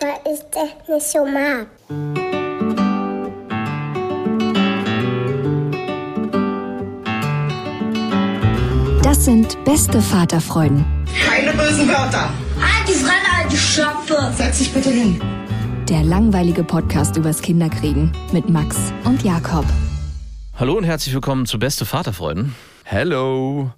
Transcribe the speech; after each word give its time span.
Weil 0.00 0.32
ich 0.32 0.40
das 0.50 0.88
nicht 0.88 1.06
so 1.12 1.24
mag. 1.24 1.66
Das 9.02 9.24
sind 9.24 9.62
beste 9.64 10.00
Vaterfreuden. 10.00 10.84
Keine 11.24 11.52
bösen 11.52 11.88
Wörter. 11.88 12.30
Halt 12.60 12.88
die 12.88 12.92
Fremde, 12.92 13.28
alte 13.42 13.56
Schöpfe. 13.56 14.32
Setz 14.36 14.58
dich 14.58 14.72
bitte 14.72 14.90
hin. 14.90 15.20
Der 15.88 16.02
langweilige 16.02 16.64
Podcast 16.64 17.16
übers 17.16 17.40
Kinderkriegen 17.42 18.10
mit 18.32 18.48
Max 18.48 18.76
und 19.04 19.22
Jakob. 19.22 19.64
Hallo 20.58 20.74
und 20.74 20.84
herzlich 20.84 21.14
willkommen 21.14 21.46
zu 21.46 21.58
Beste 21.58 21.84
Vaterfreuden. 21.84 22.54
Hello. 22.84 23.70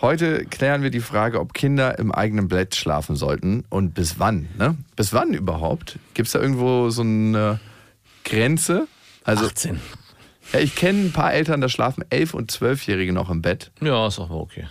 Heute 0.00 0.46
klären 0.46 0.82
wir 0.82 0.90
die 0.90 1.00
Frage, 1.00 1.40
ob 1.40 1.52
Kinder 1.52 1.98
im 1.98 2.10
eigenen 2.10 2.48
Bett 2.48 2.74
schlafen 2.74 3.16
sollten 3.16 3.64
und 3.68 3.92
bis 3.92 4.18
wann. 4.18 4.48
Ne? 4.56 4.76
Bis 4.96 5.12
wann 5.12 5.34
überhaupt? 5.34 5.98
Gibt 6.14 6.28
es 6.28 6.32
da 6.32 6.40
irgendwo 6.40 6.88
so 6.88 7.02
eine 7.02 7.60
Grenze? 8.24 8.88
Also, 9.24 9.44
18. 9.44 9.78
Ja, 10.52 10.60
ich 10.60 10.74
kenne 10.74 11.00
ein 11.04 11.12
paar 11.12 11.34
Eltern, 11.34 11.60
da 11.60 11.68
schlafen 11.68 12.02
11- 12.04 12.32
und 12.32 12.50
12-Jährige 12.50 13.12
noch 13.12 13.28
im 13.28 13.42
Bett. 13.42 13.72
Ja, 13.82 14.06
ist 14.06 14.18
auch 14.18 14.30
okay. 14.30 14.68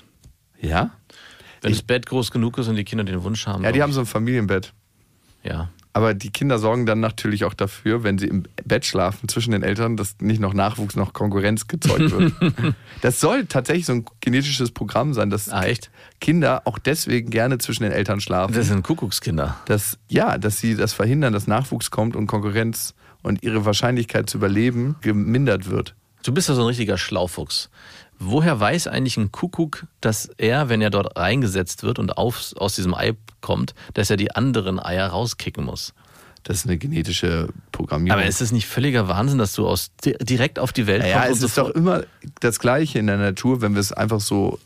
Ja? 0.59 0.91
Wenn 1.61 1.71
ich, 1.71 1.77
das 1.77 1.85
Bett 1.85 2.07
groß 2.07 2.31
genug 2.31 2.57
ist 2.57 2.67
und 2.67 2.75
die 2.75 2.83
Kinder 2.83 3.03
den 3.03 3.23
Wunsch 3.23 3.45
haben. 3.45 3.63
Ja, 3.63 3.71
die 3.71 3.83
haben 3.83 3.93
so 3.93 3.99
ein 3.99 4.07
Familienbett. 4.07 4.73
Ja. 5.43 5.69
Aber 5.91 6.13
die 6.13 6.29
Kinder 6.29 6.59
sorgen 6.59 6.85
dann 6.85 6.99
natürlich 6.99 7.45
auch 7.45 7.55
dafür, 7.55 8.03
wenn 8.03 8.19
sie 8.19 8.27
im 8.27 8.43
Bett 8.63 8.85
schlafen 8.85 9.27
zwischen 9.27 9.51
den 9.51 9.63
Eltern, 9.63 9.97
dass 9.97 10.17
nicht 10.21 10.39
noch 10.39 10.53
Nachwuchs, 10.53 10.95
noch 10.95 11.13
Konkurrenz 11.13 11.67
gezeugt 11.67 12.11
wird. 12.11 12.33
das 13.01 13.19
soll 13.19 13.45
tatsächlich 13.45 13.87
so 13.87 13.93
ein 13.93 14.05
genetisches 14.21 14.71
Programm 14.71 15.13
sein, 15.13 15.31
dass 15.31 15.49
ah, 15.49 15.65
Kinder 16.21 16.61
auch 16.65 16.77
deswegen 16.77 17.31
gerne 17.31 17.57
zwischen 17.57 17.83
den 17.83 17.91
Eltern 17.91 18.21
schlafen. 18.21 18.53
Das 18.53 18.67
sind 18.67 18.83
Kuckuckskinder. 18.83 19.57
Dass, 19.65 19.97
ja, 20.07 20.37
dass 20.37 20.59
sie 20.59 20.75
das 20.75 20.93
verhindern, 20.93 21.33
dass 21.33 21.47
Nachwuchs 21.47 21.89
kommt 21.89 22.15
und 22.15 22.27
Konkurrenz 22.27 22.93
und 23.23 23.43
ihre 23.43 23.65
Wahrscheinlichkeit 23.65 24.29
zu 24.29 24.37
überleben 24.37 24.95
gemindert 25.01 25.69
wird. 25.69 25.95
Du 26.23 26.33
bist 26.33 26.49
ja 26.49 26.55
so 26.55 26.61
ein 26.61 26.67
richtiger 26.67 26.97
Schlaufuchs. 26.97 27.69
Woher 28.19 28.59
weiß 28.59 28.87
eigentlich 28.87 29.15
ein 29.15 29.31
Kuckuck, 29.31 29.87
dass 30.01 30.29
er, 30.37 30.67
wenn 30.67 30.81
er 30.81 30.89
dort 30.89 31.17
reingesetzt 31.17 31.83
wird 31.83 31.99
und 31.99 32.17
auf, 32.17 32.53
aus 32.57 32.75
diesem 32.75 32.93
Ei 32.93 33.13
kommt, 33.39 33.73
dass 33.93 34.09
er 34.09 34.17
die 34.17 34.35
anderen 34.35 34.77
Eier 34.79 35.07
rauskicken 35.07 35.63
muss? 35.63 35.93
Das 36.43 36.57
ist 36.57 36.65
eine 36.65 36.77
genetische 36.77 37.49
Programmierung. 37.71 38.19
Aber 38.19 38.27
ist 38.27 38.41
es 38.41 38.51
nicht 38.51 38.67
völliger 38.67 39.07
Wahnsinn, 39.07 39.37
dass 39.37 39.53
du 39.53 39.67
aus, 39.67 39.91
direkt 40.03 40.59
auf 40.59 40.73
die 40.73 40.85
Welt 40.87 41.01
kommst? 41.01 41.15
Ja, 41.15 41.27
es 41.27 41.41
ist 41.41 41.57
doch 41.57 41.69
immer 41.69 42.03
das 42.41 42.59
Gleiche 42.59 42.99
in 42.99 43.07
der 43.07 43.17
Natur, 43.17 43.61
wenn 43.61 43.73
wir 43.73 43.81
es 43.81 43.93
einfach 43.93 44.19
so 44.19 44.59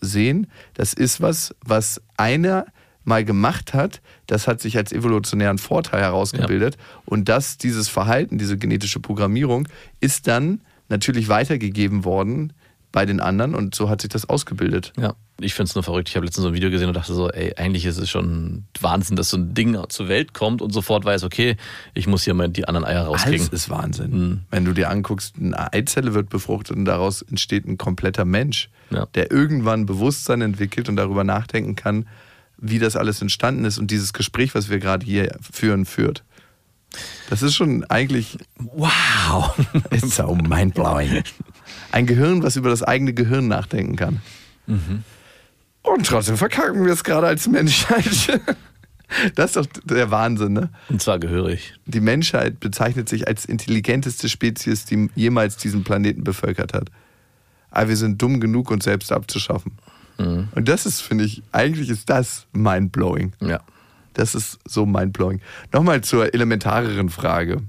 sehen. 0.00 0.48
Das 0.74 0.92
ist 0.92 1.20
was, 1.20 1.54
was 1.64 2.00
einer 2.16 2.66
mal 3.04 3.24
gemacht 3.24 3.72
hat, 3.72 4.00
das 4.26 4.48
hat 4.48 4.60
sich 4.60 4.76
als 4.76 4.90
evolutionären 4.92 5.58
Vorteil 5.58 6.00
herausgebildet. 6.00 6.74
Ja. 6.74 7.02
Und 7.04 7.28
das, 7.28 7.56
dieses 7.56 7.88
Verhalten, 7.88 8.36
diese 8.36 8.58
genetische 8.58 8.98
Programmierung, 8.98 9.68
ist 10.00 10.26
dann 10.26 10.60
natürlich 10.88 11.28
weitergegeben 11.28 12.04
worden 12.04 12.52
bei 12.96 13.04
den 13.04 13.20
anderen 13.20 13.54
und 13.54 13.74
so 13.74 13.90
hat 13.90 14.00
sich 14.00 14.08
das 14.08 14.26
ausgebildet. 14.26 14.94
Ja, 14.98 15.12
ich 15.38 15.52
finde 15.52 15.68
es 15.68 15.74
nur 15.74 15.84
verrückt. 15.84 16.08
Ich 16.08 16.16
habe 16.16 16.24
letztens 16.24 16.44
so 16.44 16.48
ein 16.48 16.54
Video 16.54 16.70
gesehen 16.70 16.88
und 16.88 16.96
dachte 16.96 17.12
so, 17.12 17.28
ey, 17.28 17.52
eigentlich 17.58 17.84
ist 17.84 17.98
es 17.98 18.08
schon 18.08 18.64
Wahnsinn, 18.80 19.16
dass 19.16 19.28
so 19.28 19.36
ein 19.36 19.52
Ding 19.52 19.76
zur 19.90 20.08
Welt 20.08 20.32
kommt 20.32 20.62
und 20.62 20.72
sofort 20.72 21.04
weiß, 21.04 21.22
okay, 21.22 21.58
ich 21.92 22.06
muss 22.06 22.24
hier 22.24 22.32
mal 22.32 22.48
die 22.48 22.66
anderen 22.66 22.86
Eier 22.86 23.04
rauskriegen. 23.04 23.40
Alles 23.40 23.52
ist 23.52 23.68
Wahnsinn. 23.68 24.10
Mhm. 24.12 24.40
Wenn 24.50 24.64
du 24.64 24.72
dir 24.72 24.88
anguckst, 24.88 25.34
eine 25.38 25.74
Eizelle 25.74 26.14
wird 26.14 26.30
befruchtet 26.30 26.74
und 26.74 26.86
daraus 26.86 27.20
entsteht 27.20 27.66
ein 27.66 27.76
kompletter 27.76 28.24
Mensch, 28.24 28.70
ja. 28.88 29.04
der 29.14 29.30
irgendwann 29.30 29.84
Bewusstsein 29.84 30.40
entwickelt 30.40 30.88
und 30.88 30.96
darüber 30.96 31.22
nachdenken 31.22 31.76
kann, 31.76 32.08
wie 32.56 32.78
das 32.78 32.96
alles 32.96 33.20
entstanden 33.20 33.66
ist 33.66 33.76
und 33.76 33.90
dieses 33.90 34.14
Gespräch, 34.14 34.54
was 34.54 34.70
wir 34.70 34.78
gerade 34.78 35.04
hier 35.04 35.36
führen, 35.42 35.84
führt. 35.84 36.24
Das 37.28 37.42
ist 37.42 37.54
schon 37.54 37.84
eigentlich. 37.84 38.38
Wow! 38.58 39.54
It's 39.90 40.16
so 40.16 40.34
mindblowing. 40.34 41.24
Ein 41.92 42.06
Gehirn, 42.06 42.42
was 42.42 42.56
über 42.56 42.70
das 42.70 42.82
eigene 42.82 43.12
Gehirn 43.14 43.48
nachdenken 43.48 43.96
kann. 43.96 44.20
Mhm. 44.66 45.04
Und 45.82 46.06
trotzdem 46.06 46.36
verkacken 46.36 46.84
wir 46.84 46.92
es 46.92 47.04
gerade 47.04 47.26
als 47.26 47.48
Menschheit. 47.48 48.40
Das 49.36 49.54
ist 49.54 49.56
doch 49.56 49.66
der 49.84 50.10
Wahnsinn, 50.10 50.52
ne? 50.52 50.70
Und 50.88 51.00
zwar 51.00 51.20
gehörig. 51.20 51.74
Die 51.86 52.00
Menschheit 52.00 52.58
bezeichnet 52.58 53.08
sich 53.08 53.28
als 53.28 53.44
intelligenteste 53.44 54.28
Spezies, 54.28 54.84
die 54.84 55.08
jemals 55.14 55.56
diesen 55.56 55.84
Planeten 55.84 56.24
bevölkert 56.24 56.74
hat. 56.74 56.90
Aber 57.70 57.88
wir 57.88 57.96
sind 57.96 58.20
dumm 58.20 58.40
genug, 58.40 58.68
uns 58.70 58.82
selbst 58.82 59.12
abzuschaffen. 59.12 59.78
Mhm. 60.18 60.48
Und 60.54 60.68
das 60.68 60.86
ist, 60.86 61.02
finde 61.02 61.24
ich, 61.24 61.42
eigentlich 61.52 61.88
ist 61.88 62.10
das 62.10 62.46
mindblowing. 62.52 63.32
Ja. 63.40 63.60
Das 64.14 64.34
ist 64.34 64.58
so 64.64 64.86
mindblowing. 64.86 65.40
Nochmal 65.72 66.00
zur 66.00 66.34
elementareren 66.34 67.10
Frage. 67.10 67.62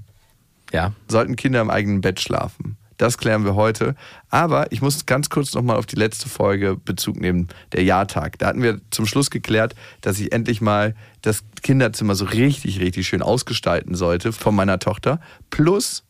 Ja. 0.72 0.92
Sollten 1.08 1.36
Kinder 1.36 1.60
im 1.60 1.70
eigenen 1.70 2.00
Bett 2.00 2.20
schlafen? 2.20 2.76
Das 2.98 3.16
klären 3.16 3.44
wir 3.44 3.54
heute. 3.54 3.94
Aber 4.28 4.70
ich 4.70 4.82
muss 4.82 5.06
ganz 5.06 5.30
kurz 5.30 5.54
nochmal 5.54 5.76
auf 5.76 5.86
die 5.86 5.96
letzte 5.96 6.28
Folge 6.28 6.76
Bezug 6.76 7.18
nehmen, 7.20 7.48
der 7.72 7.84
Jahrtag. 7.84 8.38
Da 8.38 8.48
hatten 8.48 8.62
wir 8.62 8.80
zum 8.90 9.06
Schluss 9.06 9.30
geklärt, 9.30 9.74
dass 10.02 10.20
ich 10.20 10.32
endlich 10.32 10.60
mal 10.60 10.94
das 11.22 11.44
Kinderzimmer 11.62 12.14
so 12.14 12.26
richtig, 12.26 12.80
richtig 12.80 13.08
schön 13.08 13.22
ausgestalten 13.22 13.94
sollte 13.94 14.32
von 14.32 14.54
meiner 14.54 14.78
Tochter. 14.78 15.20
Plus 15.50 16.04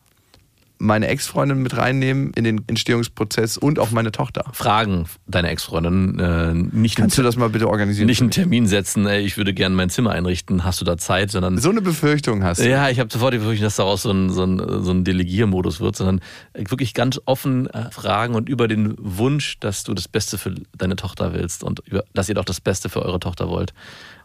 meine 0.79 1.09
Ex-Freundin 1.09 1.63
mit 1.63 1.77
reinnehmen 1.77 2.33
in 2.35 2.45
den 2.45 2.63
Entstehungsprozess 2.67 3.57
und 3.57 3.79
auch 3.79 3.91
meine 3.91 4.13
Tochter. 4.13 4.45
Fragen 4.53 5.07
deine 5.27 5.49
Ex-Freundin. 5.49 6.19
Äh, 6.19 6.55
nicht 6.55 6.97
Kannst 6.97 7.19
du 7.19 7.23
das 7.23 7.37
mal 7.37 7.49
bitte 7.49 7.69
organisieren? 7.69 8.07
Nicht 8.07 8.21
einen 8.21 8.31
Termin 8.31 8.67
setzen, 8.67 9.07
ey, 9.07 9.23
ich 9.23 9.37
würde 9.37 9.53
gerne 9.55 9.75
mein 9.75 9.91
Zimmer 9.91 10.13
einrichten, 10.13 10.65
hast 10.65 10.81
du 10.81 10.85
da 10.85 10.97
Zeit, 10.97 11.31
sondern. 11.31 11.59
So 11.59 11.71
eine 11.71 11.83
Befürchtung 11.83 12.45
hast 12.45 12.61
du. 12.61 12.69
Ja, 12.69 12.89
ich 12.89 13.01
habe 13.01 13.13
sofort 13.13 13.35
die 13.35 13.39
Befürchtung, 13.39 13.65
dass 13.65 13.77
daraus 13.77 14.03
so 14.03 14.11
ein, 14.11 14.31
so 14.31 14.45
ein, 14.45 14.83
so 14.83 14.91
ein 14.91 15.05
Delegiermodus 15.05 15.81
wird, 15.81 15.97
sondern 15.97 16.21
wirklich 16.55 16.95
ganz 16.95 17.21
offen 17.25 17.69
äh, 17.69 17.91
fragen 17.91 18.35
und 18.35 18.49
über 18.49 18.69
den 18.69 18.95
Wunsch, 18.99 19.59
dass 19.61 19.85
du 19.85 19.95
das 19.95 20.09
Beste 20.09 20.39
für 20.39 20.55
deine 20.77 20.97
Tochter 20.97 21.33
willst 21.35 21.65
und 21.65 21.81
über, 21.87 22.05
dass 22.15 22.29
ihr 22.29 22.35
doch 22.35 22.45
das 22.45 22.61
Beste 22.61 22.89
für 22.89 23.03
eure 23.03 23.21
Tochter 23.21 23.49
wollt 23.49 23.73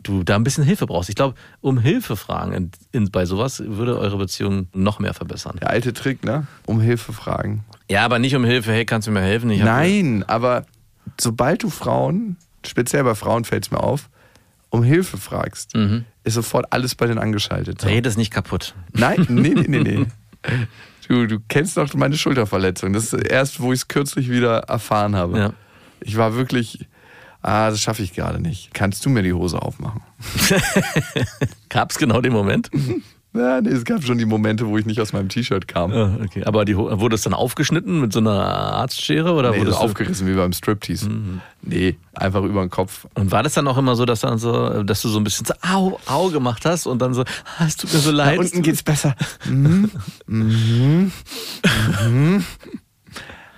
du 0.04 0.24
da 0.24 0.36
ein 0.36 0.44
bisschen 0.44 0.64
Hilfe 0.64 0.86
brauchst. 0.86 1.10
Ich 1.10 1.16
glaube, 1.16 1.36
um 1.62 1.80
Hilfe 1.80 2.16
fragen 2.16 2.54
in, 2.54 2.72
in, 2.92 3.12
bei 3.12 3.26
sowas 3.26 3.64
würde 3.66 3.98
eure 3.98 4.18
Beziehung 4.18 4.68
noch 4.74 5.00
mehr 5.00 5.14
verbessern. 5.14 5.58
Der 5.62 5.70
alte 5.70 5.94
Trick, 5.94 6.24
ne? 6.24 6.43
Um 6.66 6.80
Hilfe 6.80 7.14
fragen. 7.14 7.64
Ja, 7.90 8.06
aber 8.06 8.20
nicht 8.20 8.36
um 8.36 8.46
Hilfe, 8.46 8.72
hey, 8.72 8.86
kannst 8.86 9.08
du 9.08 9.12
mir 9.12 9.22
helfen? 9.22 9.50
Ich 9.50 9.62
Nein, 9.62 10.24
aber 10.28 10.66
sobald 11.20 11.64
du 11.64 11.70
Frauen, 11.70 12.38
speziell 12.66 13.04
bei 13.04 13.16
Frauen 13.16 13.46
fällt 13.46 13.66
es 13.66 13.72
mir 13.72 13.82
auf, 13.82 14.10
um 14.70 14.84
Hilfe 14.84 15.18
fragst, 15.18 15.76
mhm. 15.76 16.06
ist 16.24 16.34
sofort 16.34 16.66
alles 16.72 16.96
bei 16.96 17.06
denen 17.06 17.20
angeschaltet. 17.20 17.82
So. 17.82 17.88
Red 17.88 18.06
es 18.06 18.18
nicht 18.18 18.32
kaputt. 18.32 18.74
Nein, 18.94 19.26
nee, 19.30 19.54
nee, 19.56 19.68
nee, 19.68 19.80
nee. 19.80 20.06
Du, 21.08 21.28
du 21.28 21.40
kennst 21.48 21.76
doch 21.76 21.94
meine 21.96 22.18
Schulterverletzung. 22.18 22.94
Das 22.94 23.12
ist 23.12 23.28
erst, 23.28 23.60
wo 23.60 23.74
ich 23.74 23.82
es 23.82 23.88
kürzlich 23.88 24.30
wieder 24.30 24.60
erfahren 24.60 25.16
habe. 25.16 25.38
Ja. 25.38 25.54
Ich 26.00 26.16
war 26.18 26.36
wirklich, 26.36 26.88
ah, 27.42 27.70
das 27.70 27.82
schaffe 27.82 28.04
ich 28.04 28.14
gerade 28.14 28.42
nicht. 28.42 28.74
Kannst 28.74 29.06
du 29.06 29.10
mir 29.10 29.22
die 29.22 29.34
Hose 29.34 29.62
aufmachen? 29.62 30.02
Gab 31.70 31.92
es 31.92 31.98
genau 31.98 32.22
den 32.22 32.34
Moment? 32.34 32.70
Ja, 33.36 33.62
nee, 33.62 33.70
es 33.70 33.84
gab 33.84 34.04
schon 34.04 34.20
die 34.20 34.26
Momente, 34.26 34.68
wo 34.68 34.78
ich 34.78 34.86
nicht 34.86 35.02
aus 35.02 35.12
meinem 35.12 35.28
T-Shirt 35.28 35.68
kam. 35.68 35.92
Ah, 35.92 36.18
okay. 36.24 36.44
Aber 36.44 36.66
die, 36.66 36.78
wurde 36.78 37.16
es 37.16 37.24
dann 37.24 37.34
aufgeschnitten 37.34 38.00
mit 38.00 38.14
so 38.14 38.20
einer 38.20 38.32
Arztschere 38.32 39.34
oder 39.34 39.52
nee, 39.52 39.60
wurde 39.60 39.72
es 39.72 39.78
aufgerissen 39.78 40.28
wie 40.28 40.34
beim 40.36 40.54
Striptease. 40.54 41.10
Nee, 41.64 41.98
einfach 42.14 42.44
über 42.44 42.62
den 42.62 42.70
Kopf. 42.70 43.08
Und 43.16 43.32
war 43.32 43.42
das 43.42 43.54
dann 43.54 43.68
auch 43.68 43.78
immer 43.78 43.96
so, 43.96 44.06
dass 44.06 44.20
dann 44.20 44.38
so, 44.38 44.84
dass 44.84 45.02
du 45.02 45.10
so 45.10 45.20
ein 45.20 45.24
bisschen 45.24 45.48
so 45.48 45.54
au, 45.68 46.00
au 46.06 46.30
gemacht 46.30 46.64
hast 46.66 46.86
und 46.86 47.02
dann 47.02 47.16
so, 47.16 47.24
ah, 47.58 47.66
es 47.66 47.76
tut 47.76 47.92
mir 47.92 48.00
so 48.00 48.12
leid. 48.12 48.38
Da 48.38 48.42
unten 48.42 48.62
geht's 48.62 48.84
besser. 48.84 49.16
Mhm. 49.46 49.90
Mhm. 50.28 51.12
Mhm. 52.08 52.44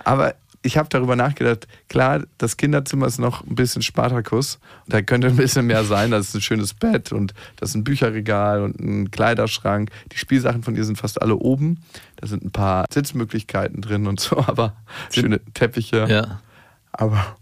Aber 0.04 0.34
ich 0.66 0.76
habe 0.76 0.88
darüber 0.88 1.16
nachgedacht, 1.16 1.68
klar, 1.88 2.24
das 2.38 2.56
Kinderzimmer 2.56 3.06
ist 3.06 3.18
noch 3.18 3.46
ein 3.46 3.54
bisschen 3.54 3.82
Spartakus. 3.82 4.58
Da 4.88 5.00
könnte 5.00 5.28
ein 5.28 5.36
bisschen 5.36 5.66
mehr 5.66 5.84
sein. 5.84 6.10
Da 6.10 6.18
ist 6.18 6.34
ein 6.34 6.40
schönes 6.40 6.74
Bett 6.74 7.12
und 7.12 7.34
das 7.56 7.70
ist 7.70 7.74
ein 7.76 7.84
Bücherregal 7.84 8.62
und 8.62 8.80
ein 8.80 9.10
Kleiderschrank. 9.10 9.90
Die 10.12 10.18
Spielsachen 10.18 10.62
von 10.62 10.74
dir 10.74 10.84
sind 10.84 10.96
fast 10.98 11.22
alle 11.22 11.36
oben. 11.36 11.82
Da 12.16 12.26
sind 12.26 12.44
ein 12.44 12.50
paar 12.50 12.86
Sitzmöglichkeiten 12.92 13.80
drin 13.80 14.06
und 14.06 14.20
so, 14.20 14.38
aber 14.46 14.74
schöne 15.12 15.40
Teppiche. 15.54 16.06
Ja. 16.08 16.40
Aber 16.92 17.36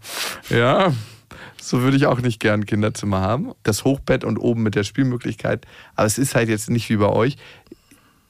ja, 0.50 0.92
so 1.60 1.80
würde 1.80 1.96
ich 1.96 2.06
auch 2.06 2.20
nicht 2.20 2.40
gern 2.40 2.60
ein 2.60 2.66
Kinderzimmer 2.66 3.20
haben. 3.20 3.52
Das 3.62 3.84
Hochbett 3.84 4.24
und 4.24 4.36
oben 4.36 4.62
mit 4.62 4.74
der 4.74 4.84
Spielmöglichkeit. 4.84 5.66
Aber 5.96 6.06
es 6.06 6.18
ist 6.18 6.34
halt 6.34 6.50
jetzt 6.50 6.68
nicht 6.68 6.90
wie 6.90 6.96
bei 6.96 7.08
euch. 7.08 7.36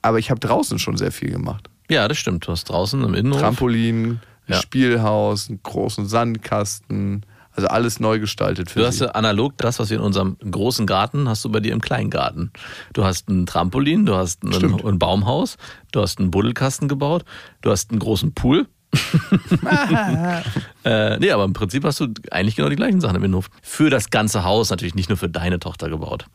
Aber 0.03 0.19
ich 0.19 0.31
habe 0.31 0.39
draußen 0.39 0.79
schon 0.79 0.97
sehr 0.97 1.11
viel 1.11 1.31
gemacht. 1.31 1.69
Ja, 1.91 2.07
das 2.09 2.19
stimmt. 2.19 2.47
Du 2.47 2.53
hast 2.53 2.65
draußen 2.65 3.03
im 3.03 3.15
Innenhof. 3.15 3.41
Trampolin, 3.41 4.21
Ja. 4.47 4.61
Spielhaus, 4.61 5.49
einen 5.49 5.63
großen 5.63 6.07
Sandkasten. 6.07 7.25
Also 7.57 7.69
alles 7.69 8.01
neu 8.01 8.19
gestaltet 8.19 8.71
für 8.71 8.81
Du 8.81 8.87
hast 8.87 8.99
ja 8.99 9.09
analog 9.11 9.57
das, 9.59 9.79
was 9.79 9.89
wir 9.89 9.99
in 9.99 10.03
unserem 10.03 10.37
großen 10.39 10.87
Garten 10.87 11.29
hast 11.29 11.45
du 11.45 11.51
bei 11.51 11.61
dir 11.61 11.73
im 11.73 11.81
kleinen 11.81 12.11
Garten. 12.11 12.51
Du 12.93 13.05
hast 13.05 13.29
ein 13.29 13.47
Trampolin, 13.47 14.07
du 14.07 14.17
hast 14.17 14.43
ein, 14.43 14.85
ein 14.85 14.99
Baumhaus, 14.99 15.57
du 15.93 16.01
hast 16.01 16.19
einen 16.19 16.33
Buddelkasten 16.33 16.89
gebaut, 16.89 17.25
du 17.63 17.71
hast 17.71 17.91
einen 17.91 18.01
großen 18.01 18.35
Pool. 18.35 18.67
äh, 20.85 21.19
nee, 21.19 21.31
aber 21.31 21.45
im 21.45 21.53
Prinzip 21.53 21.85
hast 21.85 22.01
du 22.01 22.09
eigentlich 22.31 22.57
genau 22.57 22.69
die 22.69 22.77
gleichen 22.77 23.01
Sachen 23.01 23.17
im 23.17 23.25
Innenhof. 23.25 23.51
Für 23.63 23.89
das 23.91 24.11
ganze 24.11 24.45
Haus, 24.45 24.71
natürlich 24.71 24.95
nicht 24.95 25.09
nur 25.09 25.19
für 25.19 25.29
deine 25.29 25.61
Tochter 25.61 25.89
gebaut. 25.89 26.27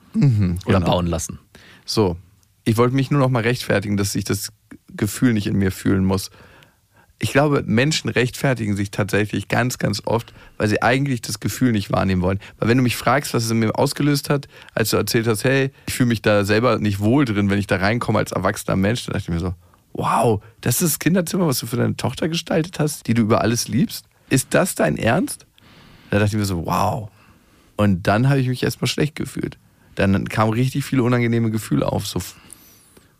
Oder 0.65 0.79
genau. 0.79 0.91
bauen 0.91 1.07
lassen. 1.07 1.39
So, 1.85 2.17
ich 2.63 2.77
wollte 2.77 2.95
mich 2.95 3.11
nur 3.11 3.19
noch 3.19 3.29
mal 3.29 3.43
rechtfertigen, 3.43 3.97
dass 3.97 4.15
ich 4.15 4.23
das 4.23 4.49
Gefühl 4.95 5.33
nicht 5.33 5.47
in 5.47 5.57
mir 5.57 5.71
fühlen 5.71 6.05
muss. 6.05 6.31
Ich 7.21 7.33
glaube, 7.33 7.63
Menschen 7.65 8.09
rechtfertigen 8.09 8.77
sich 8.77 8.91
tatsächlich 8.91 9.49
ganz, 9.49 9.77
ganz 9.77 10.01
oft, 10.05 10.33
weil 10.57 10.69
sie 10.69 10.81
eigentlich 10.81 11.21
das 11.21 11.41
Gefühl 11.41 11.73
nicht 11.73 11.91
wahrnehmen 11.91 12.21
wollen. 12.21 12.39
Weil 12.57 12.69
wenn 12.69 12.77
du 12.77 12.83
mich 12.83 12.95
fragst, 12.95 13.33
was 13.33 13.43
es 13.43 13.51
in 13.51 13.59
mir 13.59 13.77
ausgelöst 13.77 14.29
hat, 14.29 14.47
als 14.73 14.91
du 14.91 14.97
erzählt 14.97 15.27
hast, 15.27 15.43
hey, 15.43 15.71
ich 15.87 15.93
fühle 15.93 16.07
mich 16.07 16.21
da 16.21 16.45
selber 16.45 16.79
nicht 16.79 16.99
wohl 16.99 17.25
drin, 17.25 17.49
wenn 17.49 17.59
ich 17.59 17.67
da 17.67 17.75
reinkomme 17.75 18.19
als 18.19 18.31
erwachsener 18.31 18.77
Mensch, 18.77 19.05
dann 19.05 19.13
dachte 19.13 19.23
ich 19.23 19.33
mir 19.33 19.39
so, 19.39 19.53
wow, 19.93 20.41
das 20.61 20.81
ist 20.81 20.93
das 20.93 20.99
Kinderzimmer, 20.99 21.45
was 21.45 21.59
du 21.59 21.67
für 21.67 21.75
deine 21.75 21.97
Tochter 21.97 22.29
gestaltet 22.29 22.79
hast, 22.79 23.05
die 23.07 23.13
du 23.13 23.23
über 23.23 23.41
alles 23.41 23.67
liebst? 23.67 24.05
Ist 24.29 24.53
das 24.53 24.75
dein 24.75 24.97
Ernst? 24.97 25.45
Da 26.09 26.19
dachte 26.19 26.35
ich 26.35 26.39
mir 26.39 26.45
so, 26.45 26.65
wow. 26.65 27.09
Und 27.75 28.07
dann 28.07 28.29
habe 28.29 28.39
ich 28.39 28.47
mich 28.47 28.63
erstmal 28.63 28.87
schlecht 28.87 29.15
gefühlt. 29.15 29.57
Dann 29.95 30.29
kamen 30.29 30.53
richtig 30.53 30.85
viele 30.85 31.03
unangenehme 31.03 31.51
Gefühle 31.51 31.91
auf, 31.91 32.07
so 32.07 32.21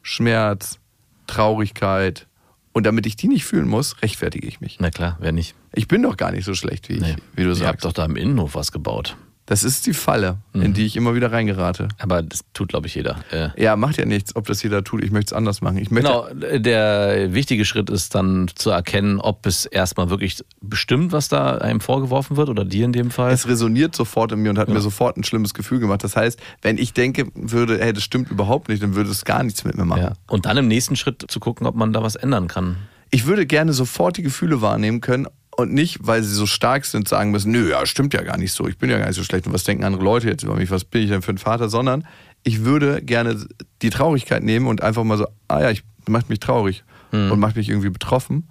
Schmerz, 0.02 0.80
Traurigkeit. 1.28 2.28
Und 2.72 2.86
damit 2.86 3.06
ich 3.06 3.16
die 3.16 3.28
nicht 3.28 3.46
fühlen 3.46 3.68
muss, 3.68 4.02
rechtfertige 4.02 4.48
ich 4.48 4.62
mich. 4.62 4.78
Na 4.80 4.90
klar, 4.92 5.18
wer 5.20 5.32
nicht. 5.32 5.56
Ich 5.74 5.88
bin 5.88 6.02
doch 6.04 6.18
gar 6.18 6.32
nicht 6.32 6.46
so 6.46 6.54
schlecht, 6.54 6.88
wie, 6.90 7.00
Nee. 7.00 7.12
ich, 7.12 7.18
wie 7.36 7.44
du 7.44 7.50
Ihr 7.50 7.56
habt 7.68 7.82
sagst. 7.82 7.86
doch 7.86 7.94
da 7.94 8.06
im 8.06 8.16
Innenhof 8.16 8.56
was 8.56 8.72
gebaut. 8.72 9.18
Das 9.50 9.64
ist 9.64 9.88
die 9.88 9.94
Falle, 9.94 10.38
Mhm. 10.54 10.62
in 10.62 10.74
die 10.76 10.86
ich 10.86 10.96
immer 10.96 11.16
wieder 11.16 11.32
reingerate. 11.32 11.88
Aber 11.98 12.22
das 12.22 12.42
tut, 12.54 12.70
glaube 12.70 12.86
ich, 12.86 12.94
jeder. 12.94 13.18
Äh, 13.32 13.50
Ja, 13.60 13.76
macht 13.76 13.98
ja 13.98 14.06
nichts, 14.06 14.36
ob 14.36 14.46
das 14.46 14.62
jeder 14.62 14.84
tut. 14.84 15.04
Ich 15.04 15.10
möchte 15.10 15.34
es 15.34 15.34
anders 15.34 15.62
machen. 15.62 15.78
Ich 15.78 15.90
Genau, 15.90 16.28
der 16.34 17.34
wichtige 17.34 17.66
Schritt 17.66 17.90
ist 17.90 18.14
dann 18.14 18.48
zu 18.54 18.70
erkennen, 18.70 19.20
ob 19.20 19.48
es 19.48 19.66
erstmal 19.66 20.12
wirklich 20.12 20.44
bestimmt, 20.62 21.12
was 21.14 21.30
da 21.30 21.56
einem 21.58 21.82
vorgeworfen 21.82 22.38
wird 22.38 22.50
oder 22.50 22.64
dir 22.64 22.86
in 22.86 22.94
dem 22.94 23.10
Fall. 23.10 23.32
es 23.32 23.48
resoniert 23.48 23.96
sofort 23.96 24.32
in 24.34 24.40
mir 24.40 24.52
und 24.52 24.60
hat 24.60 24.70
mir 24.70 24.82
sofort 24.82 25.18
ein 25.18 25.24
schlimmes 25.24 25.56
Gefühl 25.56 25.80
gemacht. 25.80 26.04
Das 26.04 26.16
heißt, 26.16 26.40
wenn 26.62 26.78
ich 26.78 26.94
denke 26.94 27.26
würde, 27.34 27.80
hey, 27.80 27.92
das 27.92 28.04
stimmt 28.04 28.30
überhaupt 28.30 28.70
nicht, 28.70 28.84
dann 28.84 28.94
würde 28.94 29.10
es 29.10 29.26
gar 29.26 29.42
nichts 29.44 29.64
mit 29.64 29.76
mir 29.76 29.86
machen. 29.86 30.02
ja. 30.04 30.14
Und 30.28 30.46
dann 30.46 30.58
im 30.58 30.68
nächsten 30.68 30.96
Schritt 30.96 31.26
zu 31.28 31.40
gucken, 31.40 31.66
ob 31.66 31.74
man 31.76 31.92
da 31.92 32.04
was 32.04 32.16
ändern 32.16 32.48
kann. 32.48 32.76
Ich 33.12 33.26
würde 33.26 33.48
gerne 33.48 33.74
sofort 33.74 34.18
die 34.18 34.22
Gefühle 34.22 34.62
wahrnehmen 34.62 35.02
können 35.02 35.26
und 35.56 35.74
nicht, 35.74 36.00
weil 36.02 36.24
sie 36.24 36.34
so 36.34 36.46
stark 36.46 36.86
sind, 36.86 37.08
sagen 37.08 37.32
müssen, 37.32 37.52
nö, 37.52 37.70
ja, 37.70 37.86
stimmt 37.86 38.14
ja 38.14 38.22
gar 38.22 38.38
nicht 38.38 38.54
so, 38.54 38.68
ich 38.68 38.78
bin 38.78 38.90
ja 38.90 38.98
gar 38.98 39.08
nicht 39.08 39.18
so 39.18 39.24
schlecht. 39.24 39.46
Und 39.48 39.54
was 39.54 39.64
denken 39.64 39.84
andere 39.84 40.04
Leute 40.04 40.30
jetzt 40.30 40.44
über 40.44 40.56
mich, 40.56 40.72
was 40.72 40.86
bin 40.86 41.04
ich 41.04 41.10
denn 41.10 41.22
für 41.22 41.32
ein 41.32 41.38
Vater, 41.38 41.70
sondern 41.70 42.08
ich 42.44 42.64
würde 42.64 43.02
gerne 43.02 43.46
die 43.82 43.90
Traurigkeit 43.90 44.44
nehmen 44.44 44.68
und 44.68 44.82
einfach 44.82 45.04
mal 45.04 45.18
so, 45.18 45.28
ah 45.48 45.62
ja, 45.62 45.72
ich 45.72 45.84
macht 46.08 46.30
mich 46.30 46.40
traurig 46.40 46.84
und 47.12 47.40
macht 47.40 47.56
mich 47.56 47.70
irgendwie 47.70 47.90
betroffen. 47.90 48.50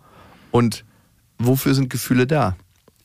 Und 0.51 0.85
wofür 1.39 1.75
sind 1.75 1.91
Gefühle 1.91 2.27
da? 2.27 2.57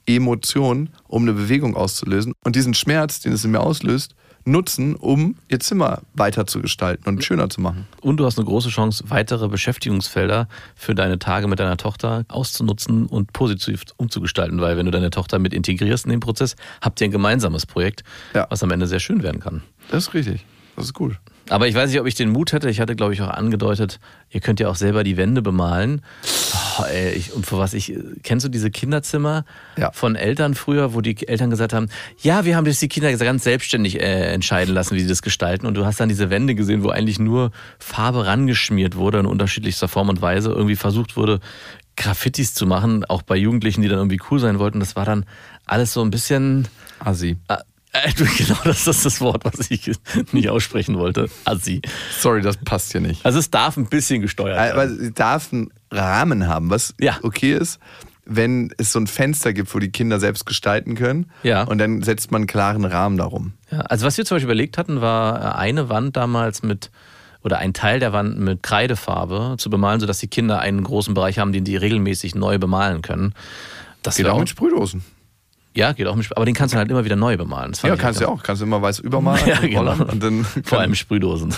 Emotionen, 0.06 0.89
um 1.07 1.24
eine 1.24 1.34
Bewegung 1.34 1.75
auszulösen. 1.75 2.34
Und 2.44 2.56
diesen 2.56 2.74
Schmerz, 2.74 3.22
den 3.22 3.34
es 3.34 3.46
in 3.46 3.51
mir 3.51 3.62
auslöst, 3.62 4.16
nutzen, 4.45 4.95
um 4.95 5.36
ihr 5.48 5.60
Zimmer 5.60 6.01
weiter 6.13 6.45
zu 6.45 6.62
gestalten 6.62 7.07
und 7.07 7.24
schöner 7.24 7.50
zu 7.50 7.62
machen. 7.62 7.88
Und 8.01 8.18
du 8.18 8.25
hast 8.25 8.38
eine 8.38 8.45
große 8.45 8.69
Chance, 8.69 9.06
weitere 9.07 9.48
Beschäftigungsfelder 9.48 10.48
für 10.75 10.95
deine 10.95 11.19
Tage 11.19 11.48
mit 11.48 11.60
deiner 11.60 11.78
Tochter 11.78 12.25
auszunutzen 12.28 13.06
und 13.06 13.34
positiv 13.34 13.84
umzugestalten, 13.98 14.60
weil 14.62 14.78
wenn 14.78 14.86
du 14.86 14.92
deine 14.92 15.10
Tochter 15.10 15.40
mit 15.40 15.54
integrierst 15.54 16.06
in 16.06 16.12
den 16.12 16.19
Prozess, 16.19 16.56
habt 16.81 17.00
ihr 17.01 17.06
ein 17.06 17.12
gemeinsames 17.12 17.66
Projekt, 17.66 18.04
Ja. 18.34 18.48
was 18.50 18.63
am 18.63 18.72
Ende 18.72 18.88
sehr 18.88 19.00
schön 19.00 19.24
werden 19.24 19.40
kann. 19.40 19.63
Das 19.90 20.07
ist 20.07 20.13
richtig. 20.13 20.46
Das 20.75 20.86
ist 20.86 20.94
gut. 20.94 21.18
Aber 21.50 21.68
ich 21.68 21.75
weiß 21.75 21.90
nicht, 21.90 22.00
ob 22.00 22.07
ich 22.07 22.16
den 22.16 22.30
Mut 22.30 22.54
hätte. 22.54 22.69
Ich 22.69 22.80
hatte, 22.80 22.95
glaube 22.95 23.13
ich, 23.13 23.22
auch 23.22 23.28
angedeutet, 23.30 24.00
ihr 24.30 24.40
könnt 24.40 24.62
ja 24.62 24.69
auch 24.69 24.75
selber 24.75 25.04
die 25.04 25.18
Wände 25.18 25.42
bemalen. 25.42 26.01
Oh, 26.80 26.84
ey, 26.86 27.12
ich, 27.12 27.34
und 27.34 27.45
für 27.45 27.57
was 27.57 27.74
ich, 27.74 27.94
kennst 28.24 28.45
du 28.45 28.50
diese 28.50 28.72
Kinderzimmer 28.72 29.44
Ja. 29.78 29.92
von 29.92 30.16
Eltern 30.16 30.56
früher, 30.56 30.94
wo 30.94 31.01
die 31.01 31.28
Eltern 31.28 31.50
gesagt 31.50 31.74
haben, 31.74 31.90
ja, 32.22 32.45
wir 32.45 32.56
haben 32.56 32.63
das 32.66 32.80
die 32.80 32.88
Kinder 32.88 33.12
ganz 33.18 33.44
selbstständig 33.44 34.00
äh, 34.00 34.34
entscheiden 34.34 34.74
lassen, 34.74 34.95
wie 34.95 35.01
sie 35.01 35.07
das 35.07 35.22
gestalten. 35.22 35.66
Und 35.68 35.74
du 35.75 35.86
hast 35.86 36.00
dann 36.00 36.07
diese 36.10 36.30
Wände 36.30 36.56
gesehen, 36.56 36.81
wo 36.84 36.90
eigentlich 36.90 37.19
nur 37.19 37.51
Farbe 37.78 38.25
rangeschmiert 38.25 38.96
wurde 38.96 39.19
in 39.19 39.25
unterschiedlichster 39.25 39.89
Form 39.89 40.07
und 40.10 40.22
Weise. 40.22 40.50
Irgendwie 40.50 40.78
versucht 40.78 41.18
wurde, 41.18 41.42
Graffitis 41.98 42.54
zu 42.54 42.66
machen, 42.66 43.06
auch 43.06 43.22
bei 43.22 43.36
Jugendlichen, 43.36 43.81
die 43.81 43.88
dann 43.89 43.98
irgendwie 44.00 44.19
cool 44.31 44.39
sein 44.39 44.60
wollten. 44.60 44.80
Das 44.80 44.96
war 44.96 45.06
dann 45.06 45.25
alles 45.66 45.94
so 45.94 46.01
ein 46.01 46.10
bisschen, 46.10 46.68
Assi. 47.00 47.38
Äh, 47.94 48.12
genau 48.38 48.57
das 48.63 48.88
ist 48.88 49.06
das 49.06 49.22
Wort, 49.22 49.45
was 49.45 49.69
ich 49.72 49.92
nicht 50.34 50.50
aussprechen 50.50 50.98
wollte. 50.98 51.30
Assi. 51.45 51.81
Sorry, 52.19 52.42
das 52.42 52.57
passt 52.57 52.92
hier 52.92 53.01
nicht. 53.01 53.25
Also 53.25 53.40
es 53.40 53.50
darf 53.50 53.78
ein 53.78 53.86
bisschen 53.88 54.22
gesteuert 54.22 54.57
Aber 54.57 54.81
werden. 54.81 55.00
sie 55.00 55.13
darf 55.13 55.54
einen 55.54 55.69
Rahmen 55.92 56.48
haben, 56.48 56.69
was 56.69 56.94
Ja. 57.00 57.18
okay 57.24 57.54
ist, 57.54 57.80
wenn 58.25 58.74
es 58.78 58.92
so 58.92 59.00
ein 59.00 59.07
Fenster 59.07 59.54
gibt, 59.54 59.74
wo 59.75 59.80
die 59.80 59.90
Kinder 59.92 60.19
selbst 60.19 60.45
gestalten 60.45 60.95
können. 60.95 61.30
Ja. 61.44 61.63
Und 61.63 61.78
dann 61.78 62.01
setzt 62.04 62.31
man 62.31 62.42
einen 62.42 62.48
klaren 62.48 62.86
Rahmen 62.86 63.18
darum. 63.18 63.54
Ja, 63.69 63.80
also 63.81 64.06
was 64.06 64.18
wir 64.18 64.25
zum 64.25 64.36
Beispiel 64.36 64.46
überlegt 64.50 64.78
hatten, 64.78 65.01
war 65.01 65.42
äh, 65.42 65.57
eine 65.57 65.89
Wand 65.89 66.16
damals 66.18 66.63
mit 66.63 66.89
oder 67.44 67.57
ein 67.57 67.74
Teil 67.74 68.00
der 68.00 68.13
Wand 68.13 68.39
mit 68.39 68.63
Kreidefarbe 68.63 69.56
zu 69.58 69.70
bemalen, 69.70 70.00
sodass 70.00 70.20
die 70.20 70.27
Kinder 70.29 70.60
einen 70.60 70.82
großen 70.82 71.13
Bereich 71.13 71.39
haben, 71.39 71.51
den 71.51 71.65
die 71.65 71.75
regelmäßig 71.75 72.36
neu 72.36 72.58
bemalen 72.58 73.01
können. 73.01 73.34
Das 74.01 74.15
Geht 74.15 74.25
wär 74.25 74.34
auch 74.34 74.39
mit 74.39 74.48
Sprühdosen. 74.50 75.03
Ja, 75.75 75.92
geht 75.94 76.06
auch 76.08 76.15
mit 76.15 76.25
Sp- 76.30 76.36
aber 76.38 76.46
den 76.46 76.53
kannst 76.53 76.74
du 76.74 76.77
halt 76.77 76.92
immer 76.92 77.03
wieder 77.03 77.15
neu 77.15 77.36
bemalen. 77.36 77.74
Ja, 77.82 77.96
kannst 77.96 78.20
du 78.20 78.25
ja 78.25 78.30
auch. 78.30 78.44
Kannst 78.44 78.62
du 78.62 78.65
immer 78.65 78.82
weiß 78.82 79.00
übermalen 79.00 79.42
Ja, 79.48 79.60
und 79.60 79.70
genau. 79.70 80.12
und 80.12 80.22
dann 80.24 80.46
Vor 80.65 80.80
allem 80.80 80.94
Sprühdosen. 80.96 81.53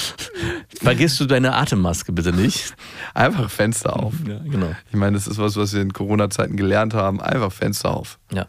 Vergisst 0.80 1.20
du 1.20 1.26
deine 1.26 1.54
Atemmaske 1.54 2.12
bitte 2.12 2.32
nicht. 2.32 2.74
einfach 3.14 3.50
Fenster 3.50 3.96
auf. 3.98 4.14
Ja, 4.26 4.38
genau. 4.38 4.74
Ich 4.90 4.96
meine, 4.96 5.16
das 5.16 5.26
ist 5.26 5.38
was, 5.38 5.56
was 5.56 5.72
wir 5.74 5.82
in 5.82 5.92
Corona-Zeiten 5.92 6.56
gelernt 6.56 6.94
haben. 6.94 7.20
Einfach 7.20 7.52
Fenster 7.52 7.90
auf. 7.94 8.18
Ja. 8.32 8.46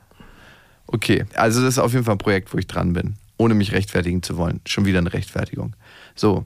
Okay, 0.88 1.26
also 1.36 1.62
das 1.62 1.70
ist 1.76 1.80
auf 1.80 1.94
jeden 1.94 2.06
Fall 2.06 2.16
ein 2.16 2.20
Projekt, 2.20 2.54
wo 2.54 2.58
ich 2.58 2.68
dran 2.68 2.94
bin, 2.94 3.16
ohne 3.38 3.54
mich 3.56 3.72
rechtfertigen 3.72 4.22
zu 4.24 4.38
wollen. 4.38 4.62
Schon 4.68 4.86
wieder 4.86 5.00
eine 5.00 5.12
Rechtfertigung. 5.14 5.76
So. 6.16 6.46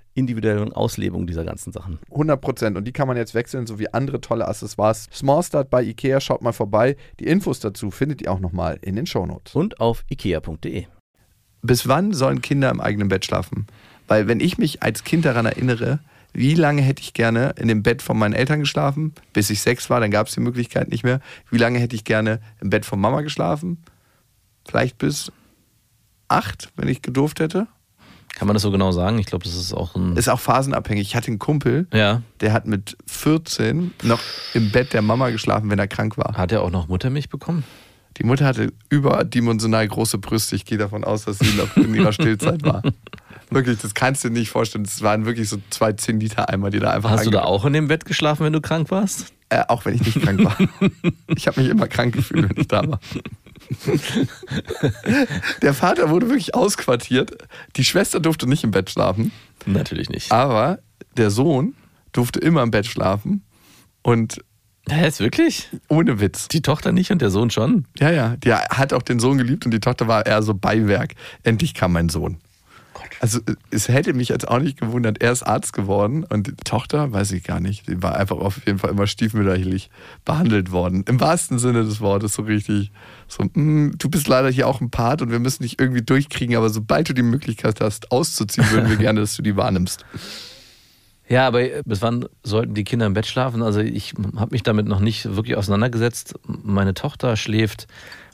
individuellen 0.13 0.73
Auslebung 0.73 1.27
dieser 1.27 1.45
ganzen 1.45 1.71
Sachen. 1.71 1.99
100 2.11 2.41
Prozent. 2.41 2.77
Und 2.77 2.85
die 2.85 2.91
kann 2.91 3.07
man 3.07 3.17
jetzt 3.17 3.33
wechseln, 3.33 3.65
sowie 3.65 3.87
andere 3.91 4.21
tolle 4.21 4.47
Accessoires. 4.47 5.07
Small 5.13 5.43
Start 5.43 5.69
bei 5.69 5.83
Ikea, 5.83 6.19
schaut 6.19 6.41
mal 6.41 6.51
vorbei. 6.51 6.97
Die 7.19 7.27
Infos 7.27 7.59
dazu 7.59 7.91
findet 7.91 8.21
ihr 8.21 8.31
auch 8.31 8.39
nochmal 8.39 8.77
in 8.81 8.95
den 8.95 9.05
Shownotes. 9.05 9.55
Und 9.55 9.79
auf 9.79 10.03
ikea.de. 10.09 10.85
Bis 11.61 11.87
wann 11.87 12.13
sollen 12.13 12.41
Kinder 12.41 12.69
im 12.71 12.81
eigenen 12.81 13.07
Bett 13.07 13.25
schlafen? 13.25 13.67
Weil 14.07 14.27
wenn 14.27 14.39
ich 14.39 14.57
mich 14.57 14.83
als 14.83 15.03
Kind 15.03 15.25
daran 15.25 15.45
erinnere, 15.45 15.99
wie 16.33 16.55
lange 16.55 16.81
hätte 16.81 17.01
ich 17.01 17.13
gerne 17.13 17.53
in 17.57 17.67
dem 17.67 17.83
Bett 17.83 18.01
von 18.01 18.17
meinen 18.17 18.33
Eltern 18.33 18.61
geschlafen, 18.61 19.13
bis 19.33 19.49
ich 19.49 19.61
sechs 19.61 19.89
war, 19.89 19.99
dann 19.99 20.11
gab 20.11 20.27
es 20.27 20.33
die 20.33 20.39
Möglichkeit 20.39 20.89
nicht 20.89 21.03
mehr. 21.03 21.19
Wie 21.49 21.57
lange 21.57 21.79
hätte 21.79 21.95
ich 21.95 22.03
gerne 22.03 22.39
im 22.61 22.69
Bett 22.69 22.85
von 22.85 22.99
Mama 22.99 23.21
geschlafen? 23.21 23.83
Vielleicht 24.67 24.97
bis 24.97 25.31
acht, 26.27 26.71
wenn 26.75 26.87
ich 26.87 27.01
gedurft 27.01 27.39
hätte. 27.39 27.67
Kann 28.35 28.47
man 28.47 28.55
das 28.55 28.63
so 28.63 28.71
genau 28.71 28.91
sagen? 28.91 29.19
Ich 29.19 29.27
glaube, 29.27 29.43
das 29.43 29.55
ist 29.55 29.73
auch 29.73 29.95
ein. 29.95 30.15
Ist 30.15 30.29
auch 30.29 30.39
phasenabhängig. 30.39 31.07
Ich 31.07 31.15
hatte 31.15 31.27
einen 31.27 31.39
Kumpel, 31.39 31.87
ja. 31.93 32.21
der 32.39 32.53
hat 32.53 32.65
mit 32.65 32.97
14 33.05 33.93
noch 34.03 34.19
im 34.53 34.71
Bett 34.71 34.93
der 34.93 35.01
Mama 35.01 35.29
geschlafen, 35.29 35.69
wenn 35.69 35.79
er 35.79 35.87
krank 35.87 36.17
war. 36.17 36.37
Hat 36.37 36.51
er 36.51 36.63
auch 36.63 36.71
noch 36.71 36.87
Muttermilch 36.87 37.29
bekommen? 37.29 37.63
Die 38.17 38.23
Mutter 38.23 38.45
hatte 38.45 38.73
überdimensional 38.89 39.87
große 39.87 40.17
Brüste. 40.17 40.55
Ich 40.55 40.65
gehe 40.65 40.77
davon 40.77 41.03
aus, 41.03 41.25
dass 41.25 41.39
sie 41.39 41.55
noch 41.55 41.75
in 41.77 41.93
ihrer 41.95 42.11
Stillzeit 42.13 42.63
war. 42.63 42.81
Wirklich, 43.49 43.79
das 43.79 43.93
kannst 43.93 44.23
du 44.23 44.29
dir 44.29 44.39
nicht 44.39 44.49
vorstellen. 44.49 44.85
Das 44.85 45.01
waren 45.01 45.25
wirklich 45.25 45.49
so 45.49 45.57
zwei 45.69 45.91
10 45.91 46.19
Liter 46.19 46.49
Eimer, 46.49 46.69
die 46.69 46.79
da 46.79 46.91
einfach 46.91 47.09
Hast 47.09 47.25
du 47.25 47.31
da 47.31 47.43
auch 47.43 47.65
in 47.65 47.73
dem 47.73 47.89
Bett 47.89 48.05
geschlafen, 48.05 48.45
wenn 48.45 48.53
du 48.53 48.61
krank 48.61 48.91
warst? 48.91 49.33
Äh, 49.49 49.63
auch 49.67 49.83
wenn 49.83 49.95
ich 49.95 50.05
nicht 50.05 50.21
krank 50.21 50.43
war. 50.43 50.57
Ich 51.35 51.47
habe 51.47 51.61
mich 51.61 51.69
immer 51.69 51.87
krank 51.87 52.13
gefühlt, 52.13 52.49
wenn 52.49 52.61
ich 52.61 52.67
da 52.67 52.87
war. 52.87 52.99
Der 55.61 55.73
Vater 55.73 56.09
wurde 56.09 56.27
wirklich 56.29 56.55
ausquartiert. 56.55 57.37
Die 57.75 57.83
Schwester 57.83 58.19
durfte 58.19 58.47
nicht 58.47 58.63
im 58.63 58.71
Bett 58.71 58.89
schlafen, 58.89 59.31
Natürlich 59.65 60.09
nicht. 60.09 60.31
aber 60.31 60.79
der 61.17 61.29
Sohn 61.31 61.75
durfte 62.11 62.39
immer 62.39 62.63
im 62.63 62.71
Bett 62.71 62.85
schlafen. 62.85 63.43
Und 64.01 64.41
Hä, 64.89 65.07
ist 65.07 65.19
wirklich? 65.19 65.69
ohne 65.89 66.19
Witz. 66.19 66.47
Die 66.47 66.61
Tochter 66.61 66.91
nicht 66.91 67.11
und 67.11 67.21
der 67.21 67.29
Sohn 67.29 67.49
schon? 67.51 67.85
Ja, 67.99 68.09
ja. 68.09 68.35
Der 68.37 68.65
hat 68.69 68.93
auch 68.93 69.03
den 69.03 69.19
Sohn 69.19 69.37
geliebt 69.37 69.65
und 69.65 69.71
die 69.71 69.79
Tochter 69.79 70.07
war 70.07 70.25
eher 70.25 70.41
so 70.41 70.53
Beiwerk. 70.53 71.13
Endlich 71.43 71.73
kam 71.73 71.93
mein 71.93 72.09
Sohn. 72.09 72.37
Also 73.21 73.39
es 73.69 73.87
hätte 73.87 74.13
mich 74.13 74.29
jetzt 74.29 74.47
auch 74.47 74.57
nicht 74.57 74.79
gewundert, 74.79 75.21
er 75.21 75.31
ist 75.31 75.43
Arzt 75.43 75.73
geworden 75.73 76.23
und 76.27 76.47
die 76.47 76.55
Tochter, 76.55 77.11
weiß 77.11 77.33
ich 77.33 77.43
gar 77.43 77.59
nicht, 77.59 77.87
die 77.87 78.01
war 78.01 78.15
einfach 78.15 78.37
auf 78.37 78.65
jeden 78.65 78.79
Fall 78.79 78.89
immer 78.89 79.05
stiefmütterlich 79.05 79.91
behandelt 80.25 80.71
worden. 80.71 81.03
Im 81.07 81.19
wahrsten 81.19 81.59
Sinne 81.59 81.83
des 81.83 82.01
Wortes, 82.01 82.33
so 82.33 82.41
richtig. 82.41 82.91
So, 83.27 83.43
"Mm, 83.43 83.91
du 83.95 84.09
bist 84.09 84.27
leider 84.27 84.49
hier 84.49 84.67
auch 84.67 84.81
ein 84.81 84.89
Part 84.89 85.21
und 85.21 85.29
wir 85.29 85.37
müssen 85.37 85.61
dich 85.61 85.79
irgendwie 85.79 86.01
durchkriegen, 86.01 86.55
aber 86.55 86.71
sobald 86.71 87.09
du 87.09 87.13
die 87.13 87.21
Möglichkeit 87.21 87.79
hast, 87.79 88.11
auszuziehen, 88.11 88.67
würden 88.71 88.89
wir 88.89 88.97
gerne, 88.97 89.19
dass 89.19 89.35
du 89.35 89.43
die 89.43 89.55
wahrnimmst. 89.55 90.03
Ja, 91.29 91.45
aber 91.45 91.61
bis 91.85 92.01
wann 92.01 92.25
sollten 92.41 92.73
die 92.73 92.83
Kinder 92.83 93.05
im 93.05 93.13
Bett 93.13 93.27
schlafen? 93.27 93.61
Also 93.61 93.81
ich 93.81 94.15
habe 94.35 94.49
mich 94.49 94.63
damit 94.63 94.87
noch 94.87 94.99
nicht 94.99 95.35
wirklich 95.35 95.57
auseinandergesetzt. 95.57 96.33
Meine 96.47 96.95
Tochter 96.95 97.37
schläft 97.37 97.85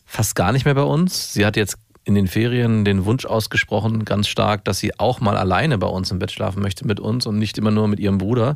fast 0.06 0.36
gar 0.36 0.53
nicht 0.53 0.63
mehr 0.63 0.75
bei 0.75 0.84
uns. 0.84 1.34
Sie 1.34 1.46
hat 1.46 1.58
jetzt 1.58 1.77
in 2.08 2.16
den 2.16 2.28
Ferien 2.28 2.86
den 2.86 3.04
Wunsch 3.04 3.26
ausgesprochen, 3.26 4.06
ganz 4.06 4.30
stark, 4.30 4.64
dass 4.64 4.80
sie 4.80 4.98
auch 4.98 5.20
mal 5.20 5.36
alleine 5.36 5.78
bei 5.78 5.88
uns 5.88 6.10
im 6.10 6.20
Bett 6.20 6.32
schlafen 6.32 6.62
möchte 6.62 6.88
mit 6.88 7.02
uns 7.02 7.26
und 7.26 7.38
nicht 7.38 7.58
immer 7.58 7.70
nur 7.70 7.90
mit 7.90 8.00
ihrem 8.00 8.18
Bruder, 8.18 8.56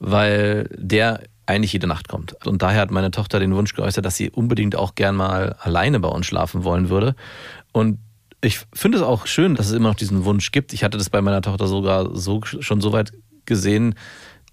weil 0.00 0.68
der 0.76 1.20
eigentlich 1.46 1.72
jede 1.72 1.86
Nacht 1.86 2.08
kommt. 2.08 2.44
Und 2.44 2.60
daher 2.60 2.80
hat 2.80 2.90
meine 2.90 3.12
Tochter 3.12 3.38
den 3.38 3.54
Wunsch 3.54 3.72
geäußert, 3.74 4.04
dass 4.04 4.16
sie 4.16 4.30
unbedingt 4.30 4.74
auch 4.74 4.96
gern 4.96 5.14
mal 5.14 5.54
alleine 5.60 6.00
bei 6.00 6.08
uns 6.08 6.26
schlafen 6.26 6.64
wollen 6.64 6.88
würde. 6.88 7.14
Und 7.70 8.00
ich 8.40 8.58
finde 8.74 8.98
es 8.98 9.04
auch 9.04 9.28
schön, 9.28 9.54
dass 9.54 9.66
es 9.66 9.74
immer 9.74 9.90
noch 9.90 9.94
diesen 9.94 10.24
Wunsch 10.24 10.50
gibt. 10.50 10.72
Ich 10.72 10.82
hatte 10.82 10.98
das 10.98 11.08
bei 11.08 11.22
meiner 11.22 11.40
Tochter 11.40 11.68
sogar 11.68 12.16
so, 12.16 12.40
schon 12.42 12.80
so 12.80 12.92
weit 12.92 13.12
gesehen, 13.46 13.94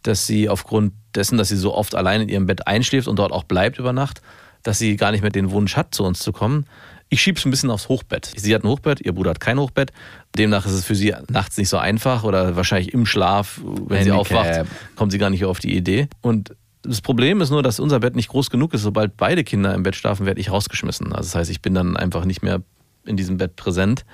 dass 0.04 0.28
sie 0.28 0.50
aufgrund 0.50 0.94
dessen, 1.16 1.40
dass 1.40 1.50
sie 1.50 1.58
so 1.58 1.74
oft 1.74 1.96
allein 1.96 2.22
in 2.22 2.30
ihrem 2.30 2.46
Bett 2.46 2.68
einschläft 2.68 3.08
und 3.08 3.18
dort 3.18 3.32
auch 3.32 3.44
bleibt 3.44 3.80
über 3.80 3.92
Nacht, 3.92 4.22
dass 4.62 4.78
sie 4.78 4.98
gar 4.98 5.12
nicht 5.12 5.22
mehr 5.22 5.32
den 5.32 5.50
Wunsch 5.50 5.75
hat, 5.75 5.96
zu 5.96 6.04
uns 6.04 6.20
zu 6.20 6.32
kommen. 6.32 6.68
Ich 7.10 7.22
schiebe 7.22 7.38
es 7.38 7.46
ein 7.46 7.52
bisschen 7.52 7.70
aufs 7.70 7.88
Hochbett. 7.88 8.32
Sie 8.36 8.54
hat 8.54 8.64
ein 8.64 8.68
Hochbett, 8.68 9.00
ihr 9.02 9.14
Bruder 9.14 9.32
hat 9.32 9.40
kein 9.40 9.60
Hochbett. 9.60 9.92
Demnach 10.38 10.66
ist 10.66 10.74
es 10.74 10.86
für 10.86 10.96
sie 10.96 11.14
nachts 11.30 11.58
nicht 11.58 11.70
so 11.70 11.78
einfach 11.78 12.24
oder 12.24 12.56
wahrscheinlich 12.56 12.94
im 12.94 13.06
Schlaf, 13.06 13.62
wenn 13.64 14.04
sie 14.04 14.12
Handicap. 14.12 14.20
aufwacht, 14.20 14.66
kommt 14.96 15.12
sie 15.12 15.18
gar 15.18 15.30
nicht 15.30 15.46
auf 15.46 15.60
die 15.60 15.76
Idee. 15.76 16.08
Und 16.22 16.56
das 16.82 17.02
Problem 17.02 17.42
ist 17.42 17.52
nur, 17.52 17.64
dass 17.64 17.80
unser 17.80 18.00
Bett 18.00 18.16
nicht 18.16 18.30
groß 18.30 18.50
genug 18.50 18.74
ist. 18.74 18.82
Sobald 18.82 19.18
beide 19.18 19.44
Kinder 19.44 19.74
im 19.74 19.84
Bett 19.84 19.96
schlafen, 19.96 20.26
werde 20.26 20.40
ich 20.40 20.52
rausgeschmissen. 20.52 21.08
Also 21.14 21.28
das 21.28 21.36
heißt, 21.36 21.52
ich 21.52 21.62
bin 21.62 21.74
dann 21.74 21.98
einfach 21.98 22.26
nicht 22.26 22.44
mehr 22.44 22.62
in 23.06 23.18
diesem 23.18 23.38
Bett 23.38 23.56
präsent, 23.56 24.06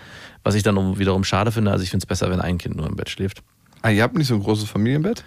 was 0.43 0.55
ich 0.55 0.63
dann 0.63 0.99
wiederum 0.99 1.23
schade 1.23 1.51
finde. 1.51 1.71
Also 1.71 1.83
ich 1.83 1.89
finde 1.89 2.03
es 2.03 2.07
besser, 2.07 2.29
wenn 2.29 2.41
ein 2.41 2.57
Kind 2.57 2.75
nur 2.75 2.87
im 2.87 2.95
Bett 2.95 3.09
schläft. 3.09 3.41
Ah, 3.81 3.89
ihr 3.89 4.03
habt 4.03 4.15
nicht 4.15 4.27
so 4.27 4.35
ein 4.35 4.43
großes 4.43 4.69
Familienbett? 4.69 5.23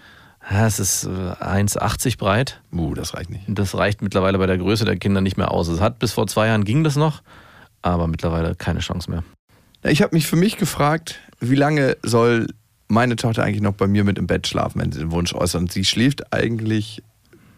Ja, 0.49 0.67
es 0.67 0.79
ist 0.79 1.05
äh, 1.05 1.07
1,80 1.09 2.17
breit. 2.17 2.61
Uh, 2.71 2.93
das 2.93 3.15
reicht 3.15 3.31
nicht. 3.31 3.43
Das 3.47 3.75
reicht 3.75 4.01
mittlerweile 4.01 4.37
bei 4.37 4.45
der 4.45 4.57
Größe 4.57 4.85
der 4.85 4.97
Kinder 4.97 5.21
nicht 5.21 5.37
mehr 5.37 5.51
aus. 5.51 5.67
Es 5.67 5.81
hat 5.81 5.99
bis 5.99 6.13
vor 6.13 6.27
zwei 6.27 6.47
Jahren 6.47 6.63
ging 6.63 6.83
das 6.83 6.95
noch, 6.95 7.23
aber 7.85 8.07
mittlerweile 8.07 8.55
keine 8.55 8.79
Chance 8.79 9.09
mehr. 9.11 9.23
Ich 9.83 10.01
habe 10.01 10.15
mich 10.15 10.25
für 10.27 10.35
mich 10.35 10.57
gefragt, 10.57 11.19
wie 11.39 11.55
lange 11.55 11.97
soll 12.03 12.47
meine 12.87 13.15
Tochter 13.15 13.43
eigentlich 13.43 13.61
noch 13.61 13.73
bei 13.73 13.87
mir 13.87 14.03
mit 14.03 14.17
im 14.17 14.27
Bett 14.27 14.47
schlafen, 14.47 14.81
wenn 14.81 14.91
sie 14.91 14.99
den 14.99 15.11
Wunsch 15.11 15.33
äußert. 15.33 15.61
Und 15.61 15.71
sie 15.71 15.85
schläft 15.85 16.33
eigentlich 16.33 17.03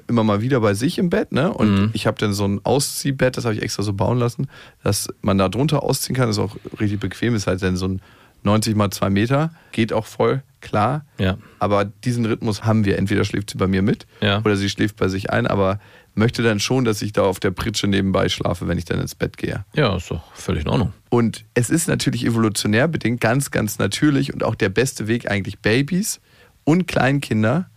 immer 0.07 0.23
mal 0.23 0.41
wieder 0.41 0.59
bei 0.61 0.73
sich 0.73 0.97
im 0.99 1.09
Bett, 1.09 1.31
ne? 1.33 1.51
Und 1.53 1.73
Mhm. 1.75 1.89
ich 1.93 2.07
habe 2.07 2.17
dann 2.17 2.33
so 2.33 2.45
ein 2.45 2.61
Ausziehbett, 2.63 3.35
das 3.37 3.43
habe 3.45 3.55
ich 3.55 3.61
extra 3.61 3.83
so 3.83 3.91
bauen 3.93 4.17
lassen, 4.19 4.47
dass 4.83 5.09
man 5.21 5.37
da 5.37 5.49
drunter 5.49 5.83
ausziehen 5.83 6.15
kann. 6.15 6.29
ist 6.29 6.39
auch 6.39 6.55
richtig 6.79 6.99
bequem, 7.01 7.35
ist 7.35 7.47
halt 7.47 7.61
dann 7.61 7.75
so 7.75 7.87
ein 7.87 8.01
90 8.43 8.75
mal 8.75 8.89
2 8.89 9.09
Meter, 9.09 9.51
geht 9.73 9.91
auch 9.91 10.05
voll, 10.05 10.43
klar. 10.61 11.05
Ja. 11.17 11.37
Aber 11.59 11.83
diesen 11.83 12.25
Rhythmus 12.25 12.63
haben 12.63 12.85
wir. 12.85 12.97
Entweder 12.97 13.25
schläft 13.25 13.49
sie 13.49 13.57
bei 13.57 13.67
mir 13.67 13.81
mit 13.81 14.07
Ja. 14.21 14.39
oder 14.39 14.55
sie 14.55 14.69
schläft 14.69 14.95
bei 14.95 15.09
sich 15.09 15.29
ein, 15.31 15.45
aber 15.47 15.79
möchte 16.17 16.43
dann 16.43 16.59
schon, 16.59 16.83
dass 16.83 17.01
ich 17.01 17.13
da 17.13 17.23
auf 17.23 17.39
der 17.39 17.51
Pritsche 17.51 17.87
nebenbei 17.87 18.29
schlafe, 18.29 18.67
wenn 18.67 18.77
ich 18.77 18.85
dann 18.85 18.99
ins 18.99 19.15
Bett 19.15 19.37
gehe. 19.37 19.65
Ja, 19.73 19.95
ist 19.95 20.11
doch 20.11 20.23
völlig 20.33 20.63
in 20.63 20.69
Ordnung. 20.69 20.93
Und 21.09 21.45
es 21.53 21.69
ist 21.69 21.87
natürlich 21.87 22.25
evolutionär 22.25 22.87
bedingt 22.87 23.21
ganz, 23.21 23.51
ganz 23.51 23.77
natürlich 23.77 24.33
und 24.33 24.43
auch 24.43 24.55
der 24.55 24.69
beste 24.69 25.07
Weg 25.07 25.29
eigentlich 25.29 25.59
Babys 25.59 26.19
und 26.63 26.87
Kleinkinder 26.87 27.69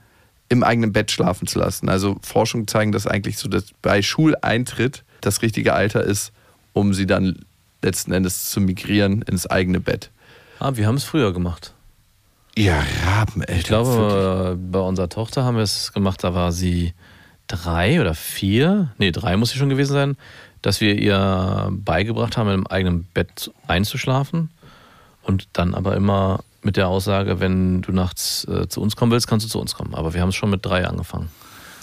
im 0.48 0.64
eigenen 0.64 0.92
Bett 0.92 1.10
schlafen 1.10 1.46
zu 1.46 1.58
lassen. 1.58 1.88
Also 1.88 2.18
Forschungen 2.22 2.66
zeigen, 2.66 2.92
dass 2.92 3.06
eigentlich 3.06 3.38
so, 3.38 3.48
dass 3.48 3.66
bei 3.82 4.02
Schuleintritt 4.02 5.04
das 5.20 5.42
richtige 5.42 5.74
Alter 5.74 6.02
ist, 6.02 6.32
um 6.72 6.92
sie 6.94 7.06
dann 7.06 7.44
letzten 7.82 8.12
Endes 8.12 8.50
zu 8.50 8.60
migrieren 8.60 9.22
ins 9.22 9.46
eigene 9.46 9.80
Bett. 9.80 10.10
Ah, 10.58 10.72
wir 10.74 10.86
haben 10.86 10.96
es 10.96 11.04
früher 11.04 11.32
gemacht. 11.32 11.74
Ja, 12.56 12.82
Rabeneltern. 13.06 13.56
Ich 13.56 13.64
glaube, 13.64 14.58
bei 14.60 14.80
unserer 14.80 15.08
Tochter 15.08 15.44
haben 15.44 15.56
wir 15.56 15.62
es 15.62 15.92
gemacht, 15.92 16.24
da 16.24 16.34
war 16.34 16.52
sie 16.52 16.94
drei 17.50 18.00
oder 18.00 18.14
vier, 18.14 18.92
nee, 18.98 19.10
drei 19.10 19.36
muss 19.36 19.50
sie 19.50 19.58
schon 19.58 19.68
gewesen 19.68 19.92
sein, 19.92 20.16
dass 20.62 20.80
wir 20.80 20.94
ihr 20.96 21.68
beigebracht 21.72 22.36
haben, 22.36 22.50
im 22.50 22.66
eigenen 22.66 23.04
Bett 23.04 23.50
einzuschlafen 23.66 24.50
und 25.22 25.48
dann 25.54 25.74
aber 25.74 25.96
immer 25.96 26.40
mit 26.62 26.76
der 26.76 26.88
Aussage, 26.88 27.40
wenn 27.40 27.82
du 27.82 27.92
nachts 27.92 28.46
äh, 28.46 28.68
zu 28.68 28.80
uns 28.80 28.94
kommen 28.94 29.10
willst, 29.12 29.26
kannst 29.26 29.46
du 29.46 29.50
zu 29.50 29.60
uns 29.60 29.74
kommen. 29.74 29.94
Aber 29.94 30.14
wir 30.14 30.20
haben 30.20 30.28
es 30.28 30.34
schon 30.34 30.50
mit 30.50 30.64
drei 30.64 30.86
angefangen. 30.86 31.30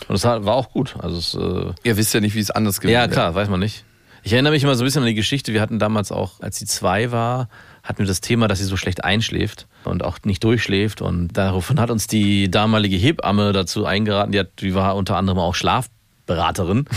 Und 0.07 0.13
das 0.13 0.23
war 0.23 0.53
auch 0.53 0.71
gut. 0.71 0.95
Also 0.99 1.17
es, 1.17 1.33
äh, 1.33 1.73
Ihr 1.83 1.97
wisst 1.97 2.13
ja 2.13 2.19
nicht, 2.19 2.35
wie 2.35 2.39
es 2.39 2.51
anders 2.51 2.79
gewesen 2.79 2.93
ja, 2.93 3.01
wäre. 3.01 3.09
klar, 3.09 3.35
weiß 3.35 3.49
man 3.49 3.59
nicht. 3.59 3.83
Ich 4.27 4.33
erinnere 4.33 4.51
mich 4.51 4.61
immer 4.61 4.75
so 4.75 4.83
ein 4.83 4.85
bisschen 4.85 5.03
an 5.03 5.07
die 5.07 5.13
Geschichte. 5.13 5.53
Wir 5.53 5.61
hatten 5.61 5.79
damals 5.79 6.11
auch, 6.11 6.41
als 6.41 6.59
sie 6.59 6.65
zwei 6.65 7.13
war, 7.13 7.47
hatten 7.81 7.99
wir 7.99 8.05
das 8.05 8.19
Thema, 8.19 8.49
dass 8.49 8.59
sie 8.59 8.65
so 8.65 8.75
schlecht 8.75 9.05
einschläft 9.05 9.67
und 9.85 10.03
auch 10.03 10.17
nicht 10.25 10.43
durchschläft. 10.43 11.01
Und 11.01 11.29
daraufhin 11.29 11.79
hat 11.79 11.89
uns 11.91 12.07
die 12.07 12.51
damalige 12.51 12.97
Hebamme 12.97 13.53
dazu 13.53 13.85
eingeraten, 13.85 14.33
die, 14.33 14.39
hat, 14.39 14.49
die 14.59 14.75
war 14.75 14.97
unter 14.97 15.15
anderem 15.15 15.39
auch 15.39 15.55
Schlafberaterin. 15.55 16.89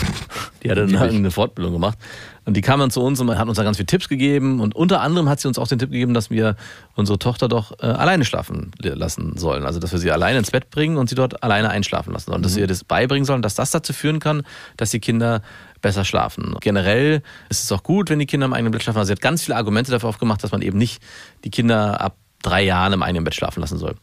Die 0.65 0.71
hatte 0.71 0.89
dann 0.89 1.09
eine 1.09 1.31
Fortbildung 1.31 1.73
gemacht. 1.73 1.97
Und 2.45 2.57
die 2.57 2.61
kam 2.63 2.81
dann 2.81 2.91
zu 2.91 3.01
uns 3.01 3.21
und 3.21 3.39
hat 3.39 3.49
uns 3.49 3.57
da 3.57 3.63
ganz 3.63 3.77
viele 3.77 3.87
Tipps 3.87 4.09
gegeben. 4.09 4.61
Und 4.61 4.75
unter 4.75 5.01
anderem 5.01 5.29
hat 5.29 5.41
sie 5.41 5.49
uns 5.49 5.57
auch 5.59 5.69
den 5.69 5.79
Tipp 5.79 5.91
gegeben, 5.91 6.15
dass 6.15 6.31
wir 6.31 6.57
unsere 6.97 7.19
Tochter 7.19 7.49
doch 7.49 7.79
äh, 7.81 7.87
alleine 7.87 8.25
schlafen 8.25 8.73
lassen 8.83 9.39
sollen. 9.39 9.65
Also, 9.65 9.79
dass 9.79 9.93
wir 9.93 9.99
sie 9.99 10.11
alleine 10.11 10.41
ins 10.41 10.51
Bett 10.51 10.69
bringen 10.71 10.99
und 10.99 11.09
sie 11.09 11.15
dort 11.15 11.43
alleine 11.43 11.71
einschlafen 11.71 12.13
lassen 12.13 12.31
sollen. 12.31 12.43
Dass 12.43 12.57
wir 12.57 12.63
ihr 12.63 12.67
das 12.67 12.83
beibringen 12.85 13.25
sollen, 13.25 13.41
dass 13.41 13.55
das 13.55 13.71
dazu 13.71 13.93
führen 13.93 14.19
kann, 14.19 14.43
dass 14.77 14.91
die 14.91 15.01
Kinder 15.01 15.43
besser 15.81 16.05
schlafen. 16.05 16.55
Generell 16.61 17.23
ist 17.49 17.65
es 17.65 17.73
auch 17.73 17.83
gut, 17.83 18.11
wenn 18.11 18.19
die 18.19 18.27
Kinder 18.27 18.47
im 18.47 18.53
eigenen 18.53 18.73
Bett 18.73 18.83
schlafen. 18.83 18.99
Also 18.99 19.09
sie 19.09 19.13
hat 19.13 19.21
ganz 19.21 19.43
viele 19.43 19.57
Argumente 19.57 19.91
dafür 19.91 20.09
aufgemacht, 20.09 20.43
dass 20.45 20.53
man 20.53 20.63
eben 20.63 20.79
nicht 20.79 21.03
die 21.45 21.51
Kinder 21.51 22.01
ab 22.01 22.17
drei 22.43 22.63
Jahren 22.63 22.93
im 22.93 23.03
eigenen 23.03 23.25
Bett 23.25 23.35
schlafen 23.35 23.61
lassen 23.61 23.79
soll. 23.79 23.95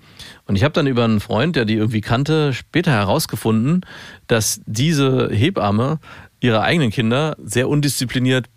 Und 0.45 0.55
ich 0.55 0.63
habe 0.63 0.73
dann 0.73 0.87
über 0.87 1.03
einen 1.03 1.19
Freund, 1.19 1.55
der 1.55 1.65
die 1.65 1.73
irgendwie 1.73 2.01
kannte, 2.01 2.53
später 2.53 2.91
herausgefunden, 2.91 3.81
dass 4.27 4.61
diese 4.65 5.29
Hebamme 5.31 5.99
ihre 6.39 6.61
eigenen 6.61 6.91
Kinder 6.91 7.35
sehr 7.43 7.67
undiszipliniert 7.67 8.47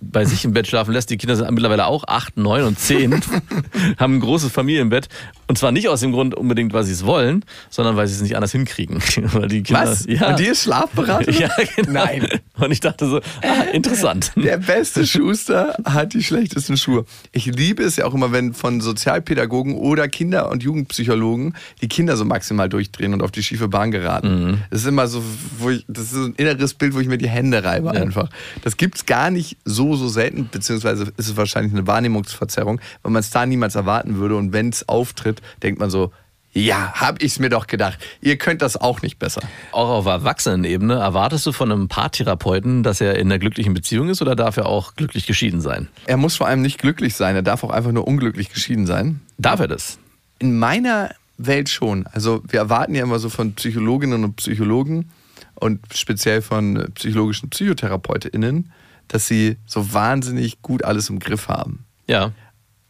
bei 0.00 0.24
sich 0.24 0.44
im 0.44 0.52
Bett 0.52 0.66
schlafen 0.66 0.92
lässt. 0.92 1.10
Die 1.10 1.18
Kinder 1.18 1.36
sind 1.36 1.50
mittlerweile 1.50 1.86
auch 1.86 2.04
acht, 2.06 2.36
neun 2.36 2.64
und 2.64 2.78
zehn, 2.78 3.20
haben 3.98 4.16
ein 4.16 4.20
großes 4.20 4.50
Familienbett. 4.50 5.08
Und 5.46 5.58
zwar 5.58 5.72
nicht 5.72 5.88
aus 5.88 6.00
dem 6.00 6.12
Grund 6.12 6.34
unbedingt, 6.34 6.72
weil 6.72 6.84
sie 6.84 6.92
es 6.92 7.04
wollen, 7.04 7.44
sondern 7.68 7.96
weil 7.96 8.06
sie 8.06 8.14
es 8.14 8.22
nicht 8.22 8.34
anders 8.34 8.52
hinkriegen. 8.52 8.98
weil 9.32 9.48
die 9.48 9.62
Kinder, 9.62 9.82
Was? 9.82 10.06
Ja. 10.06 10.30
Und 10.30 10.38
die 10.38 10.46
ist 10.46 10.62
Schlafberaterin? 10.62 11.34
ja, 11.40 11.50
genau. 11.76 11.92
Nein. 11.92 12.28
Und 12.60 12.70
ich 12.70 12.80
dachte 12.80 13.08
so, 13.08 13.20
ah, 13.42 13.62
interessant. 13.72 14.32
Der 14.36 14.58
beste 14.58 15.06
Schuster 15.06 15.76
hat 15.84 16.14
die 16.14 16.22
schlechtesten 16.22 16.76
Schuhe. 16.76 17.04
Ich 17.32 17.46
liebe 17.46 17.82
es 17.82 17.96
ja 17.96 18.04
auch 18.06 18.14
immer, 18.14 18.32
wenn 18.32 18.54
von 18.54 18.80
Sozialpädagogen 18.80 19.74
oder 19.74 20.08
Kinder- 20.08 20.50
und 20.50 20.62
Jugendpsychologen 20.62 21.54
die 21.80 21.88
Kinder 21.88 22.16
so 22.16 22.24
maximal 22.24 22.68
durchdrehen 22.68 23.14
und 23.14 23.22
auf 23.22 23.30
die 23.30 23.42
schiefe 23.42 23.68
Bahn 23.68 23.90
geraten. 23.90 24.62
Das 24.70 24.80
ist 24.82 24.86
immer 24.86 25.06
so, 25.08 25.22
wo 25.58 25.70
ich, 25.70 25.84
das 25.88 26.04
ist 26.04 26.12
so 26.12 26.24
ein 26.24 26.34
inneres 26.36 26.74
Bild, 26.74 26.94
wo 26.94 27.00
ich 27.00 27.08
mir 27.08 27.18
die 27.18 27.28
Hände 27.28 27.62
reibe 27.64 27.90
einfach. 27.90 28.28
Das 28.62 28.76
gibt's 28.76 29.06
gar 29.06 29.30
nicht 29.30 29.56
so, 29.64 29.96
so 29.96 30.08
selten, 30.08 30.48
beziehungsweise 30.50 31.04
ist 31.16 31.28
es 31.28 31.36
wahrscheinlich 31.36 31.72
eine 31.72 31.86
Wahrnehmungsverzerrung, 31.86 32.80
weil 33.02 33.12
man 33.12 33.20
es 33.20 33.30
da 33.30 33.46
niemals 33.46 33.74
erwarten 33.74 34.16
würde. 34.16 34.36
Und 34.36 34.52
wenn 34.52 34.68
es 34.68 34.88
auftritt, 34.88 35.40
denkt 35.62 35.80
man 35.80 35.90
so, 35.90 36.12
ja, 36.52 36.92
hab 36.94 37.22
ich's 37.22 37.38
mir 37.38 37.48
doch 37.48 37.66
gedacht. 37.66 37.98
Ihr 38.20 38.36
könnt 38.36 38.60
das 38.60 38.76
auch 38.76 39.02
nicht 39.02 39.18
besser. 39.18 39.42
Auch 39.70 39.88
auf 39.88 40.06
Erwachsenenebene, 40.06 40.94
erwartest 40.94 41.46
du 41.46 41.52
von 41.52 41.70
einem 41.70 41.88
Paartherapeuten, 41.88 42.82
dass 42.82 43.00
er 43.00 43.16
in 43.16 43.28
einer 43.28 43.38
glücklichen 43.38 43.72
Beziehung 43.72 44.08
ist 44.08 44.20
oder 44.20 44.34
darf 44.34 44.56
er 44.56 44.66
auch 44.66 44.96
glücklich 44.96 45.26
geschieden 45.26 45.60
sein? 45.60 45.88
Er 46.06 46.16
muss 46.16 46.36
vor 46.36 46.48
allem 46.48 46.62
nicht 46.62 46.78
glücklich 46.78 47.14
sein, 47.14 47.36
er 47.36 47.42
darf 47.42 47.62
auch 47.62 47.70
einfach 47.70 47.92
nur 47.92 48.06
unglücklich 48.06 48.50
geschieden 48.50 48.86
sein. 48.86 49.20
Darf 49.38 49.60
er 49.60 49.68
das? 49.68 49.98
In 50.40 50.58
meiner 50.58 51.10
Welt 51.38 51.68
schon. 51.68 52.06
Also 52.08 52.42
wir 52.48 52.58
erwarten 52.58 52.94
ja 52.94 53.04
immer 53.04 53.20
so 53.20 53.28
von 53.28 53.54
Psychologinnen 53.54 54.24
und 54.24 54.36
Psychologen 54.36 55.10
und 55.54 55.80
speziell 55.94 56.42
von 56.42 56.90
psychologischen 56.94 57.50
PsychotherapeutInnen, 57.50 58.72
dass 59.08 59.26
sie 59.28 59.56
so 59.66 59.92
wahnsinnig 59.92 60.62
gut 60.62 60.84
alles 60.84 61.10
im 61.10 61.20
Griff 61.20 61.48
haben. 61.48 61.84
Ja, 62.08 62.32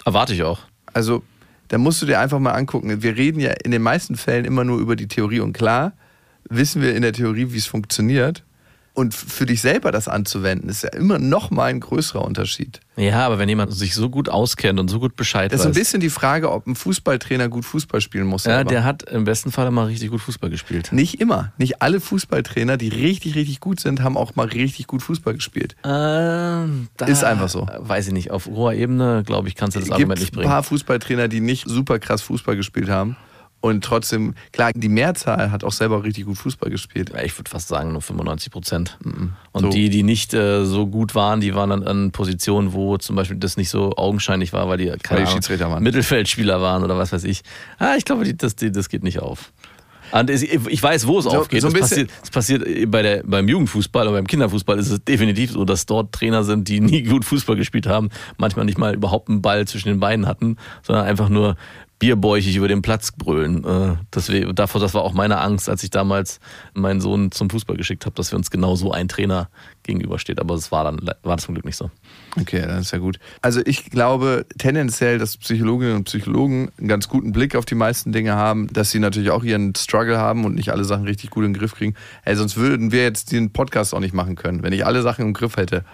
erwarte 0.05 0.33
ich 0.33 0.43
auch. 0.45 0.61
Also 0.93 1.23
da 1.71 1.79
musst 1.79 2.03
du 2.03 2.07
dir 2.07 2.19
einfach 2.19 2.41
mal 2.41 2.53
angucken. 2.53 3.03
Wir 3.03 3.17
reden 3.17 3.39
ja 3.39 3.53
in 3.65 3.71
den 3.71 3.81
meisten 3.81 4.17
Fällen 4.17 4.45
immer 4.45 4.65
nur 4.65 4.79
über 4.81 4.97
die 4.97 5.07
Theorie 5.07 5.39
und 5.39 5.53
klar 5.53 5.93
wissen 6.49 6.83
wir 6.83 6.97
in 6.97 7.03
der 7.03 7.13
Theorie, 7.13 7.53
wie 7.53 7.59
es 7.59 7.67
funktioniert. 7.67 8.45
Und 9.01 9.15
für 9.15 9.47
dich 9.47 9.63
selber 9.63 9.93
das 9.93 10.09
anzuwenden, 10.09 10.69
ist 10.69 10.83
ja 10.83 10.91
immer 10.91 11.19
noch 11.19 11.51
mal 11.51 11.65
ein 11.71 11.81
größerer 11.81 12.23
Unterschied. 12.23 12.81
Ja, 12.97 13.25
aber 13.27 13.39
wenn 13.39 13.49
jemand 13.49 13.73
sich 13.73 13.95
so 13.95 14.11
gut 14.11 14.29
auskennt 14.29 14.79
und 14.79 14.89
so 14.89 15.01
gut 15.01 15.17
Bescheid 15.17 15.51
Das 15.51 15.61
ist 15.61 15.67
ein 15.67 15.71
weiß. 15.71 15.79
bisschen 15.79 16.01
die 16.01 16.11
Frage, 16.11 16.53
ob 16.53 16.67
ein 16.67 16.75
Fußballtrainer 16.75 17.49
gut 17.49 17.65
Fußball 17.65 18.03
spielen 18.03 18.27
muss. 18.27 18.45
ja, 18.45 18.57
selber. 18.57 18.69
der 18.71 18.85
hat 18.85 19.05
im 19.05 19.25
besten 19.25 19.53
Fall 19.53 19.71
mal 19.71 19.87
richtig 19.87 20.11
gut 20.11 20.21
Fußball 20.21 20.51
gespielt. 20.51 20.93
Nicht 20.93 21.19
immer. 21.19 21.53
Nicht 21.57 21.81
alle 21.81 21.99
Fußballtrainer, 21.99 22.77
die 22.77 22.89
richtig, 22.89 23.37
richtig 23.37 23.61
gut 23.61 23.81
sind, 23.81 24.03
haben 24.03 24.19
auch 24.19 24.37
mal 24.37 24.47
richtig 24.47 24.87
gut 24.87 25.03
Fußball 25.03 25.33
gespielt. 25.33 25.77
Ähm, 25.83 26.89
Ist 27.07 27.25
einfach 27.25 27.49
so. 27.49 27.67
Weiß 27.79 28.07
ich 28.09 28.13
nicht. 28.13 28.31
Auf 28.31 28.47
hoher 28.47 28.75
Ebene, 28.75 29.23
glaube 29.25 29.49
ich, 29.49 29.55
kannst 29.55 29.77
du 29.77 29.81
das 29.81 29.89
Es 29.89 29.93
Argument 29.93 30.19
gibt 30.19 30.33
nicht 30.33 30.33
ein 30.35 30.37
bringen. 30.43 30.51
paar 30.51 30.63
Fußballtrainer, 30.63 31.29
die 31.29 31.41
nicht 31.41 31.67
super 31.67 31.99
krass 31.99 32.21
Fußball 32.21 32.57
gespielt 32.57 32.91
haben. 32.91 33.17
Und 33.63 33.85
trotzdem, 33.85 34.35
klar, 34.53 34.73
die 34.75 34.89
Mehrzahl 34.89 35.51
hat 35.51 35.65
auch 35.65 35.73
selber 35.73 36.03
richtig 36.03 36.25
gut 36.25 36.39
Fußball 36.39 36.71
gespielt. 36.71 37.11
Ja, 37.15 37.23
Ich 37.23 37.39
würde 37.39 37.51
fast 37.51 37.69
sagen, 37.69 37.93
nur 37.93 38.01
95 38.01 38.51
Prozent. 38.51 38.99
Und 39.53 39.63
So. 39.63 39.69
die, 39.69 39.91
die 39.91 40.03
nicht 40.03 40.33
äh, 40.33 40.65
so 40.65 40.87
gut 40.87 41.15
waren, 41.15 41.41
die 41.41 41.55
waren 41.55 41.71
dann 41.71 41.83
an 41.83 42.11
Positionen, 42.11 42.73
wo 42.73 42.97
zum 42.97 43.17
Beispiel 43.17 43.37
das 43.37 43.59
nicht 43.59 43.69
so 43.69 43.95
augenscheinlich 43.97 44.53
war, 44.55 44.69
weil 44.69 44.79
die, 44.79 44.87
keine 45.03 45.25
die 45.25 45.29
Ahnung, 45.29 45.71
waren. 45.71 45.83
Mittelfeldspieler 45.83 46.63
waren 46.63 46.83
oder 46.85 46.97
was 46.97 47.13
weiß 47.13 47.25
ich. 47.25 47.43
Ah, 47.79 47.97
ich 47.99 48.07
glaube, 48.07 48.25
die, 48.25 48.35
das, 48.37 48.57
die, 48.57 48.73
das 48.73 48.89
geht 48.89 49.03
nicht 49.03 49.21
auf. 49.21 49.53
Und 50.13 50.29
ich 50.31 50.83
weiß, 50.83 51.07
wo 51.07 51.19
es 51.19 51.27
aufgeht. 51.27 51.63
so 51.63 51.69
das, 51.69 51.81
passiert, 51.81 52.11
das 52.21 52.31
passiert 52.31 52.91
bei 52.91 53.03
der, 53.03 53.23
beim 53.25 53.47
Jugendfußball 53.47 54.09
und 54.09 54.15
beim 54.15 54.27
Kinderfußball 54.27 54.79
ist 54.79 54.91
es 54.91 55.05
definitiv 55.05 55.53
so, 55.53 55.65
dass 55.65 55.87
dort 55.87 56.13
Trainer 56.13 56.43
sind, 56.43 56.67
die 56.67 56.81
nie 56.81 57.03
gut 57.05 57.25
Fußball 57.25 57.57
gespielt 57.57 57.87
haben, 57.87 58.09
manchmal 58.37 58.65
nicht 58.65 58.79
mal 58.79 58.95
überhaupt 58.95 59.29
einen 59.29 59.43
Ball 59.43 59.69
zwischen 59.69 59.89
den 59.89 60.01
Beinen 60.01 60.27
hatten, 60.27 60.57
sondern 60.83 61.05
einfach 61.07 61.29
nur 61.29 61.57
bierbäuchig 62.01 62.57
über 62.57 62.67
den 62.67 62.83
Platz 62.83 63.13
brüllen. 63.13 63.63
Äh, 63.65 64.53
davor, 64.55 64.81
das 64.81 64.95
war 64.95 65.03
auch 65.03 65.13
meine 65.13 65.39
Angst, 65.39 65.69
als 65.69 65.85
ich 65.85 65.91
damals 65.91 66.41
meinen 66.75 67.01
Sohn 67.01 67.31
zum 67.31 67.49
Fußball 67.49 67.77
geschickt 67.77 68.07
habe, 68.07 68.17
dass 68.17 68.33
wir 68.33 68.39
uns 68.39 68.51
genau 68.51 68.75
so 68.75 68.91
ein 68.91 69.07
Trainer 69.07 69.49
gegenübersteht. 69.85 70.41
Aber 70.41 70.55
es 70.55 70.73
war 70.73 70.85
dann 70.85 70.99
war 71.23 71.37
das 71.37 71.45
zum 71.45 71.55
Glück 71.55 71.67
nicht 71.67 71.77
so. 71.77 71.91
Okay, 72.41 72.63
dann 72.63 72.81
ist 72.81 72.91
ja 72.91 72.99
gut. 72.99 73.21
Also 73.43 73.61
ich 73.65 73.91
glaube 73.91 74.47
tendenziell, 74.59 75.19
dass 75.19 75.37
Psychologinnen 75.37 75.97
und 75.97 76.05
Psychologen 76.05 76.73
einen 76.79 76.89
ganz 76.89 77.07
guten 77.09 77.33
Blick 77.33 77.55
auf 77.55 77.67
die 77.67 77.75
meisten 77.75 78.13
Dinge 78.13 78.35
haben, 78.35 78.69
dass 78.73 78.91
sie 78.91 78.99
natürlich 78.99 79.31
auch 79.31 79.45
ihren 79.45 79.75
Struggle 79.75 80.19
haben 80.19 80.45
und 80.47 80.55
nicht 80.55 80.71
alle 80.71 80.85
Sachen 80.85 81.05
richtig 81.05 81.31
gut 81.31 81.45
in 81.45 81.53
den 81.53 81.61
Griff 81.61 81.75
kriegen. 81.75 81.95
Ey, 82.25 82.35
sonst 82.35 82.57
würden 82.57 82.93
wir 82.93 83.03
jetzt 83.03 83.31
den 83.31 83.53
Podcast 83.53 83.95
auch 83.95 84.01
nicht 84.01 84.15
machen 84.15 84.37
können, 84.37 84.63
wenn 84.63 84.73
ich 84.73 84.87
alle 84.87 85.03
Sachen 85.03 85.27
im 85.27 85.35
Griff 85.35 85.57
hätte. 85.59 85.85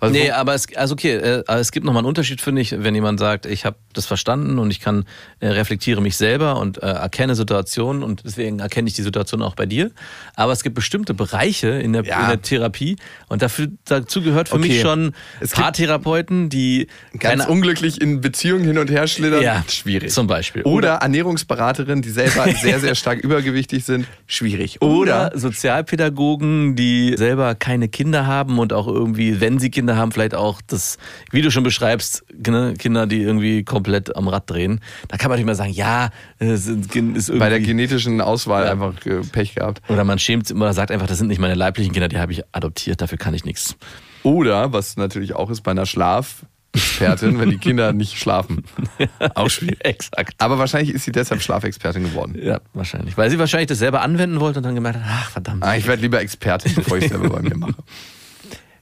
Also, 0.00 0.12
Nee, 0.14 0.30
aber 0.30 0.54
es, 0.54 0.66
also 0.76 0.94
okay, 0.94 1.14
äh, 1.16 1.44
es 1.46 1.72
gibt 1.72 1.84
nochmal 1.84 2.00
einen 2.00 2.08
Unterschied, 2.08 2.40
finde 2.40 2.62
ich, 2.62 2.74
wenn 2.78 2.94
jemand 2.94 3.20
sagt, 3.20 3.44
ich 3.46 3.64
habe 3.66 3.76
das 3.92 4.06
verstanden 4.06 4.58
und 4.58 4.70
ich 4.70 4.80
kann 4.80 5.04
äh, 5.40 5.48
reflektiere 5.48 6.00
mich 6.00 6.16
selber 6.16 6.58
und 6.58 6.82
äh, 6.82 6.86
erkenne 6.86 7.34
Situationen 7.34 8.02
und 8.02 8.22
deswegen 8.24 8.60
erkenne 8.60 8.88
ich 8.88 8.94
die 8.94 9.02
Situation 9.02 9.42
auch 9.42 9.54
bei 9.54 9.66
dir. 9.66 9.90
Aber 10.36 10.52
es 10.52 10.62
gibt 10.62 10.74
bestimmte 10.74 11.12
Bereiche 11.14 11.68
in 11.68 11.92
der, 11.92 12.04
Ja. 12.04 12.22
in 12.22 12.28
der 12.28 12.40
Therapie 12.42 12.96
und 13.28 13.42
dafür, 13.42 13.68
dazu 13.84 14.22
gehört 14.22 14.48
für 14.48 14.56
Okay. 14.56 14.68
mich 14.68 14.80
schon 14.80 15.12
Es 15.40 15.50
Paartherapeuten, 15.50 16.48
die 16.48 16.86
ganz 17.18 17.46
unglücklich 17.46 18.00
in 18.00 18.20
Beziehungen 18.20 18.64
hin 18.64 18.78
und 18.78 18.90
her 18.90 19.06
schlittern, 19.06 19.42
ja, 19.42 19.64
schwierig. 19.68 20.10
Zum 20.12 20.26
Beispiel. 20.26 20.62
Oder 20.62 20.94
Ernährungsberaterinnen, 20.94 22.02
die 22.02 22.10
selber 22.10 22.46
sehr, 22.62 22.80
sehr 22.80 22.94
stark 22.94 23.18
übergewichtig 23.20 23.84
sind, 23.84 24.06
schwierig. 24.26 24.80
Oder 24.82 25.32
Sozialpädagogen, 25.34 26.76
die 26.76 27.14
selber 27.16 27.54
keine 27.54 27.88
Kinder 27.88 28.26
haben 28.26 28.58
und 28.58 28.72
auch 28.72 28.86
irgendwie, 28.86 29.40
wenn 29.40 29.58
sie 29.58 29.70
Kinder 29.70 29.89
haben, 29.96 30.12
vielleicht 30.12 30.34
auch 30.34 30.60
das, 30.66 30.98
wie 31.30 31.42
du 31.42 31.50
schon 31.50 31.62
beschreibst, 31.62 32.24
ne, 32.46 32.74
Kinder, 32.78 33.06
die 33.06 33.20
irgendwie 33.22 33.64
komplett 33.64 34.14
am 34.16 34.28
Rad 34.28 34.48
drehen. 34.50 34.80
Da 35.08 35.16
kann 35.16 35.28
man 35.30 35.38
nicht 35.38 35.46
mehr 35.46 35.54
sagen, 35.54 35.72
ja, 35.72 36.10
es 36.38 36.64
sind- 36.64 36.94
ist 37.16 37.28
irgendwie. 37.28 37.38
bei 37.38 37.48
der 37.50 37.60
genetischen 37.60 38.20
Auswahl 38.20 38.64
Ja. 38.66 38.72
einfach 38.72 38.94
äh, 39.06 39.20
Pech 39.32 39.54
gehabt. 39.54 39.82
oder 39.88 40.04
man 40.04 40.18
schämt 40.18 40.50
oder 40.50 40.72
sagt 40.72 40.90
einfach, 40.90 41.06
das 41.06 41.18
sind 41.18 41.28
nicht 41.28 41.40
meine 41.40 41.54
leiblichen 41.54 41.92
Kinder, 41.92 42.08
die 42.08 42.18
habe 42.18 42.32
ich 42.32 42.42
adoptiert, 42.52 43.00
dafür 43.00 43.18
kann 43.18 43.34
ich 43.34 43.44
nichts. 43.44 43.76
Oder, 44.22 44.72
was 44.72 44.96
natürlich 44.96 45.34
auch 45.34 45.48
ist 45.50 45.62
bei 45.62 45.70
einer 45.70 45.86
Schlafexpertin, 45.86 47.38
wenn 47.40 47.50
die 47.50 47.56
Kinder 47.58 47.92
nicht 47.92 48.18
schlafen. 48.18 48.64
Auch 49.34 49.48
schwierig. 49.48 49.78
Exakt. 49.82 50.34
Aber 50.38 50.58
wahrscheinlich 50.58 50.94
ist 50.94 51.04
sie 51.06 51.12
deshalb 51.12 51.40
Schlafexpertin 51.42 52.02
geworden. 52.02 52.36
Ja, 52.40 52.60
wahrscheinlich. 52.74 53.16
Weil 53.16 53.30
sie 53.30 53.38
wahrscheinlich 53.38 53.68
das 53.68 53.78
selber 53.78 54.02
anwenden 54.02 54.38
wollte 54.40 54.58
und 54.58 54.64
dann 54.64 54.74
gemerkt 54.74 54.98
hat, 54.98 55.04
ach 55.08 55.30
verdammt. 55.30 55.64
Ah, 55.64 55.74
ich 55.76 55.86
werde 55.86 56.02
lieber 56.02 56.20
Expertin, 56.20 56.74
bevor 56.74 56.98
ich 56.98 57.08
selber 57.08 57.30
bei 57.30 57.40
mir 57.42 57.56
mache. 57.56 57.74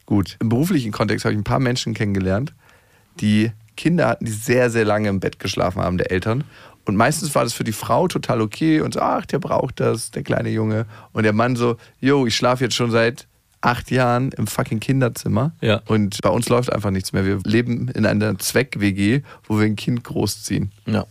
Gut, 0.09 0.39
im 0.41 0.49
beruflichen 0.49 0.91
Kontext 0.91 1.27
habe 1.27 1.35
ich 1.35 1.39
ein 1.39 1.45
paar 1.45 1.61
Menschen 1.61 1.93
kennengelernt, 1.93 2.55
die 3.21 3.53
Kinder 3.77 4.09
hatten, 4.09 4.25
die 4.25 4.33
sehr, 4.33 4.71
sehr 4.71 4.87
lange 4.87 5.11
im 5.11 5.21
Bett 5.21 5.39
geschlafen 5.39 5.83
haben, 5.83 5.99
der 5.99 6.11
Eltern. 6.11 6.45
Und 6.87 6.97
meistens 6.97 7.35
war 7.35 7.45
das 7.45 7.53
für 7.53 7.63
die 7.63 7.73
Frau 7.73 8.09
total 8.09 8.41
okay 8.41 8.81
und 8.81 8.95
so, 8.95 9.01
ach, 9.01 9.27
der 9.27 9.39
braucht 9.39 9.81
das, 9.81 10.11
der 10.11 10.23
kleine 10.23 10.49
Junge. 10.49 10.87
Und 11.13 11.25
der 11.25 11.35
Mann 11.35 11.57
so, 11.57 11.77
yo, 12.01 12.25
ich 12.25 12.35
schlafe 12.35 12.65
jetzt 12.65 12.75
schon 12.75 12.91
seit 12.91 13.27
acht 13.61 13.91
Jahren 13.91 14.33
im 14.33 14.47
fucking 14.47 14.81
Kinderzimmer. 14.81 15.53
Ja. 15.61 15.83
Und 15.85 16.23
bei 16.23 16.31
uns 16.31 16.49
läuft 16.49 16.73
einfach 16.73 16.91
nichts 16.91 17.13
mehr. 17.13 17.27
Wir 17.27 17.41
leben 17.45 17.89
in 17.89 18.07
einer 18.07 18.39
Zweck-WG, 18.39 19.21
wo 19.45 19.59
wir 19.59 19.67
ein 19.67 19.77
Kind 19.77 20.05
großziehen. 20.05 20.73
Ja. 20.87 21.05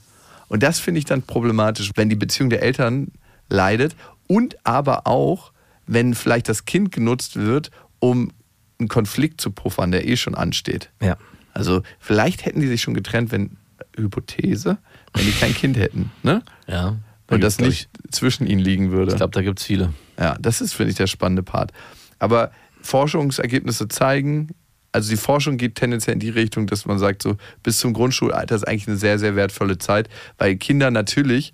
Und 0.48 0.64
das 0.64 0.80
finde 0.80 0.98
ich 0.98 1.06
dann 1.06 1.22
problematisch, 1.22 1.92
wenn 1.94 2.10
die 2.10 2.16
Beziehung 2.16 2.50
der 2.50 2.64
Eltern 2.64 3.12
leidet 3.48 3.96
und 4.26 4.58
aber 4.66 5.06
auch, 5.06 5.52
wenn 5.86 6.16
vielleicht 6.16 6.50
das 6.50 6.66
Kind 6.66 6.92
genutzt 6.92 7.36
wird, 7.36 7.70
um 8.00 8.32
einen 8.80 8.88
Konflikt 8.90 9.42
zu 9.42 9.52
puffern, 9.52 9.92
der 9.92 10.08
eh 10.08 10.18
schon 10.18 10.36
ansteht. 10.36 10.90
Ja. 11.02 11.18
Also 11.54 11.82
vielleicht 12.00 12.46
hätten 12.46 12.60
die 12.60 12.68
sich 12.68 12.82
schon 12.82 12.94
getrennt, 12.94 13.32
wenn, 13.32 13.58
Hypothese, 13.96 14.78
wenn 15.14 15.26
die 15.26 15.32
kein 15.32 15.54
Kind 15.54 15.78
hätten. 15.78 16.12
Ne? 16.24 16.44
Ja. 16.68 16.98
Und 17.30 17.44
das 17.44 17.60
nicht 17.60 17.90
zwischen 18.12 18.48
ihnen 18.48 18.62
liegen 18.62 18.92
würde. 18.92 19.08
Ich, 19.08 19.14
ich 19.14 19.18
glaube, 19.18 19.34
da 19.34 19.42
gibt 19.42 19.60
es 19.60 19.66
viele. 19.66 19.94
Ja, 20.18 20.38
das 20.40 20.62
ist, 20.62 20.74
finde 20.74 20.92
ich, 20.92 20.98
der 20.98 21.08
spannende 21.08 21.44
Part. 21.44 21.72
Aber 22.20 22.52
Forschungsergebnisse 22.82 23.88
zeigen, 23.90 24.50
also 24.92 25.10
die 25.10 25.18
Forschung 25.18 25.58
geht 25.58 25.76
tendenziell 25.76 26.14
in 26.14 26.20
die 26.20 26.30
Richtung, 26.30 26.68
dass 26.68 26.86
man 26.86 27.00
sagt, 27.00 27.22
so 27.22 27.36
bis 27.64 27.80
zum 27.80 27.94
Grundschulalter 27.94 28.56
ist 28.56 28.68
eigentlich 28.68 28.88
eine 28.88 28.98
sehr, 28.98 29.20
sehr 29.20 29.36
wertvolle 29.36 29.78
Zeit, 29.78 30.10
weil 30.38 30.56
Kinder 30.56 30.90
natürlich 30.90 31.54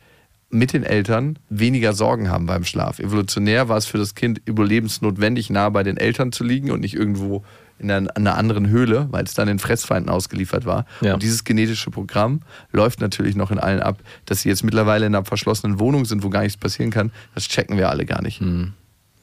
mit 0.53 0.71
den 0.71 0.83
Eltern 0.83 1.39
weniger 1.49 1.93
Sorgen 1.93 2.29
haben 2.29 2.45
beim 2.45 2.63
Schlaf. 2.63 2.99
Evolutionär 2.99 3.69
war 3.69 3.77
es 3.77 3.85
für 3.85 3.97
das 3.97 4.15
Kind 4.15 4.41
überlebensnotwendig, 4.45 5.49
nah 5.49 5.69
bei 5.69 5.83
den 5.83 5.97
Eltern 5.97 6.31
zu 6.31 6.43
liegen 6.43 6.71
und 6.71 6.79
nicht 6.79 6.93
irgendwo 6.93 7.43
in 7.79 7.91
einer, 7.91 8.37
anderen 8.37 8.69
Höhle, 8.69 9.07
weil 9.11 9.25
es 9.25 9.33
dann 9.33 9.47
den 9.47 9.59
Fressfeinden 9.59 10.09
ausgeliefert 10.09 10.65
war. 10.65 10.85
Ja. 11.01 11.15
Und 11.15 11.23
dieses 11.23 11.43
genetische 11.43 11.89
Programm 11.89 12.41
läuft 12.71 13.01
natürlich 13.01 13.35
noch 13.35 13.51
in 13.51 13.59
allen 13.59 13.81
ab, 13.81 13.97
dass 14.25 14.41
sie 14.41 14.49
jetzt 14.49 14.63
mittlerweile 14.63 15.05
in 15.05 15.15
einer 15.15 15.25
verschlossenen 15.25 15.79
Wohnung 15.79 16.05
sind, 16.05 16.23
wo 16.23 16.29
gar 16.29 16.43
nichts 16.43 16.57
passieren 16.57 16.91
kann. 16.91 17.11
Das 17.33 17.47
checken 17.47 17.77
wir 17.77 17.89
alle 17.89 18.05
gar 18.05 18.21
nicht. 18.21 18.41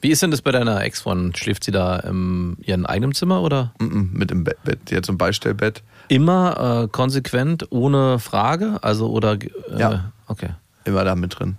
Wie 0.01 0.09
ist 0.09 0.21
denn 0.21 0.31
das 0.31 0.41
bei 0.41 0.51
deiner 0.51 0.83
Ex-Freundin? 0.83 1.33
Schläft 1.35 1.63
sie 1.63 1.71
da 1.71 1.97
in 1.97 2.57
ihrem 2.61 2.85
eigenen 2.85 3.13
Zimmer 3.13 3.41
oder? 3.41 3.73
Mhm, 3.79 4.09
mit 4.13 4.31
dem 4.31 4.43
Bett, 4.43 4.61
Bett. 4.63 4.79
Die 4.89 4.97
hat 4.97 5.05
so 5.05 5.13
ein 5.13 5.17
Beistellbett. 5.17 5.81
Immer 6.07 6.83
äh, 6.83 6.87
konsequent, 6.89 7.67
ohne 7.71 8.19
Frage? 8.19 8.79
Also, 8.81 9.09
oder. 9.09 9.33
Äh, 9.33 9.49
Ja. 9.77 10.11
Okay. 10.27 10.49
Immer 10.83 11.03
da 11.03 11.15
mit 11.15 11.39
drin. 11.39 11.57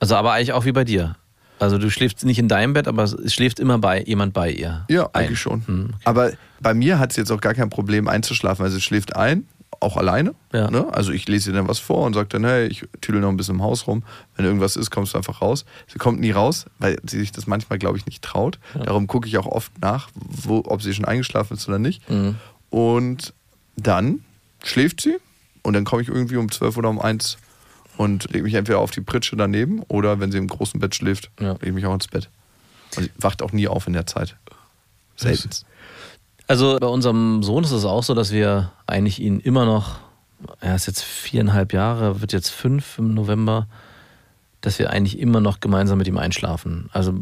Also, 0.00 0.16
aber 0.16 0.32
eigentlich 0.32 0.52
auch 0.52 0.64
wie 0.64 0.72
bei 0.72 0.84
dir. 0.84 1.16
Also 1.58 1.78
du 1.78 1.90
schläfst 1.90 2.24
nicht 2.24 2.38
in 2.38 2.48
deinem 2.48 2.72
Bett, 2.72 2.88
aber 2.88 3.04
es 3.04 3.32
schläft 3.32 3.60
immer 3.60 3.78
bei 3.78 4.02
jemand 4.02 4.34
bei 4.34 4.50
ihr. 4.50 4.84
Ja, 4.88 5.04
ein. 5.12 5.24
eigentlich 5.24 5.40
schon. 5.40 5.66
Hm, 5.66 5.90
okay. 5.94 6.02
Aber 6.04 6.32
bei 6.60 6.74
mir 6.74 6.98
hat 6.98 7.12
es 7.12 7.16
jetzt 7.16 7.30
auch 7.30 7.40
gar 7.40 7.54
kein 7.54 7.70
Problem 7.70 8.08
einzuschlafen. 8.08 8.64
Also 8.64 8.76
sie 8.76 8.82
schläft 8.82 9.14
ein, 9.16 9.46
auch 9.80 9.96
alleine. 9.96 10.34
Ja. 10.52 10.70
Ne? 10.70 10.92
Also 10.92 11.12
ich 11.12 11.28
lese 11.28 11.50
ihr 11.50 11.54
dann 11.54 11.68
was 11.68 11.78
vor 11.78 12.04
und 12.04 12.14
sage 12.14 12.28
dann, 12.28 12.44
hey, 12.44 12.66
ich 12.66 12.84
tüdel 13.00 13.20
noch 13.20 13.28
ein 13.28 13.36
bisschen 13.36 13.56
im 13.56 13.62
Haus 13.62 13.86
rum. 13.86 14.02
Wenn 14.36 14.44
irgendwas 14.44 14.76
ist, 14.76 14.90
kommst 14.90 15.14
du 15.14 15.18
einfach 15.18 15.40
raus. 15.40 15.64
Sie 15.86 15.98
kommt 15.98 16.20
nie 16.20 16.32
raus, 16.32 16.66
weil 16.78 16.98
sie 17.08 17.18
sich 17.18 17.32
das 17.32 17.46
manchmal, 17.46 17.78
glaube 17.78 17.98
ich, 17.98 18.06
nicht 18.06 18.22
traut. 18.22 18.58
Darum 18.74 19.06
gucke 19.06 19.28
ich 19.28 19.38
auch 19.38 19.46
oft 19.46 19.72
nach, 19.80 20.08
wo, 20.14 20.64
ob 20.66 20.82
sie 20.82 20.92
schon 20.92 21.04
eingeschlafen 21.04 21.56
ist 21.56 21.68
oder 21.68 21.78
nicht. 21.78 22.08
Mhm. 22.10 22.36
Und 22.70 23.32
dann 23.76 24.24
schläft 24.62 25.00
sie 25.00 25.16
und 25.62 25.74
dann 25.74 25.84
komme 25.84 26.02
ich 26.02 26.08
irgendwie 26.08 26.36
um 26.36 26.50
12 26.50 26.76
oder 26.76 26.90
um 26.90 27.00
1 27.00 27.38
und 27.96 28.30
lege 28.32 28.44
mich 28.44 28.54
entweder 28.54 28.78
auf 28.80 28.90
die 28.90 29.00
Pritsche 29.00 29.36
daneben 29.36 29.82
oder 29.88 30.20
wenn 30.20 30.32
sie 30.32 30.38
im 30.38 30.48
großen 30.48 30.80
Bett 30.80 30.94
schläft, 30.94 31.30
Ja. 31.40 31.52
lege 31.52 31.66
ich 31.68 31.72
mich 31.74 31.86
auch 31.86 31.94
ins 31.94 32.08
Bett. 32.08 32.28
Und 32.96 33.04
sie 33.04 33.10
wacht 33.18 33.42
auch 33.42 33.52
nie 33.52 33.68
auf 33.68 33.86
in 33.86 33.92
der 33.92 34.06
Zeit. 34.06 34.36
Selten. 35.16 35.50
Also 36.46 36.78
bei 36.80 36.86
unserem 36.88 37.42
Sohn 37.42 37.64
ist 37.64 37.70
es 37.70 37.84
auch 37.84 38.02
so, 38.02 38.14
dass 38.14 38.30
wir 38.32 38.72
eigentlich 38.86 39.20
ihn 39.20 39.40
immer 39.40 39.64
noch, 39.64 39.98
er 40.60 40.74
ist 40.74 40.86
jetzt 40.86 41.02
viereinhalb 41.02 41.72
Jahre, 41.72 42.20
wird 42.20 42.32
jetzt 42.32 42.50
fünf 42.50 42.98
im 42.98 43.14
November, 43.14 43.66
dass 44.60 44.78
wir 44.78 44.90
eigentlich 44.90 45.18
immer 45.18 45.40
noch 45.40 45.60
gemeinsam 45.60 45.98
mit 45.98 46.06
ihm 46.08 46.18
einschlafen. 46.18 46.90
Also 46.92 47.14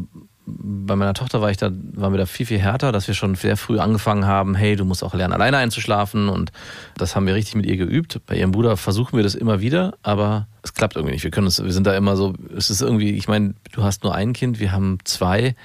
bei 0.45 0.95
meiner 0.95 1.13
Tochter 1.13 1.41
war 1.41 1.51
ich 1.51 1.57
da, 1.57 1.71
waren 1.71 2.13
wir 2.13 2.17
da 2.17 2.25
viel, 2.25 2.45
viel 2.45 2.59
härter, 2.59 2.91
dass 2.91 3.07
wir 3.07 3.15
schon 3.15 3.35
sehr 3.35 3.55
früh 3.55 3.79
angefangen 3.79 4.25
haben, 4.25 4.55
hey, 4.55 4.75
du 4.75 4.83
musst 4.83 5.03
auch 5.03 5.13
lernen, 5.13 5.33
alleine 5.33 5.57
einzuschlafen. 5.57 6.27
Und 6.27 6.51
das 6.97 7.15
haben 7.15 7.25
wir 7.25 7.35
richtig 7.35 7.55
mit 7.55 7.65
ihr 7.65 7.77
geübt. 7.77 8.19
Bei 8.25 8.35
ihrem 8.35 8.51
Bruder 8.51 8.75
versuchen 8.75 9.15
wir 9.15 9.23
das 9.23 9.35
immer 9.35 9.61
wieder, 9.61 9.93
aber 10.03 10.47
es 10.61 10.73
klappt 10.73 10.95
irgendwie 10.95 11.13
nicht. 11.13 11.23
Wir 11.23 11.31
können 11.31 11.47
es, 11.47 11.63
wir 11.63 11.71
sind 11.71 11.87
da 11.87 11.95
immer 11.95 12.17
so, 12.17 12.33
es 12.55 12.69
ist 12.69 12.81
irgendwie, 12.81 13.11
ich 13.11 13.27
meine, 13.27 13.55
du 13.71 13.83
hast 13.83 14.03
nur 14.03 14.13
ein 14.13 14.33
Kind, 14.33 14.59
wir 14.59 14.71
haben 14.71 14.97
zwei. 15.05 15.55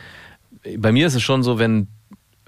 Bei 0.77 0.93
mir 0.93 1.07
ist 1.07 1.14
es 1.14 1.23
schon 1.23 1.43
so, 1.43 1.59
wenn 1.59 1.88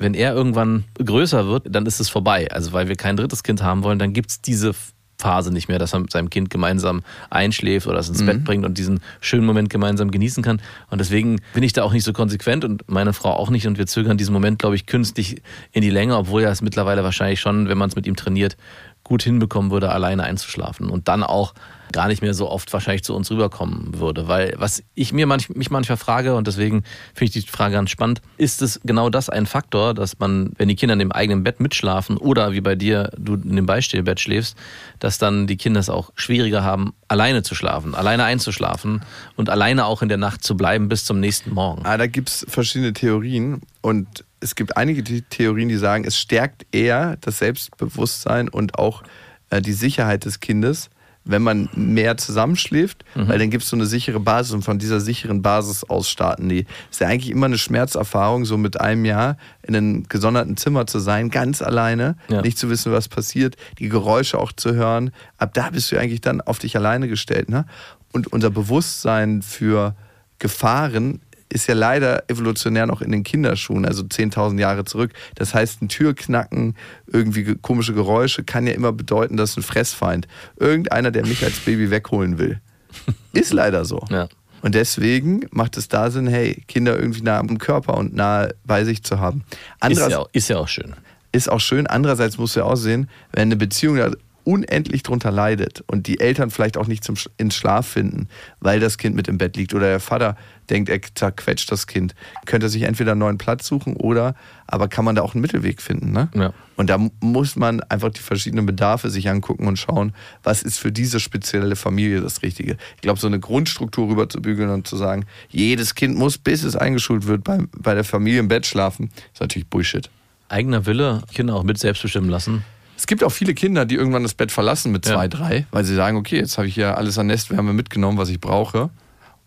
wenn 0.01 0.15
er 0.15 0.33
irgendwann 0.33 0.85
größer 0.95 1.47
wird, 1.47 1.67
dann 1.69 1.85
ist 1.85 2.01
es 2.01 2.09
vorbei. 2.09 2.51
Also 2.51 2.73
weil 2.73 2.89
wir 2.89 2.97
kein 2.97 3.19
drittes 3.19 3.43
Kind 3.43 3.63
haben 3.63 3.85
wollen, 3.85 3.99
dann 3.99 4.15
gibt 4.15 4.31
es 4.31 4.41
diese 4.41 4.75
Phase 5.21 5.53
nicht 5.53 5.69
mehr, 5.69 5.79
dass 5.79 5.93
man 5.93 6.03
mit 6.03 6.11
seinem 6.11 6.31
Kind 6.31 6.51
gemeinsam 6.51 7.03
einschläft 7.31 7.87
oder 7.87 7.99
es 7.99 8.09
ins 8.09 8.25
Bett 8.25 8.45
bringt 8.45 8.65
und 8.65 8.79
diesen 8.79 9.01
schönen 9.21 9.47
Moment 9.47 9.71
gemeinsam 9.71 10.11
genießen 10.11 10.43
kann. 10.43 10.61
Und 10.91 10.99
deswegen 10.99 11.41
bin 11.55 11.63
ich 11.63 11.73
da 11.73 11.85
auch 11.85 11.93
nicht 11.93 12.05
so 12.05 12.13
konsequent 12.13 12.65
und 12.65 12.89
meine 12.89 13.13
Frau 13.13 13.31
auch 13.31 13.51
nicht. 13.51 13.67
Und 13.67 13.79
wir 13.79 13.87
zögern 13.87 14.17
diesen 14.17 14.33
Moment, 14.33 14.59
glaube 14.59 14.75
ich, 14.77 14.87
künstlich 14.87 15.43
in 15.73 15.83
die 15.83 15.91
Länge, 15.91 16.17
obwohl 16.17 16.43
er 16.43 16.51
es 16.51 16.63
mittlerweile 16.63 17.05
wahrscheinlich 17.05 17.41
schon, 17.41 17.69
wenn 17.69 17.79
man 17.79 17.89
es 17.89 17.97
mit 17.97 18.07
ihm 18.07 18.17
trainiert, 18.17 18.57
gut 19.05 19.23
hinbekommen 19.23 19.71
würde, 19.71 19.91
alleine 19.91 20.25
einzuschlafen. 20.25 20.89
Und 20.89 21.09
dann 21.09 21.23
auch 21.23 21.55
gar 21.93 22.09
nicht 22.09 22.23
mehr 22.23 22.35
so 22.35 22.49
oft 22.49 22.73
wahrscheinlich 22.73 23.05
zu 23.05 23.15
uns 23.15 23.31
rüberkommen 23.31 23.99
würde. 23.99 24.29
Weil 24.29 24.55
was 24.57 24.83
ich 24.95 25.13
mir 25.13 25.27
manch, 25.27 25.49
mich 25.51 25.71
manchmal 25.71 25.97
frage, 25.99 26.35
und 26.35 26.47
deswegen 26.47 26.85
finde 27.15 27.37
ich 27.37 27.45
die 27.45 27.51
Frage 27.51 27.75
ganz 27.75 27.91
spannend, 27.91 28.23
ist 28.37 28.63
es 28.63 28.81
genau 28.85 29.11
das 29.11 29.29
ein 29.29 29.47
Faktor, 29.47 29.95
dass 29.95 30.19
man, 30.19 30.53
wenn 30.57 30.69
die 30.69 30.77
Kinder 30.77 30.93
in 30.93 30.99
dem 30.99 31.13
eigenen 31.13 31.45
Bett 31.45 31.61
mitschlafen 31.61 32.17
oder 32.17 32.53
wie 32.53 32.61
bei 32.61 32.75
dir, 32.75 33.11
du 33.17 33.35
in 33.35 33.57
dem 33.57 33.67
Beistellbett 33.67 34.21
schläfst, 34.21 34.57
dass 34.99 35.19
dann 35.19 35.47
die 35.47 35.57
Kinder 35.57 35.81
es 35.81 35.89
auch 35.89 36.11
schwieriger 36.15 36.63
haben, 36.63 36.95
alleine 37.09 37.43
zu 37.43 37.55
schlafen, 37.55 37.95
alleine 37.95 38.25
einzuschlafen 38.25 39.03
und 39.37 39.51
alleine 39.51 39.85
auch 39.85 40.03
in 40.03 40.09
der 40.09 40.19
Nacht 40.19 40.45
zu 40.45 40.57
bleiben 40.57 40.89
bis 40.89 41.05
zum 41.05 41.21
nächsten 41.21 41.53
Morgen. 41.53 41.85
Ah, 41.85 41.97
da 41.97 42.07
gibt 42.07 42.29
es 42.29 42.47
verschiedene 42.49 42.93
Theorien 42.93 43.63
und 43.81 44.25
es 44.41 44.55
gibt 44.55 44.77
einige 44.77 45.05
The- 45.07 45.23
Theorien, 45.23 45.69
die 45.69 45.77
sagen, 45.77 46.05
es 46.05 46.17
stärkt 46.19 46.67
eher 46.73 47.17
das 47.21 47.39
Selbstbewusstsein 47.39 48.49
und 48.49 48.79
auch 48.79 49.03
äh, 49.51 49.61
die 49.61 49.73
Sicherheit 49.73 50.25
des 50.25 50.41
Kindes, 50.41 50.89
wenn 51.31 51.43
man 51.43 51.69
mehr 51.75 52.17
zusammenschläft, 52.17 53.05
weil 53.15 53.39
dann 53.39 53.51
gibt 53.51 53.65
es 53.65 53.71
so 53.71 53.77
eine 53.77 53.87
sichere 53.87 54.21
Basis 54.21 54.53
und 54.53 54.63
von 54.63 54.79
dieser 54.79 55.01
sicheren 55.01 55.43
Basis 55.43 55.85
aus 55.85 56.09
starten 56.11 56.49
die. 56.49 56.67
Ist 56.91 57.01
ja 57.01 57.09
eigentlich 57.09 57.31
immer 57.31 57.47
eine 57.47 57.59
Schmerzerfahrung, 57.59 58.45
so 58.45 58.57
mit 58.57 58.81
einem 58.81 59.05
Jahr 59.05 59.37
in 59.63 59.77
einem 59.77 60.09
gesonderten 60.09 60.57
Zimmer 60.57 60.87
zu 60.87 60.99
sein, 60.99 61.31
ganz 61.31 61.63
alleine, 61.63 62.17
Ja. 62.29 62.43
nicht 62.43 62.59
zu 62.59 62.69
wissen, 62.71 62.93
was 62.93 63.09
passiert, 63.09 63.57
die 63.79 63.89
Geräusche 63.89 64.39
auch 64.39 64.53
zu 64.53 64.75
hören. 64.75 65.11
Ab 65.39 65.55
da 65.55 65.71
bist 65.71 65.91
du 65.93 65.99
eigentlich 65.99 66.21
dann 66.21 66.41
auf 66.41 66.59
dich 66.59 66.77
alleine 66.77 67.09
gestellt. 67.09 67.49
Ne? 67.49 67.65
Und 68.13 68.33
unser 68.33 68.51
Bewusstsein 68.51 69.43
für 69.43 69.95
Gefahren 70.39 71.21
ist 71.53 71.67
ja 71.67 71.75
leider 71.75 72.25
evolutionär 72.31 72.87
noch 72.87 73.03
in 73.03 73.11
den 73.13 73.23
Kinderschuhen, 73.25 73.85
also 73.85 74.03
10.000 74.05 74.59
Jahre 74.59 74.85
zurück. 74.85 75.13
Das 75.35 75.53
heißt, 75.53 75.83
ein 75.83 75.89
Türknacken, 75.89 76.75
irgendwie 77.07 77.43
ge- 77.45 77.57
komische 77.61 77.93
Geräusche 77.93 78.45
kann 78.45 78.67
ja 78.67 78.73
immer 78.73 78.93
bedeuten, 78.93 79.37
dass 79.37 79.57
ein 79.57 79.63
Fressfeind, 79.63 80.29
irgendeiner, 80.57 81.11
der 81.11 81.27
mich 81.27 81.45
als 81.45 81.59
Baby 81.61 81.91
wegholen 81.91 82.39
will. 82.39 82.61
Ist 83.33 83.53
leider 83.53 83.85
so. 83.85 84.01
Ja. 84.11 84.29
Und 84.63 84.75
deswegen 84.75 85.47
macht 85.51 85.77
es 85.77 85.89
da 85.89 86.11
Sinn, 86.11 86.27
hey, 86.27 86.63
Kinder 86.69 86.99
irgendwie 86.99 87.23
nah 87.23 87.39
am 87.39 87.59
Körper 87.59 87.97
und 87.97 88.15
nah 88.15 88.49
bei 88.65 88.85
sich 88.85 89.03
zu 89.03 89.19
haben. 89.19 89.43
Ist 89.89 89.99
ja, 90.11 90.19
auch, 90.19 90.29
ist 90.33 90.49
ja 90.49 90.59
auch 90.59 90.69
schön. 90.69 90.95
ist 91.33 91.51
auch 91.51 91.61
schön. 91.61 91.87
Andererseits 91.87 92.37
musst 92.39 92.57
du 92.57 92.61
ja 92.61 92.67
auch 92.67 92.77
sehen, 92.77 93.09
wenn 93.33 93.43
eine 93.43 93.57
Beziehung 93.57 93.99
unendlich 94.45 95.03
drunter 95.03 95.31
leidet 95.31 95.83
und 95.87 96.07
die 96.07 96.21
Eltern 96.21 96.51
vielleicht 96.51 96.77
auch 96.77 96.87
nicht 96.87 97.05
zum 97.05 97.17
ins 97.37 97.55
Schlaf 97.55 97.87
finden, 97.87 98.29
weil 98.61 98.81
das 98.81 98.99
Kind 98.99 99.17
mit 99.17 99.29
im 99.29 99.39
Bett 99.39 99.57
liegt 99.57 99.75
oder 99.75 99.87
der 99.87 100.01
Vater 100.01 100.37
denkt, 100.69 100.89
er 100.89 101.01
zerquetscht 101.15 101.71
das 101.73 101.87
Kind, 101.87 102.15
könnte 102.47 102.67
er 102.67 102.71
sich 102.71 102.83
entweder 102.83 103.13
einen 103.13 103.21
neuen 103.21 103.39
Platz 103.39 103.67
suchen 103.67 103.97
oder, 103.97 104.35
aber 104.67 104.89
kann 104.89 105.05
man 105.05 105.17
da 105.17 105.23
auch 105.23 105.35
einen 105.35 105.43
Mittelweg 105.43 105.83
finden. 105.83 106.13
Ne? 106.13 106.29
Ja. 106.35 106.53
Und 106.77 106.89
da 106.89 106.97
mu- 106.99 107.11
muss 107.21 107.57
man 107.57 107.81
einfach 107.83 108.11
die 108.11 108.21
verschiedenen 108.21 108.67
Bedarfe 108.67 109.11
sich 109.11 109.29
angucken 109.29 109.67
und 109.67 109.79
schauen, 109.79 110.13
was 110.43 110.63
ist 110.63 110.79
für 110.79 110.93
diese 110.93 111.19
spezielle 111.19 111.75
Familie 111.77 112.21
das 112.21 112.43
Richtige. 112.43 112.77
Ich 112.97 113.03
glaube, 113.03 113.19
so 113.19 113.27
eine 113.27 113.41
Grundstruktur 113.41 114.09
rüberzubügeln 114.09 114.71
und 114.71 114.87
zu 114.87 114.97
sagen, 114.97 115.27
jedes 115.49 115.95
Kind 115.95 116.17
muss, 116.17 116.39
bis 116.39 116.63
es 116.63 116.77
eingeschult 116.77 117.27
wird, 117.27 117.43
bei, 117.45 117.59
bei 117.77 117.95
der 117.95 118.05
Familie 118.05 118.41
im 118.41 118.49
Bett 118.49 118.65
schlafen, 118.65 119.11
ist 119.33 119.41
natürlich 119.41 119.67
Bullshit. 119.69 120.09
Eigener 120.49 120.87
Wille, 120.87 121.23
Kinder 121.35 121.55
auch 121.57 121.65
mit 121.65 121.79
selbstbestimmen 121.79 122.31
lassen. 122.31 122.65
Es 123.01 123.07
gibt 123.07 123.25
auch 123.25 123.33
viele 123.33 123.55
Kinder, 123.55 123.87
die 123.87 123.95
irgendwann 123.95 124.25
das 124.25 124.35
Bett 124.35 124.53
verlassen 124.53 124.93
mit 124.93 125.07
Ja. 125.07 125.15
zwei, 125.15 125.27
drei, 125.27 125.67
weil 125.71 125.85
sie 125.87 125.95
sagen, 125.95 126.19
okay, 126.19 126.37
jetzt 126.37 126.59
habe 126.59 126.69
ich 126.69 126.77
ja 126.77 126.93
alles 126.95 127.17
an 127.19 127.29
Nestwärme 127.29 127.73
mitgenommen, 127.73 128.19
was 128.19 128.29
ich 128.29 128.39
brauche. 128.39 128.91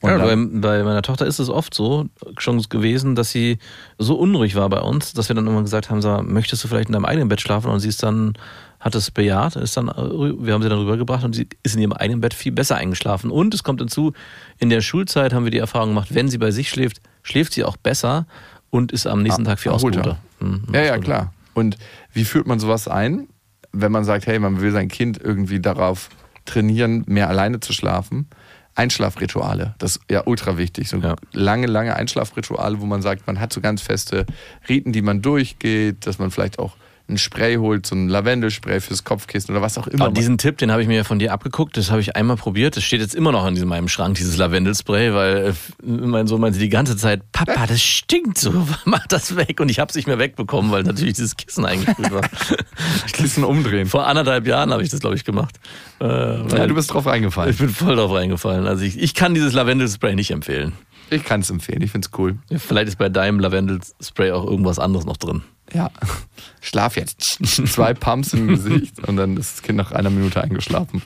Und 0.02 0.10
Ja, 0.10 0.18
bei, 0.18 0.36
bei 0.36 0.84
meiner 0.84 1.04
Tochter 1.04 1.28
ist 1.28 1.38
es 1.38 1.50
oft 1.50 1.72
so 1.76 2.08
schon 2.40 2.60
gewesen, 2.64 3.14
dass 3.14 3.30
sie 3.30 3.60
so 4.00 4.16
unruhig 4.16 4.56
war 4.56 4.68
bei 4.70 4.80
uns, 4.82 5.14
dass 5.14 5.30
wir 5.30 5.36
dann 5.36 5.46
immer 5.46 5.62
gesagt 5.62 5.92
haben, 5.92 6.02
sag, 6.02 6.24
möchtest 6.24 6.64
du 6.64 6.68
vielleicht 6.68 6.90
in 6.90 6.94
deinem 6.94 7.06
eigenen 7.06 7.30
Bett 7.30 7.42
schlafen? 7.42 7.70
Und 7.70 7.80
sie 7.80 7.90
ist 7.90 8.02
dann, 8.02 8.34
hat 8.80 8.96
es 8.96 9.12
bejaht, 9.12 9.56
ist 9.56 9.78
dann, 9.78 9.86
wir 9.86 10.52
haben 10.54 10.64
sie 10.64 10.70
dann 10.70 10.80
rübergebracht 10.80 11.24
und 11.24 11.34
sie 11.36 11.48
ist 11.62 11.76
in 11.76 11.82
ihrem 11.82 11.94
eigenen 11.94 12.22
Bett 12.22 12.34
viel 12.34 12.52
besser 12.54 12.76
eingeschlafen. 12.78 13.30
Und 13.30 13.54
es 13.54 13.64
kommt 13.64 13.82
hinzu, 13.82 14.14
in 14.58 14.70
der 14.72 14.82
Schulzeit 14.82 15.32
haben 15.32 15.44
wir 15.44 15.52
die 15.52 15.60
Erfahrung 15.60 15.90
gemacht, 15.90 16.10
wenn 16.16 16.28
sie 16.28 16.40
bei 16.40 16.50
sich 16.50 16.70
schläft, 16.70 17.02
schläft 17.22 17.54
sie 17.54 17.64
auch 17.64 17.78
besser 17.78 18.26
und 18.72 18.92
ist 18.92 19.06
am 19.06 19.22
nächsten 19.22 19.44
Ah, 19.44 19.52
Tag 19.52 19.60
viel 19.60 19.72
ausgeruhter. 19.74 20.18
Mhm, 20.40 20.64
ja, 20.74 20.82
ja, 20.82 20.98
klar. 20.98 21.32
Und 21.54 21.78
wie 22.14 22.26
führt 22.26 22.48
man 22.48 22.60
sowas 22.60 22.88
ein, 22.88 23.28
wenn 23.74 23.92
man 23.92 24.04
sagt, 24.06 24.28
hey, 24.28 24.40
man 24.40 24.62
will 24.62 24.72
sein 24.72 24.88
Kind 24.88 25.20
irgendwie 25.22 25.60
darauf 25.60 26.10
trainieren, 26.46 27.04
mehr 27.08 27.28
alleine 27.30 27.60
zu 27.60 27.74
schlafen? 27.74 28.28
Einschlafrituale, 28.76 29.76
das 29.78 29.98
ist 29.98 30.02
ja 30.10 30.24
ultra 30.26 30.58
wichtig. 30.58 30.90
So 30.90 30.98
Ja. 30.98 31.16
lange, 31.32 31.68
lange 31.68 31.96
Einschlafrituale, 31.96 32.82
wo 32.82 32.86
man 32.86 33.02
sagt, 33.02 33.28
man 33.28 33.40
hat 33.40 33.54
so 33.54 33.62
ganz 33.62 33.82
feste 33.82 34.26
Riten, 34.68 34.92
die 34.92 35.02
man 35.02 35.22
durchgeht, 35.22 36.06
dass 36.08 36.18
man 36.20 36.32
vielleicht 36.32 36.60
auch 36.60 36.76
ein 37.10 37.18
Spray 37.18 37.58
holt, 37.58 37.86
so 37.86 37.96
ein 37.96 38.08
Lavendelspray 38.08 38.80
fürs 38.80 39.04
Kopfkissen 39.04 39.52
oder 39.54 39.62
was 39.62 39.78
auch 39.78 39.88
immer. 39.88 40.06
Aber 40.06 40.14
diesen 40.14 40.38
Tipp, 40.38 40.58
den 40.58 40.72
habe 40.72 40.82
ich 40.82 40.88
mir 40.88 40.96
ja 40.96 41.04
von 41.04 41.20
dir 41.20 41.34
abgeguckt, 41.34 41.76
das 41.76 41.92
habe 41.92 42.00
ich 42.00 42.16
einmal 42.16 42.38
probiert. 42.38 42.78
Das 42.78 42.84
steht 42.84 43.02
jetzt 43.02 43.14
immer 43.14 43.32
noch 43.34 43.46
in 43.46 43.56
diesem, 43.56 43.68
meinem 43.70 43.90
Schrank, 43.90 44.16
dieses 44.16 44.38
Lavendelspray, 44.38 45.14
weil 45.14 45.48
äh, 45.48 45.54
mein 45.86 46.28
Sohn 46.28 46.40
meinte 46.40 46.60
die 46.60 46.70
ganze 46.70 46.96
Zeit, 46.96 47.22
Papa, 47.34 47.68
das 47.68 47.82
stinkt 47.82 48.38
so, 48.38 48.54
mach 48.86 49.06
das 49.08 49.36
weg. 49.36 49.60
Und 49.60 49.70
ich 49.70 49.80
habe 49.80 49.90
es 49.90 49.96
nicht 49.96 50.08
mehr 50.08 50.18
wegbekommen, 50.20 50.72
weil 50.72 50.84
natürlich 50.84 51.16
dieses 51.16 51.36
Kissen 51.36 51.66
eingesprüht 51.66 52.12
war. 52.12 52.22
Kissen 53.12 53.44
umdrehen. 53.44 53.88
Vor 53.88 54.08
anderthalb 54.08 54.48
Jahren 54.48 54.72
habe 54.72 54.84
ich 54.84 54.90
das, 54.90 55.02
glaube 55.02 55.16
ich, 55.16 55.26
gemacht. 55.26 55.56
Äh, 56.00 56.06
Ja, 56.06 56.68
du 56.68 56.74
bist 56.76 56.94
drauf 56.94 57.06
reingefallen. 57.06 57.52
ich 57.52 57.58
bin 57.58 57.70
voll 57.70 57.96
drauf 57.98 58.12
reingefallen. 58.14 58.66
Also 58.66 58.84
ich, 58.86 58.98
ich 58.98 59.14
kann 59.14 59.34
dieses 59.34 59.54
Lavendelspray 59.54 60.16
nicht 60.16 60.32
empfehlen. 60.32 60.74
Ich 61.10 61.26
kann 61.26 61.42
es 61.42 61.50
empfehlen, 61.50 61.82
ich 61.82 61.92
finde 61.92 62.08
es 62.12 62.18
cool. 62.18 62.38
Vielleicht 62.58 62.88
ist 62.88 62.98
bei 62.98 63.10
deinem 63.10 63.40
Lavendelspray 63.40 64.32
auch 64.32 64.46
irgendwas 64.46 64.80
anderes 64.80 65.06
noch 65.06 65.18
drin. 65.18 65.44
Ja. 65.74 65.90
Schlaf 66.62 66.96
jetzt. 66.98 67.40
Zwei 67.68 67.94
Pumps 67.94 68.34
im 68.34 68.48
Gesicht 68.48 69.00
und 69.08 69.18
dann 69.18 69.36
ist 69.38 69.56
das 69.58 69.62
Kind 69.64 69.78
nach 69.78 69.92
einer 69.92 70.10
Minute 70.10 70.42
eingeschlafen. 70.42 71.02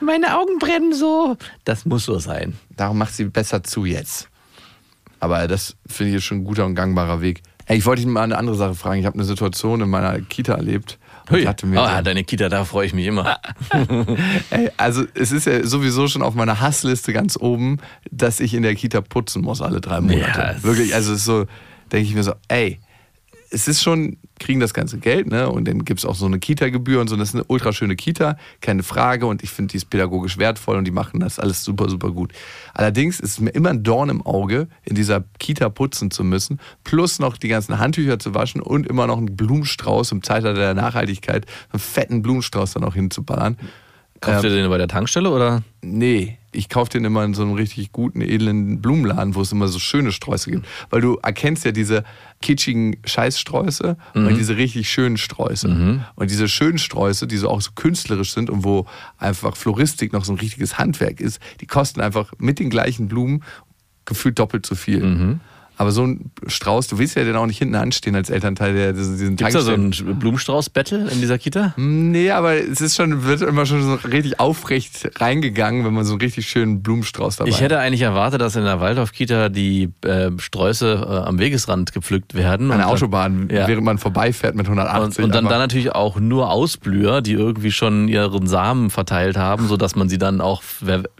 Meine 0.00 0.36
Augen 0.38 0.58
brennen 0.58 0.92
so. 0.92 1.36
Das 1.64 1.86
muss 1.86 2.04
so 2.04 2.18
sein. 2.18 2.54
Darum 2.76 2.98
macht 2.98 3.14
sie 3.14 3.24
besser 3.24 3.62
zu 3.62 3.84
jetzt. 3.84 4.28
Aber 5.20 5.48
das 5.48 5.76
finde 5.86 6.16
ich 6.18 6.24
schon 6.24 6.38
ein 6.38 6.44
guter 6.44 6.66
und 6.66 6.74
gangbarer 6.74 7.20
Weg. 7.22 7.42
Hey, 7.64 7.78
ich 7.78 7.86
wollte 7.86 8.02
dich 8.02 8.10
mal 8.10 8.22
eine 8.22 8.36
andere 8.38 8.54
Sache 8.56 8.74
fragen. 8.74 9.00
Ich 9.00 9.06
habe 9.06 9.14
eine 9.14 9.24
Situation 9.24 9.80
in 9.80 9.88
meiner 9.88 10.20
Kita 10.20 10.54
erlebt. 10.54 10.98
und 11.30 11.36
Hui. 11.36 11.44
hatte 11.46 11.66
mir 11.66 11.80
Ah, 11.80 11.96
so- 11.96 12.02
deine 12.02 12.22
Kita, 12.22 12.48
da 12.48 12.64
freue 12.64 12.86
ich 12.86 12.92
mich 12.94 13.06
immer. 13.06 13.38
Ey, 14.50 14.70
also 14.76 15.04
es 15.14 15.32
ist 15.32 15.46
ja 15.46 15.64
sowieso 15.66 16.06
schon 16.06 16.22
auf 16.22 16.34
meiner 16.34 16.60
Hassliste 16.60 17.12
ganz 17.12 17.36
oben, 17.36 17.78
dass 18.10 18.38
ich 18.40 18.54
in 18.54 18.62
der 18.62 18.74
Kita 18.76 19.00
putzen 19.00 19.42
muss 19.42 19.62
alle 19.62 19.80
drei 19.80 20.00
Monate. 20.00 20.20
Ja, 20.20 20.50
es- 20.52 20.62
Wirklich, 20.62 20.94
also 20.94 21.12
es 21.12 21.20
ist 21.20 21.24
so, 21.24 21.46
denke 21.90 22.08
ich 22.08 22.14
mir 22.14 22.22
so, 22.22 22.34
ey, 22.48 22.78
es 23.50 23.68
ist 23.68 23.82
schon, 23.82 24.16
kriegen 24.38 24.60
das 24.60 24.74
ganze 24.74 24.98
Geld, 24.98 25.28
ne? 25.28 25.48
Und 25.48 25.66
dann 25.66 25.84
gibt 25.84 26.00
es 26.00 26.04
auch 26.04 26.14
so 26.14 26.26
eine 26.26 26.38
Kita-Gebühr 26.38 27.00
und 27.00 27.08
so. 27.08 27.16
Das 27.16 27.30
ist 27.30 27.34
eine 27.34 27.44
ultra 27.44 27.72
schöne 27.72 27.96
Kita, 27.96 28.36
keine 28.60 28.82
Frage. 28.82 29.26
Und 29.26 29.42
ich 29.42 29.50
finde, 29.50 29.72
die 29.72 29.78
ist 29.78 29.90
pädagogisch 29.90 30.38
wertvoll 30.38 30.76
und 30.76 30.84
die 30.84 30.90
machen 30.90 31.20
das 31.20 31.38
alles 31.38 31.64
super, 31.64 31.88
super 31.88 32.10
gut. 32.10 32.32
Allerdings 32.74 33.20
ist 33.20 33.30
es 33.30 33.40
mir 33.40 33.50
immer 33.50 33.70
ein 33.70 33.82
Dorn 33.82 34.08
im 34.08 34.22
Auge, 34.22 34.68
in 34.84 34.94
dieser 34.94 35.24
Kita 35.38 35.68
putzen 35.68 36.10
zu 36.10 36.24
müssen, 36.24 36.60
plus 36.84 37.18
noch 37.18 37.36
die 37.36 37.48
ganzen 37.48 37.78
Handtücher 37.78 38.18
zu 38.18 38.34
waschen 38.34 38.60
und 38.60 38.86
immer 38.86 39.06
noch 39.06 39.18
einen 39.18 39.36
Blumenstrauß 39.36 40.12
im 40.12 40.22
Zeitalter 40.22 40.60
der 40.60 40.74
Nachhaltigkeit, 40.74 41.46
einen 41.72 41.80
fetten 41.80 42.22
Blumenstrauß 42.22 42.74
dann 42.74 42.82
noch 42.82 42.94
hinzuballern. 42.94 43.56
Kauft 44.26 44.44
ihr 44.44 44.50
den 44.50 44.68
bei 44.68 44.78
der 44.78 44.88
Tankstelle 44.88 45.30
oder? 45.30 45.62
Nee, 45.82 46.38
ich 46.52 46.68
kaufe 46.68 46.90
den 46.90 47.04
immer 47.04 47.24
in 47.24 47.34
so 47.34 47.42
einem 47.42 47.52
richtig 47.52 47.92
guten, 47.92 48.20
edlen 48.20 48.80
Blumenladen, 48.80 49.34
wo 49.34 49.42
es 49.42 49.52
immer 49.52 49.68
so 49.68 49.78
schöne 49.78 50.10
Sträuße 50.12 50.50
gibt. 50.50 50.66
Weil 50.90 51.00
du 51.00 51.16
erkennst 51.22 51.64
ja 51.64 51.72
diese 51.72 52.02
kitschigen 52.40 52.96
Scheißsträuße 53.04 53.96
und 54.14 54.36
diese 54.36 54.56
richtig 54.56 54.90
schönen 54.90 55.16
Sträuße. 55.16 55.68
Und 56.14 56.30
diese 56.30 56.48
schönen 56.48 56.78
Sträuße, 56.78 57.26
die 57.26 57.36
so 57.36 57.48
auch 57.48 57.60
so 57.60 57.70
künstlerisch 57.74 58.32
sind 58.32 58.50
und 58.50 58.64
wo 58.64 58.86
einfach 59.18 59.56
Floristik 59.56 60.12
noch 60.12 60.24
so 60.24 60.32
ein 60.32 60.38
richtiges 60.38 60.78
Handwerk 60.78 61.20
ist, 61.20 61.40
die 61.60 61.66
kosten 61.66 62.00
einfach 62.00 62.32
mit 62.38 62.58
den 62.58 62.70
gleichen 62.70 63.08
Blumen 63.08 63.42
gefühlt 64.04 64.38
doppelt 64.38 64.64
so 64.66 64.74
viel. 64.74 65.38
Aber 65.78 65.90
so 65.92 66.04
ein 66.04 66.30
Strauß, 66.46 66.86
du 66.88 66.98
willst 66.98 67.16
ja 67.16 67.24
dann 67.24 67.36
auch 67.36 67.46
nicht 67.46 67.58
hinten 67.58 67.74
anstehen 67.74 68.14
als 68.16 68.30
Elternteil, 68.30 68.74
der 68.74 68.92
diesen 68.94 69.36
Gibt 69.36 69.48
es 69.48 69.54
da 69.54 69.60
so 69.60 69.72
ein 69.72 69.90
Blumenstrauß-Battle 69.90 71.08
in 71.10 71.20
dieser 71.20 71.38
Kita? 71.38 71.74
Nee, 71.76 72.30
aber 72.30 72.54
es 72.54 72.80
ist 72.80 72.96
schon, 72.96 73.24
wird 73.24 73.42
immer 73.42 73.66
schon 73.66 73.82
so 73.82 73.94
richtig 74.08 74.40
aufrecht 74.40 75.08
reingegangen, 75.20 75.84
wenn 75.84 75.92
man 75.94 76.04
so 76.04 76.12
einen 76.12 76.20
richtig 76.20 76.48
schönen 76.48 76.82
Blumenstrauß 76.82 77.36
dabei 77.36 77.50
Ich 77.50 77.60
hätte 77.60 77.78
eigentlich 77.78 78.02
erwartet, 78.02 78.40
dass 78.40 78.56
in 78.56 78.64
der 78.64 78.80
Waldorf-Kita 78.80 79.48
die 79.48 79.90
äh, 80.04 80.30
Sträuße 80.38 81.06
äh, 81.06 81.26
am 81.28 81.38
Wegesrand 81.38 81.92
gepflückt 81.92 82.34
werden. 82.34 82.70
an 82.70 82.78
der 82.78 82.88
Autobahn, 82.88 83.48
Ja. 83.50 83.68
während 83.68 83.84
man 83.84 83.98
vorbeifährt 83.98 84.54
mit 84.54 84.66
180. 84.66 85.18
Und, 85.18 85.24
und 85.26 85.34
dann, 85.34 85.44
dann 85.44 85.58
natürlich 85.58 85.92
auch 85.94 86.18
nur 86.18 86.50
Ausblüher, 86.50 87.20
die 87.22 87.32
irgendwie 87.32 87.70
schon 87.72 88.08
ihren 88.08 88.46
Samen 88.46 88.90
verteilt 88.90 89.36
haben, 89.36 89.68
sodass 89.68 89.94
man 89.96 90.08
sie 90.08 90.18
dann 90.18 90.40
auch 90.40 90.62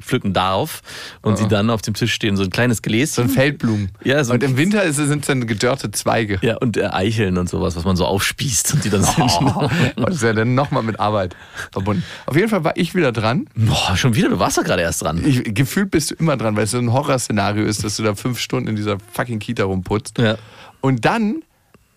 pflücken 0.00 0.32
darf 0.32 0.82
und 1.22 1.38
sie 1.38 1.48
dann 1.48 1.70
auf 1.70 1.82
dem 1.82 1.94
Tisch 1.94 2.12
stehen, 2.14 2.36
so 2.36 2.42
ein 2.42 2.50
kleines 2.50 2.78
so 2.78 2.82
Gläschen. 2.82 3.24
ein 3.24 3.28
Feldblumen. 3.30 3.90
Ja, 4.04 4.24
so 4.24 4.32
ein- 4.32 4.45
im 4.46 4.56
Winter 4.56 4.92
sind 4.92 5.20
es 5.20 5.26
dann 5.26 5.46
gedörrte 5.46 5.90
Zweige. 5.90 6.38
ja, 6.42 6.56
und 6.56 6.76
äh, 6.76 6.86
Eicheln 6.86 7.38
und 7.38 7.48
sowas, 7.48 7.76
was 7.76 7.84
man 7.84 7.96
so 7.96 8.06
aufspießt 8.06 8.74
und 8.74 8.84
die 8.84 8.90
dann 8.90 9.02
sind. 9.02 9.30
Oh, 9.44 9.68
das 9.96 10.16
ist 10.16 10.22
ja 10.22 10.32
dann 10.32 10.54
nochmal 10.54 10.82
mit 10.82 10.98
Arbeit 10.98 11.36
verbunden. 11.72 12.02
Auf 12.26 12.36
jeden 12.36 12.48
Fall 12.48 12.64
war 12.64 12.76
ich 12.76 12.94
wieder 12.94 13.12
dran. 13.12 13.48
Boah, 13.54 13.96
schon 13.96 14.14
wieder, 14.14 14.28
du 14.28 14.38
warst 14.38 14.58
doch 14.58 14.64
gerade 14.64 14.82
erst 14.82 15.02
dran. 15.02 15.22
Ich, 15.24 15.42
gefühlt 15.54 15.90
bist 15.90 16.10
du 16.10 16.14
immer 16.14 16.36
dran, 16.36 16.56
weil 16.56 16.64
es 16.64 16.70
so 16.70 16.78
ein 16.78 16.92
Horrorszenario 16.92 17.64
ist, 17.64 17.84
dass 17.84 17.96
du 17.96 18.02
da 18.02 18.14
fünf 18.14 18.38
Stunden 18.38 18.68
in 18.68 18.76
dieser 18.76 18.98
fucking 19.12 19.38
Kita 19.38 19.64
rumputzt. 19.64 20.18
Ja. 20.18 20.36
Und 20.80 21.04
dann 21.04 21.42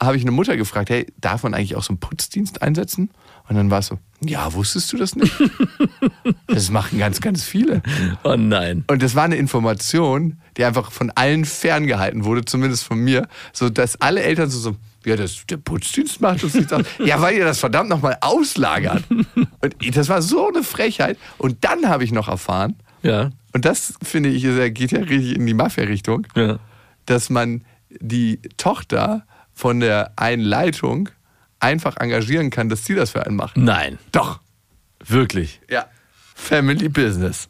habe 0.01 0.17
ich 0.17 0.23
eine 0.23 0.31
Mutter 0.31 0.55
gefragt, 0.57 0.89
hey, 0.89 1.07
darf 1.17 1.43
man 1.43 1.53
eigentlich 1.53 1.75
auch 1.75 1.83
so 1.83 1.91
einen 1.91 1.99
Putzdienst 1.99 2.61
einsetzen? 2.61 3.09
Und 3.49 3.55
dann 3.55 3.71
war 3.71 3.79
es 3.79 3.87
so, 3.87 3.97
ja, 4.21 4.53
wusstest 4.53 4.93
du 4.93 4.97
das 4.97 5.15
nicht? 5.15 5.33
das 6.47 6.69
machen 6.69 6.99
ganz, 6.99 7.19
ganz 7.19 7.43
viele. 7.43 7.81
Oh 8.23 8.35
nein. 8.37 8.83
Und 8.87 9.01
das 9.01 9.15
war 9.15 9.23
eine 9.23 9.37
Information, 9.37 10.37
die 10.55 10.65
einfach 10.65 10.91
von 10.91 11.11
allen 11.15 11.45
ferngehalten 11.45 12.25
wurde, 12.25 12.45
zumindest 12.45 12.83
von 12.83 12.99
mir, 12.99 13.27
so 13.51 13.69
dass 13.69 13.99
alle 13.99 14.21
Eltern 14.21 14.49
so, 14.49 14.59
so 14.59 14.75
ja, 15.05 15.15
das, 15.15 15.45
der 15.49 15.57
Putzdienst 15.57 16.21
macht 16.21 16.43
uns 16.43 16.53
nichts 16.53 16.71
aus. 16.71 16.83
ja, 17.03 17.19
weil 17.21 17.37
ihr 17.37 17.45
das 17.45 17.59
verdammt 17.59 17.89
nochmal 17.89 18.17
auslagert. 18.21 19.03
Und 19.09 19.95
das 19.95 20.09
war 20.09 20.21
so 20.21 20.47
eine 20.49 20.63
Frechheit. 20.63 21.17
Und 21.37 21.63
dann 21.63 21.89
habe 21.89 22.03
ich 22.03 22.11
noch 22.11 22.27
erfahren, 22.27 22.75
Ja. 23.01 23.31
und 23.53 23.65
das 23.65 23.93
finde 24.03 24.29
ich, 24.29 24.43
geht 24.73 24.91
ja 24.91 24.99
richtig 24.99 25.35
in 25.37 25.45
die 25.45 25.53
Mafia-Richtung, 25.53 26.27
ja. 26.35 26.59
dass 27.05 27.29
man 27.29 27.63
die 27.99 28.39
Tochter 28.57 29.25
von 29.53 29.79
der 29.79 30.11
einen 30.17 30.43
Leitung 30.43 31.09
einfach 31.59 31.97
engagieren 31.97 32.49
kann, 32.49 32.69
dass 32.69 32.85
sie 32.85 32.95
das 32.95 33.11
für 33.11 33.25
einen 33.25 33.35
macht. 33.35 33.57
Nein. 33.57 33.97
Doch. 34.11 34.39
Wirklich. 35.05 35.61
Ja. 35.69 35.85
Family 36.35 36.89
Business. 36.89 37.49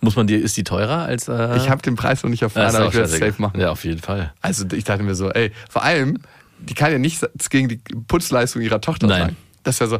Muss 0.00 0.14
man 0.16 0.26
dir, 0.26 0.40
ist 0.40 0.56
die 0.56 0.64
teurer 0.64 1.04
als. 1.06 1.26
Äh, 1.28 1.56
Ich 1.56 1.68
habe 1.70 1.82
den 1.82 1.96
Preis 1.96 2.22
noch 2.22 2.30
nicht 2.30 2.42
erfahren, 2.42 2.74
aber 2.76 2.88
ich 2.88 2.94
werde 2.94 3.08
es 3.12 3.18
safe 3.18 3.40
machen. 3.40 3.58
Ja, 3.60 3.70
auf 3.70 3.84
jeden 3.84 4.00
Fall. 4.00 4.32
Also 4.40 4.64
ich 4.72 4.84
dachte 4.84 5.02
mir 5.02 5.14
so, 5.14 5.30
ey, 5.30 5.52
vor 5.70 5.82
allem, 5.82 6.18
die 6.58 6.74
kann 6.74 6.92
ja 6.92 6.98
nichts 6.98 7.24
gegen 7.50 7.68
die 7.68 7.80
Putzleistung 8.08 8.62
ihrer 8.62 8.80
Tochter 8.80 9.06
Nein. 9.06 9.20
sagen. 9.20 9.36
Das 9.66 9.74
ist 9.74 9.80
ja 9.80 9.86
so, 9.88 9.98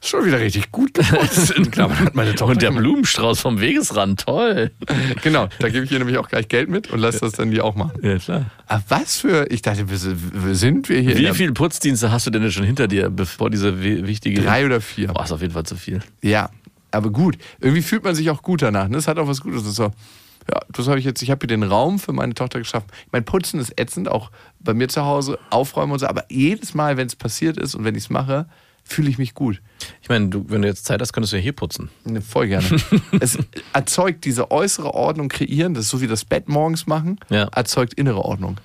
schon 0.00 0.24
wieder 0.24 0.40
richtig 0.40 0.72
gut. 0.72 0.98
In 1.56 1.70
Klammern 1.70 1.98
hat 1.98 2.14
meine 2.14 2.34
Tochter 2.34 2.52
Und 2.52 2.62
der. 2.62 2.70
Blumenstrauß 2.70 3.38
vom 3.40 3.60
Wegesrand, 3.60 4.20
toll. 4.24 4.70
Genau, 5.22 5.48
da 5.58 5.68
gebe 5.68 5.84
ich 5.84 5.92
ihr 5.92 5.98
nämlich 5.98 6.16
auch 6.18 6.28
gleich 6.28 6.48
Geld 6.48 6.70
mit 6.70 6.90
und 6.90 6.98
lasse 6.98 7.20
das 7.20 7.32
dann 7.32 7.50
die 7.50 7.60
auch 7.60 7.74
machen. 7.74 7.92
Ja, 8.02 8.18
klar. 8.18 8.46
Aber 8.66 8.82
was 8.88 9.18
für, 9.18 9.50
ich 9.50 9.60
dachte, 9.62 9.88
wir 9.90 9.98
sind- 9.98 10.44
wir 10.46 10.54
sind 10.54 10.86
hier 10.86 11.16
Wie 11.16 11.34
viele 11.34 11.52
Putzdienste 11.52 12.10
hast 12.10 12.26
du 12.26 12.30
denn 12.30 12.50
schon 12.50 12.64
hinter 12.64 12.88
dir, 12.88 13.10
bevor 13.10 13.50
diese 13.50 13.82
wi- 13.82 14.06
wichtige. 14.06 14.40
Drei 14.42 14.64
oder 14.64 14.80
vier. 14.80 15.08
Boah, 15.08 15.24
ist 15.24 15.32
auf 15.32 15.42
jeden 15.42 15.52
Fall 15.52 15.64
zu 15.64 15.76
viel. 15.76 16.00
Ja, 16.22 16.48
aber 16.90 17.10
gut. 17.10 17.36
Irgendwie 17.60 17.82
fühlt 17.82 18.02
man 18.02 18.14
sich 18.14 18.30
auch 18.30 18.42
gut 18.42 18.62
danach. 18.62 18.88
Ne? 18.88 18.96
Es 18.96 19.06
hat 19.08 19.18
auch 19.18 19.28
was 19.28 19.42
Gutes. 19.42 19.60
Das 19.62 19.70
ist 19.72 19.76
so, 19.76 19.84
ja, 20.50 20.60
das 20.72 20.88
habe 20.88 20.98
ich 20.98 21.04
jetzt, 21.04 21.20
ich 21.22 21.30
habe 21.30 21.40
hier 21.46 21.48
den 21.48 21.64
Raum 21.64 21.98
für 21.98 22.12
meine 22.14 22.32
Tochter 22.32 22.58
geschaffen. 22.60 22.86
Mein 23.12 23.24
Putzen 23.26 23.60
ist 23.60 23.78
ätzend, 23.78 24.08
auch 24.08 24.30
bei 24.60 24.72
mir 24.74 24.88
zu 24.88 25.04
Hause, 25.04 25.38
aufräumen 25.50 25.92
und 25.92 25.98
so. 25.98 26.06
Aber 26.06 26.24
jedes 26.30 26.72
Mal, 26.72 26.96
wenn 26.96 27.06
es 27.08 27.16
passiert 27.16 27.58
ist 27.58 27.74
und 27.74 27.84
wenn 27.84 27.94
ich 27.94 28.04
es 28.04 28.10
mache, 28.10 28.46
fühle 28.88 29.10
ich 29.10 29.18
mich 29.18 29.34
gut. 29.34 29.60
Ich 30.00 30.08
meine, 30.08 30.28
du, 30.28 30.44
wenn 30.48 30.62
du 30.62 30.68
jetzt 30.68 30.84
Zeit 30.86 31.00
hast, 31.02 31.12
könntest 31.12 31.32
du 31.32 31.36
ja 31.36 31.42
hier 31.42 31.52
putzen. 31.52 31.90
Ne, 32.04 32.20
Voll 32.22 32.46
gerne. 32.48 32.66
es 33.20 33.36
erzeugt 33.72 34.24
diese 34.24 34.50
äußere 34.52 34.94
Ordnung 34.94 35.28
kreieren, 35.28 35.74
das 35.74 35.84
ist 35.86 35.90
so 35.90 36.00
wie 36.00 36.06
das 36.06 36.24
Bett 36.24 36.48
morgens 36.48 36.86
machen, 36.86 37.18
Ja. 37.28 37.44
erzeugt 37.52 37.94
innere 37.94 38.24
Ordnung. 38.24 38.58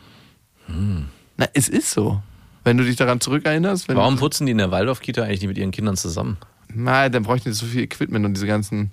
Na, 0.67 1.47
es 1.53 1.67
ist 1.67 1.91
so. 1.91 2.21
Wenn 2.63 2.77
du 2.77 2.83
dich 2.85 2.95
daran 2.95 3.19
zurückerinnerst, 3.19 3.89
wenn 3.89 3.97
Warum 3.97 4.17
putzen 4.17 4.45
die 4.45 4.51
in 4.51 4.59
der 4.59 4.71
Waldorf-Kita 4.71 5.23
eigentlich 5.23 5.41
nicht 5.41 5.47
mit 5.49 5.57
ihren 5.57 5.71
Kindern 5.71 5.97
zusammen? 5.97 6.37
Na, 6.73 7.09
dann 7.09 7.23
bräuchten 7.23 7.49
die 7.49 7.55
so 7.55 7.65
viel 7.65 7.81
Equipment 7.81 8.23
und 8.25 8.35
diese 8.35 8.47
ganzen 8.47 8.91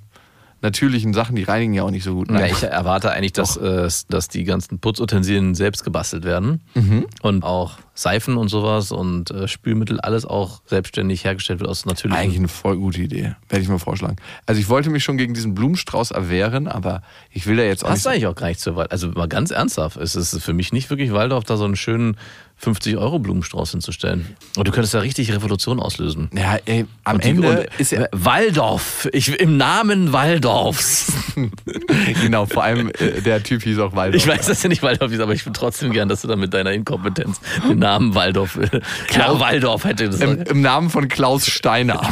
natürlichen 0.61 1.15
Sachen, 1.15 1.37
die 1.37 1.45
reinigen 1.45 1.73
ja 1.75 1.85
auch 1.85 1.91
nicht 1.91 2.05
so 2.05 2.15
gut. 2.15 2.31
Ja, 2.31 2.45
ich 2.47 2.63
erwarte 2.63 3.11
eigentlich, 3.13 3.33
dass, 3.33 3.57
äh, 3.57 3.89
dass 4.09 4.29
die 4.29 4.45
ganzen 4.45 4.79
Putzutensilien 4.81 5.55
selbst 5.55 5.85
gebastelt 5.85 6.25
werden 6.25 6.61
Mhm. 6.75 7.07
und 7.23 7.45
auch 7.45 7.79
Seifen 7.95 8.37
und 8.37 8.49
sowas 8.49 8.93
und 8.93 9.31
äh, 9.33 9.49
Spülmittel, 9.49 10.01
alles 10.01 10.25
auch 10.25 10.61
selbstständig 10.67 11.25
hergestellt 11.25 11.61
wird 11.61 11.69
aus 11.71 11.85
natürlichen. 11.85 12.21
Eigentlich 12.23 12.39
eine 12.39 12.49
voll 12.49 12.77
gute 12.77 13.03
Idee. 13.03 13.35
Werde 13.49 13.63
ich 13.63 13.69
mal 13.69 13.79
vorschlagen. 13.79 14.17
Also 14.47 14.61
ich 14.61 14.69
wollte 14.69 14.91
mich 14.91 15.03
schon 15.05 15.17
gegen 15.17 15.35
diesen 15.35 15.55
Blumenstrauß 15.55 16.13
erwehren, 16.13 16.69
aber 16.69 17.03
ich 17.31 17.47
will 17.47 17.57
da 17.57 17.63
jetzt 17.65 17.85
auch 17.85 17.91
Hast 17.91 18.05
du 18.05 18.11
nicht. 18.11 18.17
eigentlich 18.17 18.27
auch 18.27 18.35
gar 18.37 18.49
nicht 18.49 18.61
zur 18.61 18.77
Wald. 18.77 18.93
Also 18.93 19.09
mal 19.09 19.29
ganz 19.29 19.51
ernsthaft, 19.51 19.97
es 19.97 20.15
ist 20.17 20.41
für 20.43 20.53
mich 20.53 20.73
nicht 20.73 20.91
wirklich 20.91 21.13
Waldorf, 21.13 21.45
da 21.45 21.57
so 21.57 21.65
einen 21.65 21.77
schönen 21.77 22.17
50-Euro-Blumenstrauß 22.63 23.71
hinzustellen. 23.73 24.37
Und 24.57 24.67
du 24.67 24.73
könntest 24.73 24.95
da 24.95 25.01
richtig 25.01 25.33
Revolution 25.33 25.79
auslösen. 25.79 26.29
Ja, 26.35 26.59
ey, 26.65 26.87
am 27.05 27.17
Und 27.17 27.25
Ende 27.25 27.61
und, 27.61 27.81
ist 27.81 27.93
ja 27.93 28.07
Waldorf, 28.13 29.09
ich, 29.13 29.29
im 29.41 29.57
Namen 29.57 30.13
Waldorfs. 30.13 31.13
genau, 32.23 32.47
vor 32.47 32.65
allem 32.65 32.91
äh, 32.99 33.21
der 33.23 33.43
Typ 33.43 33.63
hieß 33.63 33.79
auch 33.79 33.95
Waldorf. 33.95 34.23
Ich 34.23 34.29
weiß, 34.29 34.47
dass 34.47 34.65
er 34.65 34.71
nicht 34.71 34.83
Waldorf 34.83 35.13
ist, 35.13 35.21
aber 35.21 35.33
ich 35.35 35.47
würde 35.47 35.59
trotzdem 35.59 35.93
gern, 35.93 36.09
dass 36.09 36.23
du 36.23 36.29
da 36.29 36.37
mit 36.37 36.53
deiner 36.53 36.73
Inkompetenz 36.73 37.41
den 37.69 37.79
Namen 37.79 38.15
Waldorf, 38.15 38.57
äh, 38.57 38.81
klar, 39.07 39.39
Waldorf 39.39 39.85
hätte 39.85 40.11
das. 40.11 40.21
Im, 40.21 40.43
Im 40.43 40.61
Namen 40.61 40.91
von 40.91 41.09
Klaus 41.09 41.47
Steiner. 41.47 42.01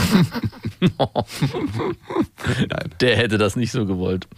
Der 3.01 3.17
hätte 3.17 3.39
das 3.39 3.57
nicht 3.57 3.73
so 3.73 3.87
gewollt. 3.87 4.29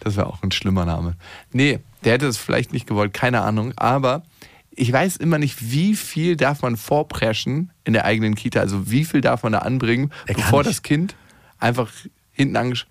Das 0.00 0.16
wäre 0.16 0.26
auch 0.26 0.42
ein 0.42 0.52
schlimmer 0.52 0.84
Name. 0.84 1.16
Nee, 1.52 1.80
der 2.04 2.14
hätte 2.14 2.26
es 2.26 2.38
vielleicht 2.38 2.72
nicht 2.72 2.86
gewollt, 2.86 3.12
keine 3.12 3.42
Ahnung. 3.42 3.72
Aber 3.76 4.22
ich 4.78 4.92
weiß 4.92 5.16
immer 5.16 5.38
nicht, 5.38 5.70
wie 5.72 5.96
viel 5.96 6.36
darf 6.36 6.62
man 6.62 6.76
vorpreschen 6.76 7.72
in 7.84 7.92
der 7.92 8.04
eigenen 8.04 8.34
Kita. 8.34 8.60
Also 8.60 8.90
wie 8.90 9.04
viel 9.04 9.20
darf 9.20 9.42
man 9.42 9.52
da 9.52 9.58
anbringen, 9.58 10.10
Ja, 10.28 10.34
gar 10.34 10.44
bevor 10.44 10.62
das 10.62 10.82
Kind 10.82 11.14
einfach 11.58 11.90
hinten 12.32 12.56
angesch... 12.56 12.86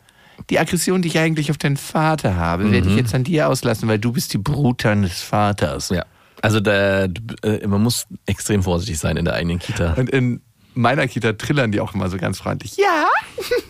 Die 0.52 0.60
Aggression, 0.60 1.02
die 1.02 1.08
ich 1.08 1.18
eigentlich 1.18 1.50
auf 1.50 1.58
deinen 1.58 1.78
Vater 1.78 2.36
habe, 2.36 2.72
werde 2.72 2.90
ich 2.90 2.96
jetzt 2.96 3.16
an 3.16 3.24
dir 3.24 3.50
auslassen, 3.50 3.90
weil 3.90 3.98
du 3.98 4.12
bist 4.12 4.34
die 4.34 4.38
Brut 4.38 4.84
deines 4.86 5.22
Vaters. 5.24 5.90
Ja. 5.90 6.06
Also 6.44 6.60
der, 6.60 7.10
äh, 7.42 7.66
man 7.66 7.82
muss 7.82 8.06
extrem 8.28 8.62
vorsichtig 8.62 9.00
sein 9.00 9.18
in 9.18 9.26
der 9.26 9.34
eigenen 9.34 9.58
Kita. 9.58 9.94
Und 9.94 10.12
in 10.12 10.42
meiner 10.76 11.08
Kita 11.08 11.34
trillern 11.34 11.72
die 11.72 11.80
auch 11.80 11.96
immer 11.96 12.08
so 12.10 12.18
ganz 12.18 12.38
freundlich. 12.38 12.78
Ja, 12.78 13.08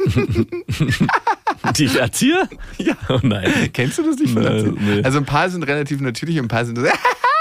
Die 1.78 1.86
Erzieher? 1.98 2.48
ja. 2.78 2.96
Oh 3.10 3.20
nein. 3.24 3.70
Kennst 3.74 3.98
du 3.98 4.04
das 4.04 4.18
nicht 4.20 4.34
von 4.34 4.44
Nee, 4.44 4.74
nee. 4.80 5.04
Also 5.04 5.18
ein 5.20 5.26
paar 5.26 5.50
sind 5.50 5.64
relativ 5.64 6.02
natürlich 6.02 6.38
und 6.38 6.46
ein 6.46 6.50
paar 6.50 6.66
sind 6.66 6.78
so, 6.78 6.84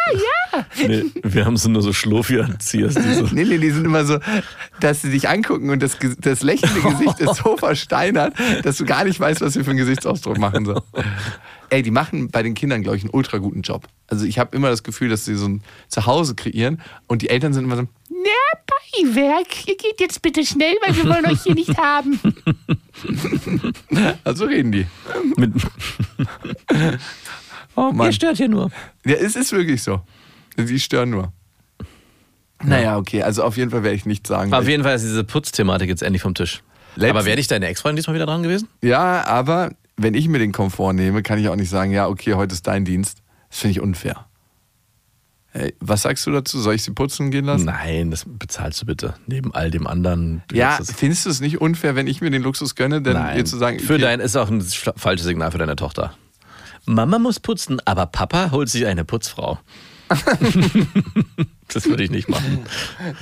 Nee, 0.86 1.04
wir 1.22 1.44
haben 1.44 1.56
so 1.56 1.68
nur 1.68 1.82
so 1.82 1.92
Schlurfi-Erzieher. 1.92 2.88
die 2.88 3.14
so- 3.14 3.28
Nee, 3.32 3.44
nee, 3.44 3.58
die 3.58 3.70
sind 3.70 3.84
immer 3.84 4.04
so, 4.04 4.18
dass 4.80 5.02
sie 5.02 5.10
dich 5.10 5.28
angucken 5.28 5.68
und 5.70 5.82
das, 5.82 5.98
das 6.20 6.42
lächelnde 6.42 6.80
Gesicht 6.80 7.20
ist 7.20 7.36
so 7.36 7.56
versteinert, 7.58 8.34
dass 8.62 8.76
du 8.78 8.84
gar 8.86 9.04
nicht 9.04 9.20
weißt, 9.20 9.40
was 9.40 9.52
sie 9.54 9.64
für 9.64 9.70
einen 9.70 9.78
Gesichtsausdruck 9.78 10.38
machen. 10.38 10.64
So. 10.64 10.80
Ey, 11.70 11.82
die 11.82 11.90
machen 11.90 12.30
bei 12.30 12.42
den 12.42 12.54
Kindern, 12.54 12.82
glaube 12.82 12.96
ich, 12.96 13.02
einen 13.02 13.10
ultra 13.12 13.38
guten 13.38 13.62
Job. 13.62 13.86
Also 14.06 14.24
ich 14.24 14.38
habe 14.38 14.56
immer 14.56 14.70
das 14.70 14.82
Gefühl, 14.82 15.08
dass 15.10 15.24
sie 15.24 15.34
so 15.34 15.46
ein 15.48 15.62
Zuhause 15.88 16.34
kreieren 16.34 16.80
und 17.06 17.22
die 17.22 17.28
Eltern 17.28 17.52
sind 17.52 17.64
immer 17.64 17.76
so, 17.76 17.82
Na, 18.08 18.60
Beiwerk, 19.02 19.66
ihr 19.68 19.76
geht 19.76 20.00
jetzt 20.00 20.22
bitte 20.22 20.44
schnell, 20.46 20.74
weil 20.86 20.96
wir 20.96 21.04
wollen 21.04 21.26
euch 21.26 21.42
hier 21.42 21.54
nicht 21.54 21.76
haben. 21.76 22.18
also 24.24 24.44
reden 24.46 24.72
die. 24.72 24.86
Mit, 25.36 25.52
Oh 27.76 27.88
ihr 27.88 27.94
Mann. 27.94 28.12
stört 28.12 28.36
hier 28.38 28.48
nur. 28.48 28.70
Ja, 29.04 29.14
es 29.14 29.36
ist 29.36 29.52
wirklich 29.52 29.82
so. 29.82 30.00
Die 30.58 30.80
stören 30.80 31.10
nur. 31.10 31.32
Naja, 32.62 32.96
okay, 32.96 33.22
also 33.22 33.42
auf 33.44 33.56
jeden 33.58 33.70
Fall 33.70 33.82
werde 33.82 33.96
ich 33.96 34.06
nicht 34.06 34.26
sagen. 34.26 34.52
Auf 34.54 34.66
jeden 34.66 34.82
Fall 34.82 34.96
ist 34.96 35.02
diese 35.02 35.24
Putzthematik 35.24 35.88
jetzt 35.88 36.02
endlich 36.02 36.22
vom 36.22 36.34
Tisch. 36.34 36.62
Letzten- 36.94 37.10
Aber 37.16 37.26
wäre 37.26 37.36
nicht 37.36 37.50
deine 37.50 37.66
Ex-Freundin 37.66 37.96
diesmal 37.96 38.14
wieder 38.14 38.24
dran 38.26 38.42
gewesen? 38.42 38.68
Ja, 38.82 39.26
aber 39.26 39.72
wenn 39.98 40.14
ich 40.14 40.28
mir 40.28 40.38
den 40.38 40.52
Komfort 40.52 40.94
nehme, 40.94 41.22
kann 41.22 41.38
ich 41.38 41.48
auch 41.48 41.56
nicht 41.56 41.68
sagen, 41.68 41.92
ja, 41.92 42.08
okay, 42.08 42.32
heute 42.34 42.54
ist 42.54 42.66
dein 42.66 42.86
Dienst. 42.86 43.18
Das 43.50 43.58
finde 43.60 43.72
ich 43.72 43.80
unfair. 43.82 44.24
Hey, 45.52 45.74
was 45.80 46.02
sagst 46.02 46.26
du 46.26 46.30
dazu? 46.32 46.58
Soll 46.60 46.74
ich 46.74 46.82
sie 46.82 46.92
putzen 46.92 47.30
gehen 47.30 47.44
lassen? 47.44 47.66
Nein, 47.66 48.10
das 48.10 48.24
bezahlst 48.26 48.80
du 48.82 48.86
bitte. 48.86 49.14
Neben 49.26 49.54
all 49.54 49.70
dem 49.70 49.86
anderen. 49.86 50.42
Du 50.48 50.56
Ja, 50.56 50.78
findest 50.82 51.26
du 51.26 51.30
es 51.30 51.40
nicht 51.40 51.60
unfair, 51.60 51.94
wenn 51.94 52.06
ich 52.06 52.20
mir 52.22 52.30
den 52.30 52.42
Luxus 52.42 52.74
gönne, 52.74 53.00
denn 53.02 53.14
Nein. 53.14 53.36
ihr 53.38 53.44
zu 53.44 53.56
sagen, 53.58 53.78
für 53.78 53.94
okay, 53.94 54.02
dein 54.02 54.20
ist 54.20 54.36
auch 54.36 54.50
ein 54.50 54.60
sch- 54.62 54.92
falsches 54.98 55.26
Signal 55.26 55.50
für 55.52 55.58
deine 55.58 55.76
Tochter. 55.76 56.14
Mama 56.86 57.18
muss 57.18 57.40
putzen, 57.40 57.80
aber 57.84 58.06
Papa 58.06 58.50
holt 58.52 58.68
sich 58.68 58.86
eine 58.86 59.04
Putzfrau. 59.04 59.58
das 61.68 61.86
würde 61.86 62.04
ich 62.04 62.10
nicht 62.10 62.28
machen. 62.28 62.60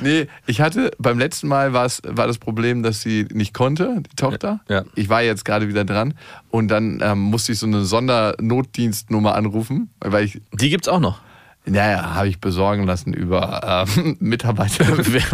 Nee, 0.02 0.26
ich 0.46 0.60
hatte 0.60 0.90
beim 0.98 1.18
letzten 1.18 1.48
Mal 1.48 1.72
war 1.72 1.86
es 1.86 2.02
war 2.04 2.26
das 2.26 2.36
Problem, 2.38 2.82
dass 2.82 3.00
sie 3.00 3.26
nicht 3.32 3.54
konnte, 3.54 4.02
die 4.10 4.16
Tochter. 4.16 4.60
Ja. 4.68 4.84
Ich 4.94 5.08
war 5.08 5.22
jetzt 5.22 5.44
gerade 5.46 5.68
wieder 5.68 5.84
dran 5.84 6.14
und 6.50 6.68
dann 6.68 7.00
ähm, 7.02 7.20
musste 7.20 7.52
ich 7.52 7.58
so 7.58 7.66
eine 7.66 7.84
Sondernotdienstnummer 7.84 9.34
anrufen, 9.34 9.90
weil 10.00 10.24
ich 10.24 10.42
Die 10.52 10.68
gibt's 10.68 10.88
auch 10.88 11.00
noch. 11.00 11.20
naja, 11.64 12.14
habe 12.14 12.28
ich 12.28 12.38
besorgen 12.38 12.84
lassen 12.84 13.14
über 13.14 13.86
ähm, 13.96 14.16
Mitarbeiter. 14.20 14.84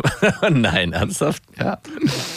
Nein, 0.50 0.92
ernsthaft? 0.92 1.42
ja. 1.58 1.78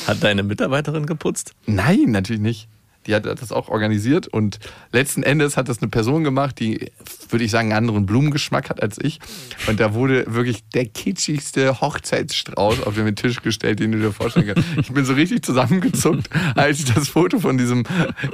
Hat 0.07 0.23
deine 0.23 0.41
Mitarbeiterin 0.41 1.05
geputzt? 1.05 1.53
Nein, 1.67 2.05
natürlich 2.07 2.41
nicht. 2.41 2.67
Die 3.07 3.15
hat 3.15 3.25
das 3.25 3.51
auch 3.51 3.69
organisiert 3.69 4.27
und 4.27 4.59
letzten 4.91 5.23
Endes 5.23 5.57
hat 5.57 5.69
das 5.69 5.81
eine 5.81 5.89
Person 5.89 6.23
gemacht, 6.23 6.59
die, 6.59 6.91
würde 7.29 7.45
ich 7.45 7.51
sagen, 7.51 7.69
einen 7.71 7.77
anderen 7.77 8.05
Blumengeschmack 8.05 8.69
hat 8.69 8.81
als 8.81 8.97
ich. 9.01 9.19
Und 9.67 9.79
da 9.79 9.93
wurde 9.93 10.25
wirklich 10.27 10.63
der 10.73 10.85
kitschigste 10.85 11.81
Hochzeitsstrauß 11.81 12.83
auf 12.83 12.95
den 12.95 13.15
Tisch 13.15 13.41
gestellt, 13.41 13.79
den 13.79 13.91
du 13.91 13.99
dir 13.99 14.11
vorstellen 14.11 14.47
kannst. 14.53 14.67
Ich 14.79 14.91
bin 14.91 15.05
so 15.05 15.13
richtig 15.13 15.43
zusammengezuckt, 15.43 16.29
als 16.55 16.79
ich 16.79 16.93
das 16.93 17.09
Foto 17.09 17.39
von 17.39 17.57
diesem 17.57 17.83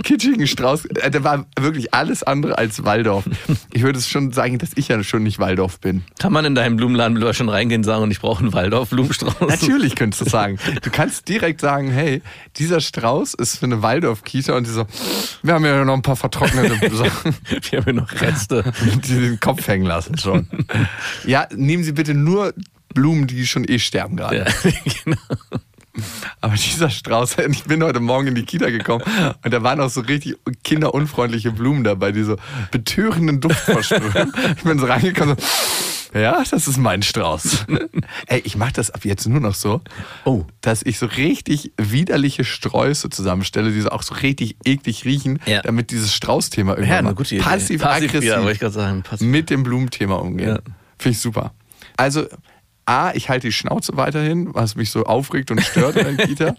kitschigen 0.04 0.48
Strauß, 0.48 0.86
äh, 0.86 1.12
der 1.12 1.24
war 1.24 1.46
wirklich 1.60 1.94
alles 1.94 2.24
andere 2.24 2.58
als 2.58 2.84
Waldorf. 2.84 3.26
Ich 3.72 3.84
würde 3.84 4.00
es 4.00 4.08
schon 4.08 4.32
sagen, 4.32 4.58
dass 4.58 4.72
ich 4.76 4.88
ja 4.88 5.04
schon 5.04 5.24
nicht 5.24 5.40
Waldorf 5.40 5.80
bin. 5.80 6.04
Kann 6.20 6.34
man 6.34 6.46
in 6.46 6.56
deinem 6.56 6.78
Blumenladen 6.78 7.34
schon 7.34 7.50
reingehen 7.50 7.80
und 7.80 7.84
sagen, 7.84 8.04
und 8.04 8.12
ich 8.12 8.20
brauche 8.20 8.42
einen 8.42 8.54
Waldorf-Blumenstrauß? 8.54 9.48
Natürlich 9.48 9.96
könntest 9.96 10.22
du 10.22 10.30
sagen. 10.30 10.58
Du 10.82 10.90
kannst 10.90 11.28
direkt 11.28 11.62
sagen, 11.62 11.90
hey, 11.92 12.22
dieser 12.58 12.82
Strauß 12.82 13.34
ist 13.36 13.58
für 13.58 13.66
eine 13.66 13.82
Waldorf-Kita 13.82 14.56
und 14.60 14.68
die 14.68 14.72
so, 14.72 14.86
wir 15.42 15.54
haben 15.54 15.66
ja 15.66 15.84
noch 15.84 15.94
ein 15.94 16.02
paar 16.02 16.16
vertrocknete 16.16 16.96
Sachen, 16.96 17.36
Wir 17.70 17.80
haben 17.80 17.86
hier 17.86 17.94
noch 17.94 18.12
Reste. 18.22 18.72
die 19.08 19.20
den 19.20 19.40
Kopf 19.40 19.68
hängen 19.68 19.86
lassen 19.86 20.18
schon. 20.18 20.48
Ja, 21.26 21.48
nehmen 21.56 21.84
Sie 21.84 21.92
bitte 21.92 22.14
nur 22.14 22.54
Blumen, 22.94 23.28
die 23.28 23.46
schon 23.48 23.66
eh 23.68 23.80
sterben 23.80 24.18
gerade. 24.18 24.38
Ja, 24.38 24.72
genau. 25.04 25.18
Aber 26.42 26.54
dieser 26.54 26.90
Strauß, 26.90 27.38
ich 27.50 27.64
bin 27.66 27.84
heute 27.84 28.00
Morgen 28.00 28.28
in 28.28 28.36
die 28.36 28.44
Kita 28.44 28.70
gekommen 28.70 29.04
und 29.44 29.54
da 29.54 29.64
waren 29.64 29.82
auch 29.82 29.90
so 29.90 30.02
richtig 30.02 30.38
kinderunfreundliche 30.64 31.52
Blumen 31.52 31.84
dabei, 31.84 32.12
die 32.12 32.24
so 32.24 32.38
betörenden 32.72 33.42
Duft 33.42 33.60
versprühen. 33.60 34.32
Ich 34.58 34.64
bin 34.64 34.80
so 34.80 34.86
reingekommen, 34.86 35.36
so, 35.38 35.46
ja, 36.14 36.44
das 36.50 36.68
ist 36.68 36.78
mein 36.78 37.02
Strauß. 37.04 37.66
Ey, 38.28 38.42
ich 38.44 38.56
mache 38.56 38.74
das 38.74 38.92
ab 38.92 39.06
jetzt 39.06 39.28
nur 39.28 39.40
noch 39.40 39.54
so, 39.56 39.82
Oh. 40.26 40.46
dass 40.62 40.82
ich 40.84 40.98
so 41.00 41.06
richtig 41.06 41.72
widerliche 41.78 42.44
Sträuße 42.44 43.10
zusammenstelle, 43.10 43.72
die 43.72 43.82
so 43.82 43.90
auch 43.90 44.02
so 44.04 44.16
richtig 44.16 44.56
eklig 44.66 45.06
riechen, 45.06 45.40
Ja. 45.46 45.62
damit 45.62 45.92
dieses 45.92 46.14
Straußthema 46.14 46.76
irgendwann 46.78 47.06
Ja, 47.06 47.42
passiv-aggressiv 47.44 48.24
ja, 48.24 48.70
sagen. 48.70 49.04
Passiv. 49.04 49.28
mit 49.28 49.50
dem 49.50 49.64
Blumenthema 49.64 50.16
umgehen. 50.16 50.50
Ja. 50.50 50.60
Finde 50.98 51.16
ich 51.16 51.22
super. 51.22 51.54
Also, 51.98 52.26
A, 52.90 53.12
ich 53.14 53.30
halte 53.30 53.48
die 53.48 53.54
Schnauze 53.54 53.96
weiterhin, 53.98 54.52
was 54.56 54.76
mich 54.76 54.90
so 54.90 55.04
aufregt 55.04 55.52
und 55.52 55.62
stört 55.62 55.96
in 55.96 56.18
der 56.18 56.26
Kita. 56.26 56.56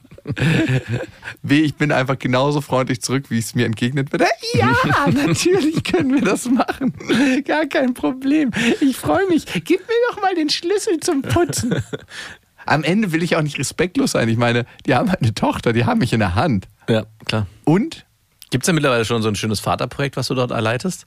B, 1.43 1.63
ich 1.63 1.75
bin 1.75 1.91
einfach 1.91 2.17
genauso 2.17 2.61
freundlich 2.61 3.03
zurück, 3.03 3.31
wie 3.31 3.39
es 3.39 3.57
mir 3.57 3.67
entgegnet 3.67 4.13
wird. 4.13 4.23
Ja, 4.55 4.77
natürlich 5.13 5.83
können 5.83 6.15
wir 6.15 6.23
das 6.23 6.47
machen. 6.47 6.95
Gar 7.45 7.67
kein 7.67 7.95
Problem. 7.95 8.53
Ich 8.81 8.97
freue 8.97 9.27
mich. 9.27 9.45
Gib 9.47 9.81
mir 9.81 9.95
doch 10.11 10.23
mal 10.23 10.33
den 10.37 10.51
Schlüssel 10.51 11.01
zum 11.01 11.23
Putzen. 11.23 11.83
Am 12.65 12.85
Ende 12.85 13.11
will 13.11 13.25
ich 13.25 13.35
auch 13.35 13.43
nicht 13.43 13.59
respektlos 13.59 14.13
sein. 14.13 14.29
Ich 14.29 14.39
meine, 14.39 14.67
die 14.87 14.95
haben 14.95 15.09
eine 15.09 15.35
Tochter, 15.35 15.73
die 15.73 15.85
haben 15.85 15.99
mich 15.99 16.13
in 16.13 16.21
der 16.21 16.37
Hand. 16.37 16.69
Ja, 16.89 17.07
klar. 17.25 17.49
Und 17.65 18.07
Gibt 18.51 18.65
es 18.65 18.67
ja 18.67 18.73
mittlerweile 18.73 19.05
schon 19.05 19.23
so 19.23 19.29
ein 19.29 19.37
schönes 19.37 19.61
Vaterprojekt, 19.61 20.17
was 20.17 20.27
du 20.27 20.35
dort 20.35 20.51
erleitest? 20.51 21.07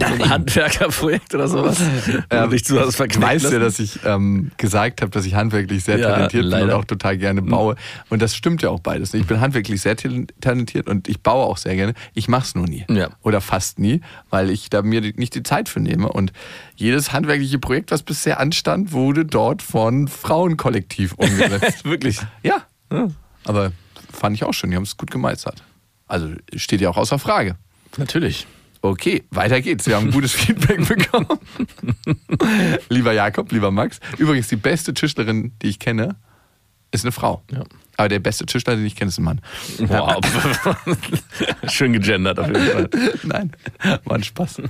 So 0.00 0.04
ein 0.04 0.28
Handwerkerprojekt 0.28 1.32
oder 1.34 1.46
sowas? 1.46 1.78
Du 2.30 2.48
dich 2.48 2.64
zu 2.64 2.80
hast 2.80 2.90
Ich 2.90 2.96
verknallt 2.96 3.44
weiß 3.44 3.52
ja, 3.52 3.58
lassen? 3.58 3.62
dass 3.62 3.78
ich 3.78 4.00
ähm, 4.04 4.50
gesagt 4.56 5.00
habe, 5.00 5.10
dass 5.12 5.24
ich 5.24 5.34
handwerklich 5.34 5.84
sehr 5.84 5.98
Ja, 5.98 6.08
talentiert 6.10 6.42
bin 6.42 6.52
und 6.52 6.60
leider. 6.60 6.76
auch 6.76 6.84
total 6.84 7.16
gerne 7.16 7.42
baue. 7.42 7.76
Und 8.08 8.20
das 8.22 8.34
stimmt 8.34 8.62
ja 8.62 8.70
auch 8.70 8.80
beides. 8.80 9.14
Ich 9.14 9.24
bin 9.24 9.40
handwerklich 9.40 9.80
sehr 9.80 9.96
tal- 9.96 10.26
talentiert 10.40 10.88
und 10.88 11.06
ich 11.08 11.20
baue 11.20 11.44
auch 11.46 11.58
sehr 11.58 11.76
gerne. 11.76 11.94
Ich 12.14 12.26
mache 12.26 12.42
es 12.42 12.54
nur 12.56 12.66
nie. 12.66 12.84
Ja. 12.90 13.10
Oder 13.22 13.40
fast 13.40 13.78
nie, 13.78 14.00
weil 14.30 14.50
ich 14.50 14.68
da 14.68 14.82
mir 14.82 15.00
nicht 15.00 15.36
die 15.36 15.44
Zeit 15.44 15.68
für 15.68 15.78
nehme. 15.78 16.08
Und 16.08 16.32
jedes 16.74 17.12
handwerkliche 17.12 17.60
Projekt, 17.60 17.92
was 17.92 18.02
bisher 18.02 18.40
anstand, 18.40 18.90
wurde 18.90 19.24
dort 19.24 19.62
von 19.62 20.08
Frauenkollektiv 20.08 21.12
umgesetzt. 21.14 21.84
Wirklich. 21.84 22.18
ja. 22.42 22.62
Aber 23.44 23.70
fand 24.12 24.34
ich 24.36 24.42
auch 24.42 24.52
schön. 24.52 24.70
Die 24.70 24.76
haben 24.76 24.82
es 24.82 24.96
gut 24.96 25.12
gemeistert. 25.12 25.62
Also 26.10 26.28
steht 26.56 26.80
ja 26.80 26.90
auch 26.90 26.96
außer 26.96 27.18
Frage. 27.18 27.56
Natürlich. 27.96 28.46
Okay, 28.82 29.22
weiter 29.30 29.60
geht's. 29.60 29.86
Wir 29.86 29.96
haben 29.96 30.10
gutes 30.12 30.32
Feedback 30.32 30.86
bekommen. 30.88 31.38
lieber 32.88 33.12
Jakob, 33.12 33.52
lieber 33.52 33.70
Max. 33.70 34.00
Übrigens, 34.18 34.48
die 34.48 34.56
beste 34.56 34.92
Tischlerin, 34.92 35.52
die 35.62 35.68
ich 35.68 35.78
kenne, 35.78 36.16
ist 36.90 37.04
eine 37.04 37.12
Frau. 37.12 37.42
Ja. 37.52 37.62
Aber 37.96 38.08
der 38.08 38.18
beste 38.18 38.46
Tischler, 38.46 38.74
den 38.74 38.86
ich 38.86 38.96
kenne, 38.96 39.10
ist 39.10 39.18
ein 39.18 39.24
Mann. 39.24 39.40
Wow. 39.78 40.20
Schön 41.68 41.92
gegendert 41.92 42.38
auf 42.38 42.48
jeden 42.48 42.66
Fall. 42.66 42.90
Nein, 43.22 43.52
war 44.04 44.16
ein 44.16 44.24
Spaß. 44.24 44.62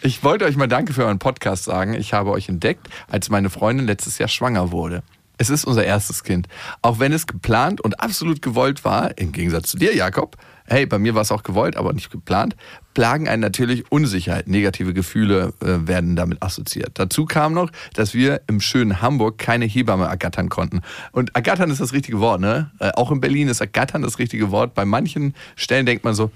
Ich 0.00 0.24
wollte 0.24 0.44
euch 0.46 0.56
mal 0.56 0.68
Danke 0.68 0.92
für 0.92 1.04
euren 1.04 1.18
Podcast 1.18 1.64
sagen. 1.64 1.92
Ich 1.94 2.12
habe 2.12 2.30
euch 2.30 2.48
entdeckt, 2.48 2.88
als 3.08 3.28
meine 3.28 3.50
Freundin 3.50 3.86
letztes 3.86 4.18
Jahr 4.18 4.28
schwanger 4.28 4.70
wurde. 4.70 5.02
Es 5.38 5.50
ist 5.50 5.64
unser 5.64 5.84
erstes 5.84 6.24
Kind. 6.24 6.48
Auch 6.82 6.98
wenn 6.98 7.12
es 7.12 7.26
geplant 7.26 7.80
und 7.80 8.00
absolut 8.00 8.42
gewollt 8.42 8.84
war, 8.84 9.16
im 9.18 9.32
Gegensatz 9.32 9.70
zu 9.70 9.76
dir, 9.76 9.94
Jakob, 9.94 10.36
hey, 10.66 10.86
bei 10.86 10.98
mir 10.98 11.14
war 11.14 11.22
es 11.22 11.32
auch 11.32 11.42
gewollt, 11.42 11.76
aber 11.76 11.92
nicht 11.92 12.10
geplant, 12.10 12.56
plagen 12.94 13.28
einen 13.28 13.42
natürlich 13.42 13.90
Unsicherheit. 13.92 14.48
Negative 14.48 14.94
Gefühle 14.94 15.52
äh, 15.60 15.86
werden 15.86 16.16
damit 16.16 16.42
assoziiert. 16.42 16.92
Dazu 16.94 17.24
kam 17.24 17.52
noch, 17.52 17.70
dass 17.94 18.14
wir 18.14 18.40
im 18.46 18.60
schönen 18.60 19.00
Hamburg 19.02 19.38
keine 19.38 19.66
Hebamme 19.66 20.06
ergattern 20.06 20.48
konnten. 20.48 20.80
Und 21.12 21.34
ergattern 21.34 21.70
ist 21.70 21.80
das 21.80 21.92
richtige 21.92 22.20
Wort, 22.20 22.40
ne? 22.40 22.70
Äh, 22.78 22.92
auch 22.96 23.10
in 23.10 23.20
Berlin 23.20 23.48
ist 23.48 23.60
ergattern 23.60 24.02
das 24.02 24.18
richtige 24.18 24.50
Wort. 24.50 24.74
Bei 24.74 24.84
manchen 24.84 25.34
Stellen 25.54 25.86
denkt 25.86 26.04
man 26.04 26.14
so, 26.14 26.30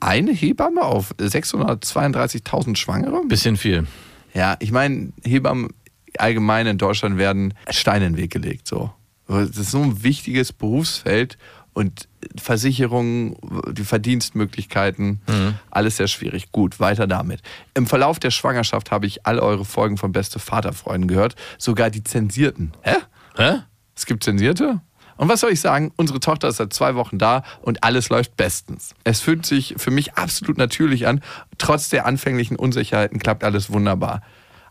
eine 0.00 0.32
Hebamme 0.32 0.82
auf 0.82 1.14
632.000 1.18 2.76
Schwangere? 2.76 3.22
Bisschen 3.26 3.56
viel. 3.56 3.86
Ja, 4.34 4.56
ich 4.58 4.72
meine, 4.72 5.12
Hebammen 5.22 5.70
allgemein 6.18 6.66
in 6.66 6.78
Deutschland 6.78 7.18
werden 7.18 7.54
Steine 7.70 8.06
in 8.06 8.12
den 8.14 8.22
Weg 8.22 8.32
gelegt. 8.32 8.66
So. 8.66 8.92
Das 9.26 9.56
ist 9.56 9.70
so 9.70 9.82
ein 9.82 10.02
wichtiges 10.02 10.52
Berufsfeld 10.52 11.38
und 11.72 12.08
Versicherungen, 12.40 13.36
die 13.72 13.84
Verdienstmöglichkeiten, 13.84 15.20
alles 15.70 15.96
sehr 15.96 16.08
schwierig. 16.08 16.52
Gut, 16.52 16.78
weiter 16.78 17.06
damit. 17.06 17.40
Im 17.74 17.86
Verlauf 17.86 18.18
der 18.20 18.30
Schwangerschaft 18.30 18.90
habe 18.90 19.06
ich 19.06 19.26
all 19.26 19.38
eure 19.40 19.64
Folgen 19.64 19.96
von 19.96 20.12
Beste 20.12 20.38
Vaterfreunden 20.38 21.08
gehört, 21.08 21.34
sogar 21.58 21.90
die 21.90 22.04
zensierten. 22.04 22.72
Hä? 22.82 22.96
Hä? 23.36 23.62
Es 23.96 24.06
gibt 24.06 24.24
zensierte? 24.24 24.80
Und 25.16 25.28
was 25.28 25.40
soll 25.40 25.52
ich 25.52 25.60
sagen? 25.60 25.92
Unsere 25.96 26.20
Tochter 26.20 26.48
ist 26.48 26.56
seit 26.56 26.72
zwei 26.72 26.94
Wochen 26.96 27.18
da 27.18 27.44
und 27.62 27.84
alles 27.84 28.08
läuft 28.08 28.36
bestens. 28.36 28.94
Es 29.04 29.20
fühlt 29.20 29.46
sich 29.46 29.74
für 29.76 29.90
mich 29.90 30.14
absolut 30.14 30.58
natürlich 30.58 31.06
an. 31.06 31.22
Trotz 31.58 31.88
der 31.88 32.06
anfänglichen 32.06 32.56
Unsicherheiten 32.56 33.18
klappt 33.18 33.44
alles 33.44 33.72
wunderbar. 33.72 34.22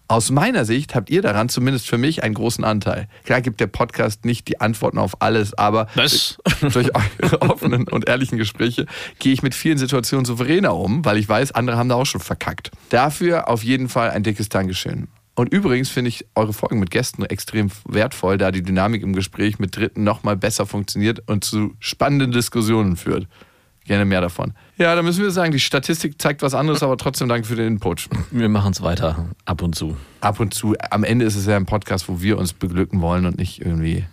Aus 0.08 0.32
meiner 0.32 0.66
Sicht 0.66 0.96
habt 0.96 1.10
ihr 1.10 1.22
daran 1.22 1.50
zumindest 1.50 1.88
für 1.88 1.98
mich 1.98 2.24
einen 2.24 2.34
großen 2.34 2.64
Anteil. 2.64 3.08
Klar 3.24 3.42
gibt 3.42 3.60
der 3.60 3.68
Podcast 3.68 4.26
nicht 4.26 4.48
die 4.48 4.60
Antworten 4.60 4.98
auf 4.98 5.22
alles, 5.22 5.54
aber 5.58 5.88
Was? 5.96 6.38
durch 6.62 6.90
eure 7.22 7.42
offenen 7.42 7.88
und 7.88 8.08
ehrlichen 8.08 8.38
Gespräche 8.38 8.86
gehe 9.20 9.34
ich 9.34 9.44
mit 9.44 9.56
vielen 9.56 9.78
Situationen 9.78 10.26
souveräner 10.26 10.76
um, 10.76 11.06
weil 11.06 11.18
ich 11.18 11.28
weiß, 11.28 11.54
andere 11.54 11.78
haben 11.78 11.90
da 11.90 11.96
auch 11.96 12.06
schon 12.06 12.22
verkackt. 12.22 12.72
Dafür 12.90 13.48
auf 13.48 13.64
jeden 13.64 13.90
Fall 13.90 14.12
ein 14.12 14.24
dickes 14.24 14.50
Dankeschön. 14.50 15.08
Und 15.36 15.52
übrigens 15.52 15.90
finde 15.90 16.10
ich 16.10 16.26
eure 16.36 16.54
Folgen 16.54 16.80
mit 16.80 16.92
Gästen 16.92 17.24
extrem 17.26 17.72
wertvoll, 17.88 18.38
da 18.38 18.52
die 18.52 18.62
Dynamik 18.62 19.02
im 19.02 19.14
Gespräch 19.14 19.58
mit 19.58 19.76
Dritten 19.76 20.04
nochmal 20.04 20.38
besser 20.38 20.68
funktioniert 20.68 21.24
und 21.28 21.44
zu 21.44 21.76
spannenden 21.80 22.32
Diskussionen 22.32 22.98
führt. 22.98 23.28
Gerne 23.86 24.06
mehr 24.06 24.22
davon. 24.22 24.54
Ja, 24.78 24.96
da 24.96 25.04
müssen 25.04 25.22
wir 25.24 25.30
sagen, 25.32 25.52
die 25.52 25.60
Statistik 25.60 26.20
zeigt 26.22 26.42
was 26.42 26.56
anderes, 26.56 26.82
aber 26.82 26.98
trotzdem 26.98 27.30
danke 27.30 27.48
für 27.48 27.56
den 27.56 27.68
Input. 27.68 28.10
Wir 28.32 28.50
machen 28.50 28.72
es 28.72 28.82
weiter, 28.82 29.30
ab 29.46 29.62
und 29.62 29.76
zu. 29.76 29.96
Ab 30.22 30.40
und 30.40 30.54
zu, 30.54 30.76
am 30.90 31.04
Ende 31.04 31.26
ist 31.26 31.36
es 31.36 31.46
ja 31.46 31.56
ein 31.56 31.66
Podcast, 31.68 32.10
wo 32.10 32.22
wir 32.22 32.38
uns 32.40 32.54
beglücken 32.54 33.00
wollen 33.02 33.26
und 33.28 33.38
nicht 33.38 33.62
irgendwie 33.62 34.06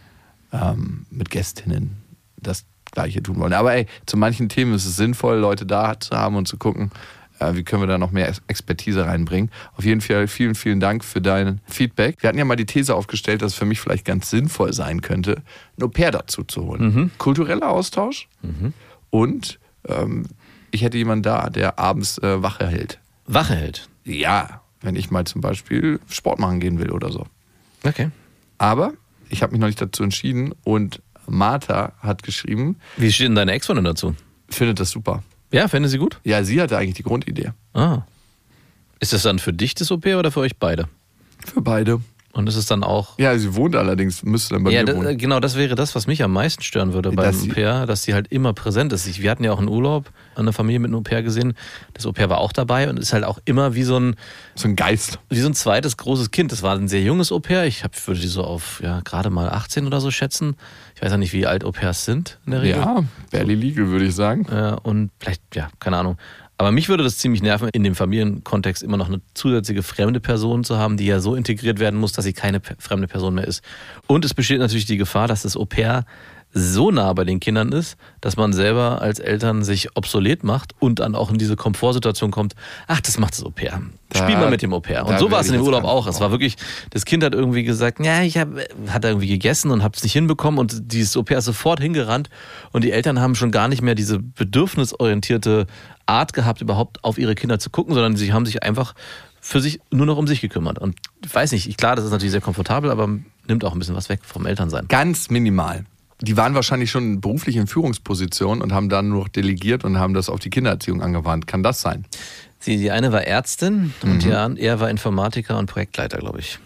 ähm, 0.53 1.07
mit 1.11 1.31
Gästinnen 1.31 1.97
das 2.37 2.67
Gleiche 2.93 3.23
tun 3.23 3.39
wollen. 3.39 3.53
Aber 3.55 3.73
ey, 3.73 3.87
zu 4.05 4.17
manchen 4.19 4.49
Themen 4.51 4.75
ist 4.75 4.85
es 4.85 4.97
sinnvoll, 4.97 5.39
Leute 5.39 5.65
da 5.65 5.99
zu 5.99 6.11
haben 6.17 6.37
und 6.37 6.47
zu 6.47 6.57
gucken, 6.59 6.91
Äh, 7.39 7.55
wie 7.55 7.63
können 7.65 7.81
wir 7.83 7.87
da 7.87 7.97
noch 7.97 8.11
mehr 8.11 8.29
Ex- 8.29 8.43
Expertise 8.49 9.07
reinbringen? 9.07 9.51
Auf 9.75 9.87
jeden 9.87 10.03
Fall 10.03 10.29
vielen, 10.29 10.55
vielen 10.55 10.79
Dank 10.79 11.03
für 11.03 11.23
dein 11.23 11.63
Feedback. 11.65 12.17
Wir 12.21 12.29
hatten 12.29 12.39
ja 12.39 12.45
mal 12.45 12.57
die 12.57 12.67
These 12.67 12.95
aufgestellt, 12.95 13.41
dass 13.41 13.53
es 13.53 13.59
für 13.59 13.65
mich 13.65 13.81
vielleicht 13.81 14.05
ganz 14.05 14.29
sinnvoll 14.29 14.75
sein 14.75 15.01
könnte, 15.01 15.41
ein 15.79 15.83
Au-pair 15.85 16.11
dazu 16.11 16.45
zu 16.45 16.67
holen. 16.67 17.11
Kultureller 17.17 17.71
Austausch 17.71 18.29
und 19.09 19.59
ähm, 19.89 20.27
ich 20.71 20.83
hätte 20.83 20.99
jemanden 20.99 21.23
da, 21.23 21.51
der 21.51 21.79
abends 21.79 22.19
äh, 22.19 22.43
Wache 22.43 22.67
hält. 22.67 22.99
Wache 23.27 23.55
hält. 23.55 23.89
Ja, 24.05 24.61
wenn 24.81 24.97
ich 24.97 25.11
mal 25.11 25.25
zum 25.27 25.41
Beispiel 25.41 26.01
Sport 26.09 26.39
machen 26.39 26.61
gehen 26.61 26.79
will 26.79 26.91
oder 26.91 27.13
so. 27.13 27.27
Okay. 27.85 28.11
Aber 28.59 28.93
ich 29.29 29.43
habe 29.43 29.53
mich 29.53 29.61
noch 29.61 29.67
nicht 29.69 29.81
dazu 29.81 30.03
entschieden 30.03 30.53
und 30.65 31.03
Martha 31.27 31.93
hat 32.01 32.23
geschrieben, 32.23 32.77
Wie 32.97 33.13
steht 33.13 33.29
denn 33.29 33.35
deine 33.35 33.53
Ex-Freundin 33.53 33.85
dazu? 33.85 34.15
findet 34.49 34.81
das 34.81 34.91
super. 34.91 35.23
Ja, 35.53 35.69
fände 35.69 35.89
sie 35.89 35.99
gut? 35.99 36.19
Ja, 36.25 36.43
sie 36.43 36.61
hatte 36.61 36.77
eigentlich 36.77 36.95
die 36.97 37.03
Grundidee. 37.05 37.53
Ah. 37.73 38.03
Ist 38.99 39.13
das 39.13 39.23
dann 39.23 39.39
für 39.39 39.53
dich 39.53 39.75
das 39.75 39.91
OP 39.93 40.07
oder 40.07 40.31
für 40.33 40.41
euch 40.41 40.57
beide? 40.57 40.89
Für 41.45 41.61
beide. 41.61 42.01
Und 42.33 42.49
ist 42.49 42.55
es 42.55 42.67
dann 42.67 42.85
auch. 42.85 43.19
Ja, 43.19 43.37
sie 43.37 43.57
wohnt 43.57 43.75
allerdings, 43.75 44.23
müsste 44.23 44.55
dann 44.55 44.63
bei 44.63 44.71
ja, 44.71 44.81
mir 44.81 44.87
das, 44.87 44.97
wohnen. 44.97 45.19
genau, 45.19 45.41
das 45.41 45.57
wäre 45.57 45.75
das, 45.75 45.97
was 45.97 46.07
mich 46.07 46.23
am 46.23 46.33
meisten 46.33 46.63
stören 46.63 46.93
würde 46.93 47.11
beim 47.11 47.33
sie- 47.35 47.51
Au-pair, 47.51 47.87
dass 47.87 48.05
sie 48.05 48.15
halt 48.15 48.29
immer 48.29 48.53
präsent 48.53 48.93
ist. 48.93 49.09
Ich, 49.09 49.21
wir 49.21 49.33
hatten 49.33 49.43
ja 49.43 49.51
auch 49.53 49.59
einen 49.59 49.69
Urlaub, 49.69 50.13
eine 50.37 50.53
Familie 50.53 50.79
mit 50.79 50.91
einem 50.91 50.99
Au-pair 51.01 51.25
gesehen. 51.25 51.55
Das 51.93 52.07
Au-pair 52.07 52.31
war 52.31 52.39
auch 52.39 52.53
dabei 52.53 52.89
und 52.89 52.99
ist 53.01 53.13
halt 53.13 53.25
auch 53.25 53.41
immer 53.47 53.75
wie 53.75 53.83
so 53.83 53.99
ein, 53.99 54.15
So 54.55 54.69
ein 54.69 54.77
Geist. 54.77 55.19
wie 55.29 55.41
so 55.41 55.49
ein 55.49 55.55
zweites 55.55 55.97
großes 55.97 56.31
Kind. 56.31 56.53
Das 56.53 56.63
war 56.63 56.77
ein 56.77 56.87
sehr 56.87 57.03
junges 57.03 57.33
Au-pair. 57.33 57.65
Ich 57.67 57.83
hab, 57.83 57.95
würde 58.07 58.21
die 58.21 58.29
so 58.29 58.45
auf 58.45 58.81
ja, 58.81 59.01
gerade 59.01 59.31
mal 59.31 59.49
18 59.49 59.87
oder 59.89 60.01
so 60.01 60.13
schätzen. 60.13 60.55
Ich 60.95 61.03
weiß 61.03 61.11
ja 61.11 61.17
nicht, 61.17 61.33
wie 61.33 61.47
alt 61.49 61.65
Au-pairs 61.65 62.05
sind 62.05 62.39
in 62.47 62.53
der 62.53 62.63
Regel. 62.63 62.81
Ja, 62.81 63.05
barely 63.33 63.55
legal, 63.57 63.89
würde 63.89 64.05
ich 64.05 64.15
sagen. 64.15 64.47
Äh, 64.53 64.77
und 64.85 65.11
vielleicht, 65.19 65.43
ja, 65.57 65.69
keine 65.81 65.97
Ahnung. 65.97 66.17
Aber 66.61 66.73
mich 66.73 66.91
würde 66.91 67.03
das 67.03 67.17
ziemlich 67.17 67.43
nerven, 67.43 67.71
in 67.73 67.85
dem 67.85 67.95
Familienkontext 67.95 68.83
immer 68.83 68.99
noch 68.99 69.09
eine 69.09 69.23
zusätzliche 69.33 69.83
fremde 69.83 70.21
Person 70.21 70.63
zu 70.63 70.77
haben, 70.77 70.99
die 70.99 71.07
ja 71.07 71.19
so 71.21 71.35
integriert 71.35 71.79
werden 71.79 71.99
muss, 71.99 72.13
dass 72.13 72.27
sie 72.27 72.35
keine 72.35 72.61
fremde 72.79 73.09
Person 73.09 73.37
mehr 73.37 73.47
ist. 73.47 73.63
Und 74.07 74.27
es 74.27 74.35
besteht 74.35 74.59
natürlich 74.59 74.85
die 74.85 74.99
Gefahr, 74.99 75.27
dass 75.27 75.41
das 75.41 75.57
Au-pair 75.57 76.05
so 76.53 76.91
nah 76.91 77.15
bei 77.15 77.25
den 77.25 77.41
Kindern 77.41 77.73
ist, 77.73 77.97
dass 78.21 78.37
man 78.37 78.53
selber 78.53 79.01
als 79.01 79.21
Eltern 79.21 79.65
sich 79.65 79.97
obsolet 79.97 80.45
macht 80.45 80.75
und 80.81 80.99
dann 80.99 81.15
auch 81.15 81.31
in 81.31 81.39
diese 81.39 81.57
Komfortsituation 81.57 82.31
kommt, 82.31 82.55
ach, 82.89 83.01
das 83.01 83.19
macht 83.19 83.35
das 83.35 83.45
Au-pair. 83.45 83.81
Spiel 84.15 84.37
mal 84.37 84.51
mit 84.51 84.61
dem 84.61 84.75
Au-pair. 84.75 85.07
Und 85.07 85.19
so 85.19 85.31
war 85.31 85.41
es 85.41 85.47
in 85.47 85.55
dem 85.55 85.63
Urlaub 85.63 85.85
auch. 85.85 86.09
Es 86.09 86.21
war 86.21 86.31
wirklich, 86.31 86.57
das 86.91 87.07
Kind 87.07 87.25
hat 87.25 87.33
irgendwie 87.33 87.63
gesagt, 87.63 88.05
ja, 88.05 88.23
ich 88.23 88.37
hab, 88.37 88.49
hat 88.89 89.05
irgendwie 89.05 89.29
gegessen 89.29 89.71
und 89.71 89.83
hab's 89.83 90.03
nicht 90.03 90.13
hinbekommen 90.13 90.59
und 90.59 90.93
dieses 90.93 91.17
Au-pair 91.17 91.39
ist 91.39 91.47
sofort 91.47 91.81
hingerannt 91.81 92.29
und 92.73 92.85
die 92.85 92.91
Eltern 92.91 93.21
haben 93.21 93.35
schon 93.35 93.51
gar 93.51 93.69
nicht 93.69 93.81
mehr 93.81 93.95
diese 93.95 94.19
bedürfnisorientierte 94.19 95.67
Art 96.11 96.33
gehabt, 96.33 96.61
überhaupt 96.61 97.03
auf 97.05 97.19
ihre 97.19 97.35
Kinder 97.35 97.59
zu 97.59 97.71
gucken, 97.71 97.95
sondern 97.95 98.17
sie 98.17 98.33
haben 98.33 98.47
sich 98.47 98.63
einfach 98.63 98.95
für 99.41 99.61
sich 99.61 99.81
nur 99.91 100.05
noch 100.07 100.19
um 100.19 100.27
sich 100.27 100.41
gekümmert. 100.41 100.79
Und 100.79 100.97
ich 101.25 101.35
weiß 101.35 101.53
nicht, 101.53 101.67
ich- 101.69 101.77
klar, 101.77 101.97
das 101.97 102.05
ist 102.05 102.11
natürlich 102.11 102.33
sehr 102.33 102.41
komfortabel, 102.43 102.91
aber 102.91 103.09
nimmt 103.49 103.65
auch 103.65 103.73
ein 103.73 103.79
bisschen 103.79 103.97
was 103.97 104.09
weg 104.09 104.21
vom 104.23 104.45
Elternsein. 104.47 104.87
Ganz 104.89 105.31
minimal. 105.31 105.85
Die 106.21 106.37
waren 106.37 106.55
wahrscheinlich 106.55 106.91
schon 106.91 107.23
beruflich 107.23 107.57
in 107.57 107.67
Führungspositionen 107.67 108.63
und 108.63 108.73
haben 108.75 108.91
dann 108.91 109.09
nur 109.09 109.21
noch 109.21 109.29
delegiert 109.29 109.85
und 109.85 109.99
haben 109.99 110.13
das 110.13 110.29
auf 110.29 110.39
die 110.41 110.51
Kindererziehung 110.51 111.01
angewandt. 111.03 111.47
Kann 111.47 111.63
das 111.63 111.81
sein? 111.81 112.05
Sie, 112.59 112.77
die 112.77 112.91
eine 112.91 113.11
war 113.13 113.23
Ärztin 113.27 113.95
und 114.03 114.23
die, 114.23 114.33
an- 114.35 114.59
er 114.59 114.81
war 114.81 114.91
Informatiker 114.91 115.59
und 115.59 115.65
Projektleiter, 115.67 116.19
glaube 116.19 116.41
ich. 116.41 116.59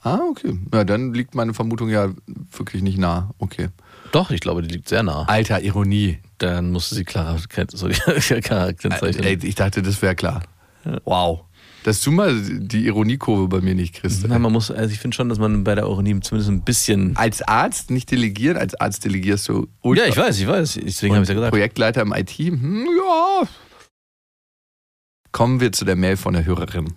Ah, 0.00 0.20
okay. 0.30 0.58
Ja, 0.72 0.84
dann 0.84 1.12
liegt 1.12 1.34
meine 1.34 1.52
Vermutung 1.52 1.90
ja 1.90 2.08
wirklich 2.56 2.82
nicht 2.82 2.96
nah. 2.96 3.30
Okay. 3.38 3.68
Doch, 4.12 4.30
ich 4.30 4.40
glaube, 4.40 4.62
die 4.62 4.68
liegt 4.74 4.88
sehr 4.88 5.02
nah. 5.02 5.24
Alter, 5.28 5.60
Ironie. 5.62 6.18
Dann 6.38 6.70
musste 6.70 6.94
sie 6.94 7.04
Clara, 7.04 7.38
so 7.72 7.88
die 7.88 7.94
Clara 8.40 8.72
kennzeichnen. 8.72 9.40
Ich 9.42 9.54
dachte, 9.54 9.82
das 9.82 10.02
wäre 10.02 10.14
klar. 10.14 10.42
Wow. 11.04 11.44
Dass 11.84 12.00
du 12.00 12.10
mal 12.10 12.34
die 12.42 12.86
Ironiekurve 12.86 13.46
bei 13.46 13.60
mir 13.60 13.74
nicht 13.74 13.94
kriegst. 13.94 14.26
Na, 14.26 14.38
man 14.40 14.52
muss, 14.52 14.72
also 14.72 14.92
ich 14.92 14.98
finde 14.98 15.14
schon, 15.14 15.28
dass 15.28 15.38
man 15.38 15.62
bei 15.62 15.76
der 15.76 15.84
Ironie 15.84 16.18
zumindest 16.20 16.50
ein 16.50 16.62
bisschen. 16.62 17.16
Als 17.16 17.42
Arzt 17.42 17.90
nicht 17.90 18.10
delegieren, 18.10 18.56
als 18.56 18.74
Arzt 18.74 19.04
delegierst 19.04 19.48
du 19.48 19.68
ultra. 19.82 20.04
Ja, 20.04 20.10
ich 20.10 20.16
weiß, 20.16 20.40
ich 20.40 20.48
weiß. 20.48 20.80
Deswegen 20.82 21.14
habe 21.14 21.22
ich 21.22 21.28
ja 21.28 21.34
gesagt. 21.36 21.52
Projektleiter 21.52 22.02
im 22.02 22.12
IT, 22.12 22.30
hm, 22.30 22.88
ja. 22.98 23.48
Kommen 25.30 25.60
wir 25.60 25.70
zu 25.70 25.84
der 25.84 25.94
Mail 25.94 26.16
von 26.16 26.34
der 26.34 26.44
Hörerin. 26.44 26.94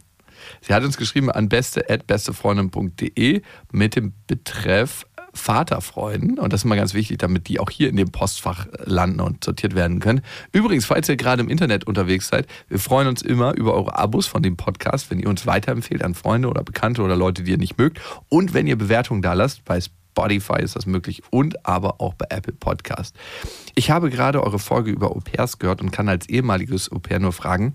Sie 0.61 0.73
hat 0.73 0.83
uns 0.83 0.97
geschrieben 0.97 1.29
an 1.29 1.49
beste.bestefreundin.de 1.49 3.41
mit 3.71 3.95
dem 3.95 4.13
Betreff 4.27 5.05
Vaterfreuden. 5.33 6.39
Und 6.39 6.53
das 6.53 6.61
ist 6.61 6.65
mal 6.65 6.75
ganz 6.75 6.93
wichtig, 6.93 7.17
damit 7.19 7.47
die 7.47 7.59
auch 7.59 7.69
hier 7.69 7.89
in 7.89 7.95
dem 7.95 8.11
Postfach 8.11 8.67
landen 8.85 9.21
und 9.21 9.43
sortiert 9.43 9.75
werden 9.75 9.99
können. 9.99 10.21
Übrigens, 10.51 10.85
falls 10.85 11.09
ihr 11.09 11.15
gerade 11.15 11.41
im 11.41 11.49
Internet 11.49 11.85
unterwegs 11.85 12.27
seid, 12.27 12.47
wir 12.67 12.79
freuen 12.79 13.07
uns 13.07 13.21
immer 13.21 13.55
über 13.55 13.73
eure 13.73 13.97
Abos 13.97 14.27
von 14.27 14.43
dem 14.43 14.57
Podcast, 14.57 15.11
wenn 15.11 15.19
ihr 15.19 15.29
uns 15.29 15.45
weiterempfehlt 15.45 16.03
an 16.03 16.15
Freunde 16.15 16.49
oder 16.49 16.63
Bekannte 16.63 17.01
oder 17.01 17.15
Leute, 17.15 17.43
die 17.43 17.51
ihr 17.51 17.57
nicht 17.57 17.77
mögt. 17.77 17.99
Und 18.29 18.53
wenn 18.53 18.67
ihr 18.67 18.77
Bewertungen 18.77 19.21
da 19.21 19.33
lasst, 19.33 19.65
bei 19.65 19.79
Spotify 19.81 20.61
ist 20.61 20.75
das 20.75 20.85
möglich 20.85 21.21
und 21.29 21.65
aber 21.65 22.01
auch 22.01 22.13
bei 22.13 22.25
Apple 22.29 22.53
Podcast. 22.53 23.15
Ich 23.75 23.89
habe 23.89 24.09
gerade 24.09 24.43
eure 24.43 24.59
Folge 24.59 24.91
über 24.91 25.11
Au-pairs 25.11 25.59
gehört 25.59 25.81
und 25.81 25.91
kann 25.91 26.09
als 26.09 26.27
ehemaliges 26.27 26.91
Au-pair 26.91 27.19
nur 27.19 27.31
fragen, 27.31 27.73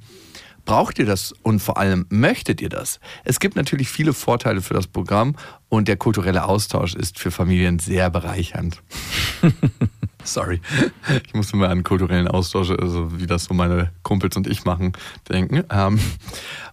Braucht 0.65 0.99
ihr 0.99 1.07
das 1.07 1.33
und 1.43 1.61
vor 1.61 1.77
allem 1.77 2.07
möchtet 2.09 2.61
ihr 2.61 2.71
das? 2.71 3.01
Es 3.25 3.39
gibt 3.39 3.57
natürlich 3.57 3.89
viele 3.89 4.13
Vorteile 4.13 4.63
für 4.63 4.75
das 4.75 4.87
Programm 4.87 5.37
und 5.69 5.89
der 5.89 5.97
kulturelle 5.97 6.45
Austausch 6.45 6.95
ist 6.95 7.19
für 7.19 7.31
Familien 7.31 7.79
sehr 7.79 8.09
bereichernd. 8.11 8.83
Sorry, 10.25 10.61
ich 11.27 11.35
musste 11.35 11.57
mal 11.57 11.69
an 11.69 11.85
kulturellen 11.85 12.29
Austausch, 12.29 12.71
also 12.71 13.19
wie 13.19 13.27
das 13.27 13.45
so 13.45 13.55
meine 13.55 13.93
Kumpels 14.03 14.37
und 14.37 14.47
ich 14.47 14.65
machen, 14.65 14.93
denken. 15.29 15.65
Ähm, 15.71 15.99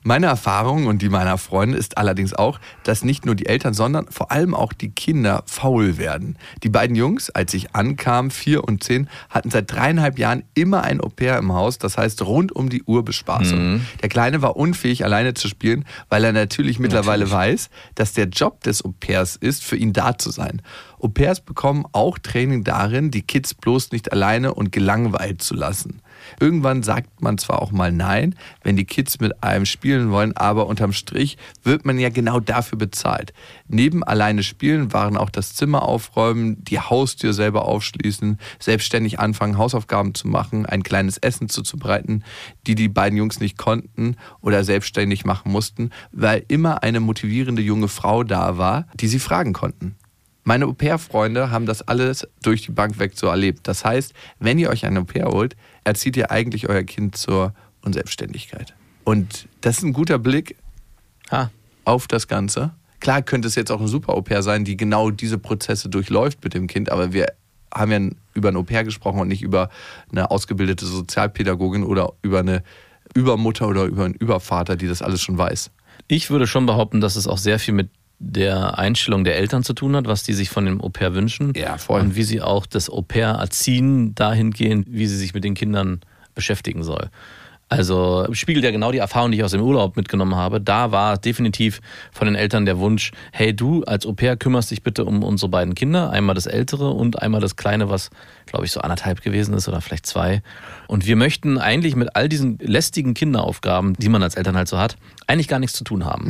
meine 0.04 0.28
Erfahrung 0.28 0.88
und 0.88 1.02
die 1.02 1.10
meiner 1.10 1.38
Freunde 1.38 1.78
ist 1.78 1.98
allerdings 1.98 2.34
auch, 2.34 2.60
dass 2.84 3.04
nicht 3.04 3.26
nur 3.26 3.36
die 3.36 3.46
Eltern, 3.46 3.74
sondern 3.74 4.08
vor 4.10 4.32
allem 4.32 4.56
auch 4.56 4.74
die 4.74 4.90
Kinder 4.90 5.44
faul 5.46 5.98
werden. 5.98 6.38
Die 6.64 6.70
beiden 6.70 6.96
Jungs, 6.96 7.30
als 7.30 7.54
ich 7.54 7.76
ankam, 7.76 8.32
vier 8.32 8.64
und 8.64 8.84
zehn, 8.84 9.10
hatten 9.30 9.52
seit 9.52 9.72
dreieinhalb 9.72 10.18
Jahren 10.18 10.44
immer 10.54 10.84
ein 10.84 11.02
Au-pair 11.02 11.38
im 11.38 11.54
Haus, 11.54 11.78
das 11.78 11.98
heißt 11.98 12.24
rund 12.24 12.52
um 12.52 12.70
die 12.70 12.84
Uhr 12.84 13.06
Bespaßung. 13.06 13.82
Der 14.02 14.10
Kleine 14.10 14.42
war 14.42 14.56
unfähig, 14.56 15.04
alleine 15.04 15.34
zu 15.34 15.48
spielen, 15.48 15.86
weil 16.10 16.24
er 16.24 16.32
natürlich 16.34 16.80
mittlerweile 16.80 17.30
weiß, 17.30 17.70
dass 17.96 18.14
der 18.14 18.26
Job 18.26 18.64
des 18.64 18.84
Au-pairs 18.84 19.36
ist, 19.36 19.64
für 19.64 19.76
ihn 19.76 19.94
da 19.94 20.18
zu 20.18 20.32
sein. 20.32 20.62
Au-pairs 21.02 21.42
bekommen 21.42 21.86
auch 21.94 22.20
Training 22.20 22.64
darin, 22.64 23.10
die 23.10 23.24
Kids 23.24 23.56
bloß 23.56 23.92
nicht 23.92 24.12
alleine 24.12 24.54
und 24.54 24.72
gelangweilt 24.72 25.42
zu 25.42 25.56
lassen. 25.56 26.02
Irgendwann 26.40 26.84
sagt 26.84 27.22
man 27.22 27.40
zwar 27.40 27.62
auch 27.62 27.72
mal 27.72 27.92
Nein, 27.92 28.36
wenn 28.64 28.76
die 28.76 28.86
Kids 28.86 29.20
mit 29.20 29.44
einem 29.44 29.66
spielen 29.66 30.12
wollen, 30.12 30.38
aber 30.38 30.68
unterm 30.68 30.94
Strich 30.94 31.38
wird 31.64 31.86
man 31.86 31.98
ja 31.98 32.10
genau 32.10 32.40
dafür 32.40 32.78
bezahlt. 32.78 33.34
Neben 33.68 34.04
alleine 34.04 34.44
spielen 34.44 34.94
waren 34.94 35.18
auch 35.18 35.30
das 35.32 35.56
Zimmer 35.56 35.84
aufräumen, 35.84 36.64
die 36.64 36.80
Haustür 36.80 37.34
selber 37.34 37.66
aufschließen, 37.66 38.38
selbstständig 38.60 39.20
anfangen, 39.20 39.58
Hausaufgaben 39.58 40.14
zu 40.14 40.28
machen, 40.28 40.66
ein 40.66 40.84
kleines 40.84 41.18
Essen 41.18 41.50
zuzubereiten, 41.50 42.24
die 42.68 42.76
die 42.76 42.90
beiden 42.90 43.18
Jungs 43.18 43.40
nicht 43.40 43.58
konnten 43.58 44.16
oder 44.42 44.64
selbstständig 44.64 45.26
machen 45.26 45.52
mussten, 45.52 45.90
weil 46.12 46.46
immer 46.48 46.84
eine 46.84 47.00
motivierende 47.00 47.64
junge 47.64 47.88
Frau 47.88 48.24
da 48.24 48.58
war, 48.58 48.86
die 49.00 49.08
sie 49.08 49.20
fragen 49.20 49.54
konnten. 49.54 49.96
Meine 50.44 50.66
Au-pair-Freunde 50.66 51.52
haben 51.52 51.66
das 51.66 51.88
alles 51.88 52.28
durch 52.42 52.64
die 52.64 52.72
Bank 52.72 52.98
weg 52.98 53.14
so 53.16 53.28
erlebt. 53.28 53.68
Das 53.68 53.86
heißt, 53.86 54.14
wenn 54.40 54.58
ihr 54.58 54.70
euch 54.70 54.86
ein 54.86 54.98
Au-pair 54.98 55.28
holt, 55.28 55.56
erzieht 55.84 56.18
ihr 56.18 56.32
eigentlich 56.32 56.68
euer 56.68 56.84
Kind 56.84 57.16
zur 57.16 57.54
Unselbstständigkeit. 57.84 58.74
Und 59.04 59.48
das 59.62 59.78
ist 59.78 59.84
ein 59.84 59.94
guter 59.94 60.18
Blick 60.18 60.56
Ha. 61.30 61.52
auf 61.86 62.08
das 62.08 62.28
Ganze. 62.28 62.72
Klar 63.00 63.22
könnte 63.22 63.48
es 63.48 63.56
jetzt 63.56 63.72
auch 63.72 63.82
ein 63.82 63.88
super 63.88 64.14
Au-pair 64.14 64.44
sein, 64.44 64.64
die 64.66 64.78
genau 64.78 65.10
diese 65.12 65.38
Prozesse 65.38 65.90
durchläuft 65.90 66.44
mit 66.44 66.54
dem 66.54 66.68
Kind, 66.68 66.92
aber 66.92 67.14
wir 67.14 67.34
haben 67.74 67.92
ja 67.92 68.00
über 68.34 68.50
ein 68.50 68.56
Au-pair 68.56 68.84
gesprochen 68.84 69.20
und 69.20 69.28
nicht 69.28 69.42
über 69.42 69.70
eine 70.12 70.30
ausgebildete 70.30 70.86
Sozialpädagogin 70.86 71.84
oder 71.84 72.14
über 72.22 72.40
eine 72.40 72.64
Übermutter 73.14 73.68
oder 73.68 73.86
über 73.86 74.06
einen 74.06 74.14
Übervater, 74.14 74.76
die 74.76 74.88
das 74.88 75.02
alles 75.02 75.22
schon 75.22 75.38
weiß. 75.38 75.72
Ich 76.08 76.30
würde 76.30 76.48
schon 76.48 76.66
behaupten, 76.66 77.02
dass 77.02 77.16
es 77.16 77.28
auch 77.28 77.38
sehr 77.38 77.60
viel 77.60 77.74
mit 77.74 77.90
der 78.24 78.78
Einstellung 78.78 79.24
der 79.24 79.36
Eltern 79.36 79.64
zu 79.64 79.74
tun 79.74 79.96
hat, 79.96 80.08
was 80.08 80.24
die 80.24 80.34
sich 80.34 80.50
von 80.50 80.66
dem 80.66 80.80
Au-pair 80.80 81.16
wünschen. 81.16 81.54
Ja, 81.56 81.78
voll. 81.78 82.02
Und 82.02 82.16
wie 82.16 82.24
sie 82.24 82.42
auch 82.42 82.68
das 82.68 82.90
Au-pair 82.90 83.30
erziehen, 83.30 84.14
dahingehend, 84.14 84.86
wie 84.90 85.08
sie 85.08 85.18
sich 85.18 85.34
mit 85.34 85.44
den 85.44 85.56
Kindern 85.56 86.02
beschäftigen 86.36 86.84
soll. 86.84 87.10
Also 87.68 88.28
spiegelt 88.34 88.66
ja 88.66 88.72
genau 88.72 88.92
die 88.92 88.98
Erfahrung, 88.98 89.32
die 89.32 89.38
ich 89.38 89.44
aus 89.46 89.54
dem 89.54 89.62
Urlaub 89.62 89.96
mitgenommen 89.96 90.36
habe. 90.36 90.60
Da 90.60 90.92
war 90.92 91.18
definitiv 91.18 91.80
von 92.12 92.28
den 92.28 92.36
Eltern 92.36 92.66
der 92.66 92.80
Wunsch, 92.80 93.12
hey 93.32 93.56
du 93.56 93.84
als 93.86 94.06
Au-pair 94.06 94.36
kümmerst 94.36 94.72
dich 94.72 94.84
bitte 94.84 95.06
um 95.06 95.24
unsere 95.24 95.50
beiden 95.50 95.74
Kinder, 95.74 96.10
einmal 96.10 96.36
das 96.36 96.48
ältere 96.48 96.90
und 96.90 97.22
einmal 97.22 97.40
das 97.40 97.56
kleine, 97.56 97.90
was 97.90 98.10
glaube 98.46 98.66
ich 98.66 98.74
so 98.74 98.82
anderthalb 98.82 99.22
gewesen 99.22 99.54
ist 99.54 99.70
oder 99.70 99.80
vielleicht 99.80 100.06
zwei. 100.06 100.44
Und 100.92 101.06
wir 101.06 101.16
möchten 101.16 101.58
eigentlich 101.58 101.96
mit 101.96 102.18
all 102.18 102.28
diesen 102.28 102.58
lästigen 102.60 103.14
Kinderaufgaben, 103.14 103.94
die 103.94 104.10
man 104.10 104.22
als 104.24 104.36
Eltern 104.36 104.58
halt 104.58 104.68
so 104.68 104.78
hat, 104.78 104.98
eigentlich 105.26 105.48
gar 105.48 105.58
nichts 105.58 105.78
zu 105.78 105.86
tun 105.86 106.04
haben. 106.04 106.26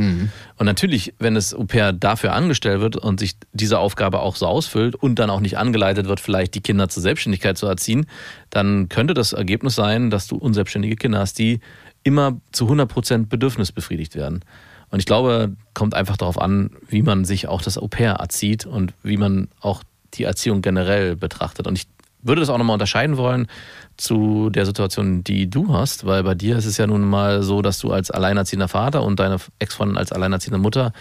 Und 0.55 0.67
natürlich, 0.67 1.15
wenn 1.17 1.33
das 1.33 1.55
Au-pair 1.55 1.93
dafür 1.93 2.33
angestellt 2.33 2.79
wird 2.79 2.95
und 2.95 3.19
sich 3.19 3.33
diese 3.53 3.79
Aufgabe 3.79 4.19
auch 4.19 4.35
so 4.35 4.45
ausfüllt 4.45 4.93
und 4.93 5.17
dann 5.17 5.31
auch 5.31 5.39
nicht 5.39 5.57
angeleitet 5.57 6.07
wird, 6.07 6.19
vielleicht 6.19 6.53
die 6.53 6.61
Kinder 6.61 6.89
zur 6.89 7.01
Selbstständigkeit 7.01 7.57
zu 7.57 7.65
erziehen, 7.65 8.05
dann 8.51 8.87
könnte 8.87 9.15
das 9.15 9.33
Ergebnis 9.33 9.73
sein, 9.73 10.11
dass 10.11 10.27
du 10.27 10.35
unselbstständige 10.35 10.95
Kinder 10.95 11.17
hast, 11.17 11.39
die 11.39 11.59
immer 12.03 12.39
zu 12.51 12.69
100% 12.69 13.29
Bedürfnis 13.29 13.71
befriedigt 13.71 14.15
werden. 14.15 14.41
Und 14.91 14.99
ich 14.99 15.07
glaube, 15.07 15.55
kommt 15.73 15.95
einfach 15.95 16.17
darauf 16.17 16.39
an, 16.39 16.69
wie 16.87 17.01
man 17.01 17.25
sich 17.25 17.47
auch 17.47 17.63
das 17.63 17.79
Au-pair 17.79 18.11
erzieht 18.11 18.67
und 18.67 18.93
wie 19.01 19.17
man 19.17 19.47
auch 19.59 19.81
die 20.13 20.23
Erziehung 20.23 20.61
generell 20.61 21.15
betrachtet. 21.15 21.65
Und 21.65 21.79
ich 21.79 21.87
würde 22.23 22.41
das 22.41 22.49
auch 22.49 22.57
nochmal 22.57 22.75
unterscheiden 22.75 23.17
wollen 23.17 23.47
zu 24.01 24.49
der 24.49 24.65
Situation, 24.65 25.23
die 25.23 25.49
du 25.49 25.73
hast, 25.73 26.05
weil 26.05 26.23
bei 26.23 26.35
dir 26.35 26.57
ist 26.57 26.65
es 26.65 26.77
ja 26.77 26.87
nun 26.87 27.01
mal 27.01 27.43
so, 27.43 27.61
dass 27.61 27.79
du 27.79 27.91
als 27.91 28.11
alleinerziehender 28.11 28.67
Vater 28.67 29.03
und 29.03 29.19
deine 29.19 29.37
Ex-Freundin 29.59 29.97
als 29.97 30.11
alleinerziehende 30.11 30.57
Mutter 30.57 30.91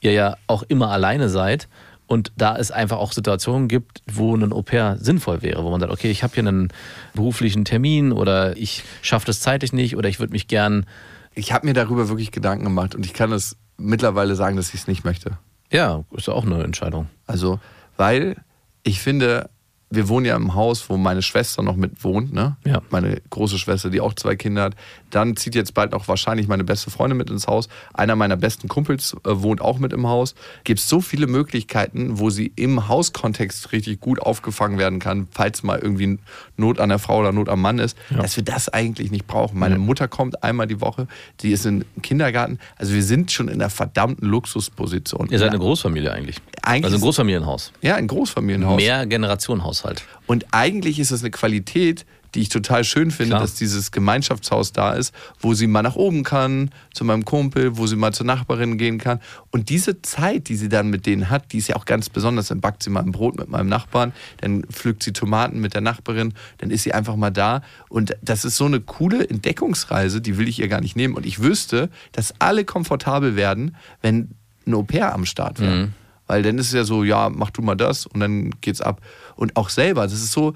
ihr 0.00 0.12
ja 0.12 0.36
auch 0.46 0.62
immer 0.62 0.90
alleine 0.90 1.28
seid 1.28 1.68
und 2.06 2.32
da 2.36 2.56
es 2.56 2.70
einfach 2.70 2.98
auch 2.98 3.12
Situationen 3.12 3.68
gibt, 3.68 4.02
wo 4.10 4.34
ein 4.34 4.52
Au-pair 4.52 4.96
sinnvoll 4.98 5.42
wäre, 5.42 5.64
wo 5.64 5.70
man 5.70 5.80
sagt, 5.80 5.92
okay, 5.92 6.10
ich 6.10 6.22
habe 6.22 6.34
hier 6.34 6.46
einen 6.46 6.68
beruflichen 7.14 7.64
Termin 7.64 8.12
oder 8.12 8.56
ich 8.56 8.84
schaffe 9.02 9.26
das 9.26 9.40
zeitlich 9.40 9.72
nicht 9.72 9.96
oder 9.96 10.08
ich 10.08 10.18
würde 10.20 10.32
mich 10.32 10.48
gern. 10.48 10.86
Ich 11.34 11.52
habe 11.52 11.66
mir 11.66 11.74
darüber 11.74 12.08
wirklich 12.08 12.30
Gedanken 12.30 12.64
gemacht 12.64 12.94
und 12.94 13.04
ich 13.04 13.12
kann 13.12 13.32
es 13.32 13.56
mittlerweile 13.76 14.34
sagen, 14.36 14.56
dass 14.56 14.68
ich 14.68 14.80
es 14.80 14.86
nicht 14.86 15.04
möchte. 15.04 15.38
Ja, 15.70 16.04
ist 16.12 16.28
ja 16.28 16.32
auch 16.32 16.46
eine 16.46 16.62
Entscheidung. 16.62 17.08
Also, 17.26 17.58
weil 17.96 18.36
ich 18.84 19.00
finde, 19.00 19.50
wir 19.96 20.08
wohnen 20.08 20.26
ja 20.26 20.36
im 20.36 20.54
Haus, 20.54 20.88
wo 20.88 20.96
meine 20.96 21.22
Schwester 21.22 21.62
noch 21.62 21.74
mit 21.76 22.04
wohnt, 22.04 22.32
ne? 22.32 22.56
Ja. 22.64 22.80
Meine 22.90 23.20
große 23.30 23.58
Schwester, 23.58 23.90
die 23.90 24.00
auch 24.00 24.14
zwei 24.14 24.36
Kinder 24.36 24.62
hat. 24.64 24.74
Dann 25.10 25.36
zieht 25.36 25.54
jetzt 25.54 25.72
bald 25.74 25.92
noch 25.92 26.06
wahrscheinlich 26.08 26.46
meine 26.48 26.64
beste 26.64 26.90
Freundin 26.90 27.16
mit 27.16 27.30
ins 27.30 27.46
Haus. 27.46 27.68
Einer 27.94 28.16
meiner 28.16 28.36
besten 28.36 28.68
Kumpels 28.68 29.14
äh, 29.24 29.30
wohnt 29.32 29.60
auch 29.60 29.78
mit 29.78 29.92
im 29.92 30.06
Haus. 30.06 30.34
Gibt 30.64 30.80
so 30.80 31.00
viele 31.00 31.26
Möglichkeiten, 31.26 32.18
wo 32.18 32.28
sie 32.30 32.52
im 32.56 32.88
Hauskontext 32.88 33.72
richtig 33.72 34.00
gut 34.00 34.20
aufgefangen 34.20 34.78
werden 34.78 34.98
kann, 34.98 35.26
falls 35.30 35.62
mal 35.62 35.78
irgendwie 35.78 36.18
Not 36.56 36.78
an 36.80 36.88
der 36.90 36.98
Frau 36.98 37.20
oder 37.20 37.32
Not 37.32 37.48
am 37.48 37.60
Mann 37.62 37.78
ist, 37.78 37.96
Ja. 38.10 38.18
dass 38.18 38.36
wir 38.36 38.44
das 38.44 38.68
eigentlich 38.68 39.10
nicht 39.10 39.26
brauchen. 39.26 39.58
Meine. 39.58 39.78
Mutter 39.78 40.08
kommt 40.08 40.42
einmal 40.42 40.66
die 40.66 40.80
Woche, 40.80 41.06
die 41.40 41.52
ist 41.52 41.64
im 41.66 41.84
Kindergarten. 42.02 42.58
Also 42.76 42.92
wir 42.94 43.02
sind 43.02 43.30
schon 43.30 43.48
in 43.48 43.54
einer 43.60 43.70
verdammten 43.70 44.26
Luxusposition. 44.28 45.28
Ihr 45.30 45.38
seid 45.38 45.50
eine 45.50 45.58
Großfamilie 45.58 46.12
eigentlich. 46.12 46.36
Eigentlich 46.62 46.84
also 46.84 46.96
ein 46.96 47.00
Großfamilienhaus. 47.02 47.72
ja, 47.82 47.94
ein 47.94 48.08
Großfamilienhaus. 48.08 48.76
Mehr 48.76 49.06
Generationenhaushalt. 49.06 49.85
Und 50.26 50.46
eigentlich 50.52 50.98
ist 50.98 51.10
es 51.10 51.22
eine 51.22 51.30
Qualität, 51.30 52.04
die 52.36 52.42
ich 52.42 52.48
total 52.50 52.84
schön 52.84 53.10
finde, 53.10 53.30
Klar. 53.30 53.40
dass 53.40 53.54
dieses 53.54 53.90
Gemeinschaftshaus 53.92 54.72
da 54.72 54.92
ist, 54.92 55.14
wo 55.40 55.54
sie 55.54 55.66
mal 55.66 55.82
nach 55.82 55.96
oben 55.96 56.22
kann, 56.22 56.70
zu 56.92 57.04
meinem 57.04 57.24
Kumpel, 57.24 57.78
wo 57.78 57.86
sie 57.86 57.96
mal 57.96 58.12
zur 58.12 58.26
Nachbarin 58.26 58.76
gehen 58.76 58.98
kann. 58.98 59.20
Und 59.50 59.70
diese 59.70 60.02
Zeit, 60.02 60.48
die 60.48 60.56
sie 60.56 60.68
dann 60.68 60.90
mit 60.90 61.06
denen 61.06 61.30
hat, 61.30 61.52
die 61.52 61.58
ist 61.58 61.68
ja 61.68 61.76
auch 61.76 61.86
ganz 61.86 62.10
besonders. 62.10 62.48
Dann 62.48 62.60
backt 62.60 62.82
sie 62.82 62.90
mal 62.90 63.02
ein 63.02 63.12
Brot 63.12 63.38
mit 63.38 63.48
meinem 63.48 63.68
Nachbarn, 63.68 64.12
dann 64.42 64.64
pflückt 64.64 65.02
sie 65.02 65.12
Tomaten 65.14 65.60
mit 65.60 65.72
der 65.72 65.80
Nachbarin, 65.80 66.34
dann 66.58 66.70
ist 66.70 66.82
sie 66.82 66.92
einfach 66.92 67.16
mal 67.16 67.30
da. 67.30 67.62
Und 67.88 68.16
das 68.20 68.44
ist 68.44 68.56
so 68.56 68.66
eine 68.66 68.80
coole 68.80 69.26
Entdeckungsreise, 69.26 70.20
die 70.20 70.36
will 70.36 70.48
ich 70.48 70.58
ihr 70.60 70.68
gar 70.68 70.82
nicht 70.82 70.94
nehmen. 70.94 71.14
Und 71.14 71.24
ich 71.24 71.40
wüsste, 71.40 71.88
dass 72.12 72.34
alle 72.38 72.64
komfortabel 72.66 73.36
werden, 73.36 73.76
wenn 74.02 74.34
ein 74.66 74.74
Au-pair 74.74 75.14
am 75.14 75.24
Start 75.24 75.58
wäre. 75.60 75.84
Weil 76.26 76.42
dann 76.42 76.58
ist 76.58 76.66
es 76.66 76.72
ja 76.72 76.84
so, 76.84 77.04
ja, 77.04 77.30
mach 77.30 77.50
du 77.50 77.62
mal 77.62 77.76
das 77.76 78.04
und 78.04 78.20
dann 78.20 78.50
geht's 78.60 78.80
ab. 78.80 79.00
Und 79.36 79.56
auch 79.56 79.68
selber, 79.68 80.02
das 80.02 80.14
ist 80.14 80.32
so, 80.32 80.54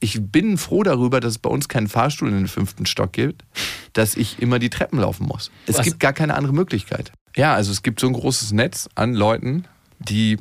ich 0.00 0.20
bin 0.20 0.58
froh 0.58 0.82
darüber, 0.82 1.20
dass 1.20 1.32
es 1.32 1.38
bei 1.38 1.50
uns 1.50 1.68
keinen 1.68 1.88
Fahrstuhl 1.88 2.28
in 2.28 2.34
den 2.34 2.48
fünften 2.48 2.86
Stock 2.86 3.12
gibt, 3.12 3.44
dass 3.92 4.16
ich 4.16 4.40
immer 4.40 4.58
die 4.58 4.70
Treppen 4.70 4.98
laufen 4.98 5.26
muss. 5.26 5.50
Es 5.66 5.78
Was? 5.78 5.84
gibt 5.84 6.00
gar 6.00 6.12
keine 6.12 6.34
andere 6.34 6.52
Möglichkeit. 6.52 7.12
Ja, 7.36 7.54
also 7.54 7.72
es 7.72 7.82
gibt 7.82 8.00
so 8.00 8.06
ein 8.06 8.12
großes 8.12 8.52
Netz 8.52 8.88
an 8.94 9.14
Leuten, 9.14 9.64
die 9.98 10.38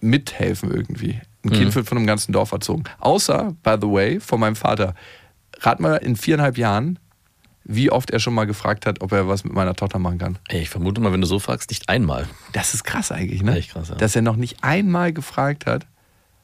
mithelfen 0.00 0.70
irgendwie. 0.70 1.20
Ein 1.44 1.50
Kind 1.50 1.74
wird 1.74 1.88
von 1.88 1.98
einem 1.98 2.06
ganzen 2.06 2.32
Dorf 2.32 2.52
erzogen. 2.52 2.84
Außer, 3.00 3.54
by 3.62 3.76
the 3.80 3.88
way, 3.88 4.20
von 4.20 4.40
meinem 4.40 4.56
Vater. 4.56 4.94
Rat 5.60 5.80
mal 5.80 5.96
in 5.96 6.16
viereinhalb 6.16 6.58
Jahren, 6.58 6.98
wie 7.64 7.90
oft 7.90 8.10
er 8.10 8.18
schon 8.18 8.34
mal 8.34 8.44
gefragt 8.44 8.86
hat, 8.86 9.00
ob 9.00 9.12
er 9.12 9.28
was 9.28 9.44
mit 9.44 9.52
meiner 9.52 9.74
Tochter 9.74 9.98
machen 9.98 10.18
kann. 10.18 10.38
Ey, 10.48 10.62
ich 10.62 10.68
vermute 10.68 11.00
mal, 11.00 11.12
wenn 11.12 11.20
du 11.20 11.26
so 11.26 11.38
fragst, 11.38 11.70
nicht 11.70 11.88
einmal. 11.88 12.28
Das 12.52 12.74
ist 12.74 12.84
krass 12.84 13.12
eigentlich, 13.12 13.42
ne? 13.42 13.56
Echt 13.56 13.72
krass, 13.72 13.88
ja. 13.88 13.96
Dass 13.96 14.14
er 14.16 14.22
noch 14.22 14.36
nicht 14.36 14.62
einmal 14.62 15.12
gefragt 15.12 15.66
hat. 15.66 15.86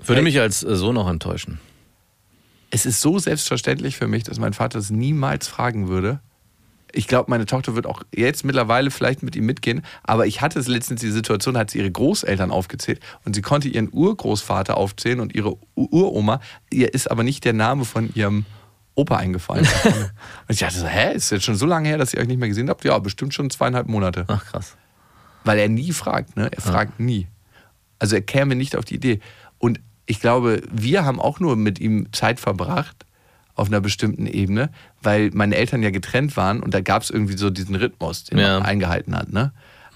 Würde 0.07 0.23
mich 0.23 0.41
als 0.41 0.63
äh, 0.63 0.77
Sohn 0.77 0.97
auch 0.97 1.09
enttäuschen. 1.09 1.61
Es 2.71 2.87
ist 2.87 3.01
so 3.01 3.19
selbstverständlich 3.19 3.97
für 3.97 4.09
mich, 4.09 4.25
dass 4.25 4.39
mein 4.39 4.53
Vater 4.53 4.79
es 4.79 4.91
niemals 4.91 5.47
fragen 5.47 5.89
würde. 5.89 6.21
Ich 6.93 7.09
glaube, 7.09 7.31
meine 7.31 7.47
Tochter 7.47 7.75
wird 7.75 7.87
auch 7.87 8.03
jetzt 8.15 8.45
mittlerweile 8.45 8.91
vielleicht 8.91 9.23
mit 9.23 9.35
ihm 9.35 9.47
mitgehen, 9.47 9.83
aber 10.05 10.27
ich 10.27 10.41
hatte 10.41 10.61
es 10.61 10.69
letztens 10.69 11.01
die 11.01 11.11
Situation, 11.11 11.57
hat 11.57 11.71
sie 11.71 11.79
ihre 11.79 11.91
Großeltern 11.91 12.53
aufgezählt 12.53 13.01
und 13.25 13.35
sie 13.35 13.43
konnte 13.43 13.69
ihren 13.69 13.89
Urgroßvater 13.93 14.77
aufzählen 14.77 15.19
und 15.21 15.35
ihre 15.35 15.57
Uroma. 15.75 16.41
Ihr 16.71 16.95
ist 16.95 17.11
aber 17.11 17.25
nicht 17.25 17.45
der 17.45 17.53
Name 17.53 17.85
von 17.85 18.15
ihrem 18.15 18.45
Opa 18.95 19.17
eingefallen. 19.17 19.67
und 19.85 20.51
ich 20.51 20.59
dachte 20.59 20.79
so, 20.79 20.87
hä, 20.87 21.15
ist 21.15 21.31
jetzt 21.31 21.45
schon 21.45 21.57
so 21.57 21.67
lange 21.67 21.89
her, 21.89 21.99
dass 21.99 22.15
ihr 22.15 22.21
euch 22.21 22.29
nicht 22.29 22.39
mehr 22.39 22.49
gesehen 22.49 22.71
habt? 22.71 22.85
Ja, 22.85 22.99
bestimmt 22.99 23.35
schon 23.35 23.51
zweieinhalb 23.51 23.89
Monate. 23.89 24.25
Ach, 24.29 24.45
krass. 24.45 24.77
Weil 25.43 25.59
er 25.59 25.69
nie 25.69 25.93
fragt, 25.93 26.37
ne? 26.37 26.49
Er 26.53 26.63
fragt 26.63 27.01
nie. 27.01 27.27
Also 27.99 28.15
er 28.15 28.23
käme 28.23 28.55
nicht 28.55 28.77
auf 28.77 28.85
die 28.85 28.95
Idee. 28.95 29.21
Und 29.59 29.81
ich 30.07 30.21
glaube, 30.21 30.63
wir 30.71 31.05
haben 31.05 31.21
auch 31.21 31.41
nur 31.41 31.57
mit 31.57 31.81
ihm 31.81 32.13
Zeit 32.13 32.41
verbracht 32.41 33.07
auf 33.55 33.69
einer 33.69 33.81
bestimmten 33.81 34.27
Ebene, 34.27 34.69
weil 35.03 35.31
meine 35.33 35.57
Eltern 35.57 35.83
ja 35.83 35.91
getrennt 35.91 36.37
waren 36.37 36.61
und 36.61 36.75
da 36.75 36.81
gab 36.81 37.03
es 37.03 37.11
irgendwie 37.11 37.37
so 37.37 37.51
diesen 37.51 37.75
Rhythmus, 37.77 38.25
den 38.25 38.39
Ja. 38.39 38.59
man 38.59 38.63
eingehalten 38.67 39.17
hat. 39.17 39.33
Ne? 39.33 39.53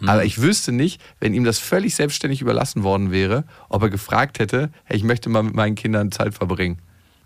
Aber 0.06 0.24
ich 0.24 0.40
wüsste 0.40 0.70
nicht, 0.70 1.00
wenn 1.18 1.34
ihm 1.34 1.42
das 1.42 1.59
völlig 1.59 1.96
selbstständig 1.96 2.40
überlassen 2.40 2.84
worden 2.84 3.11
wäre, 3.11 3.42
ob 3.68 3.82
er 3.82 3.90
gefragt 3.90 4.38
hätte, 4.38 4.70
hey, 4.84 4.96
ich 4.96 5.02
möchte 5.02 5.28
mal 5.28 5.42
mit 5.42 5.54
meinen 5.54 5.74
Kindern 5.74 6.12
Zeit 6.12 6.34
verbringen. 6.34 6.78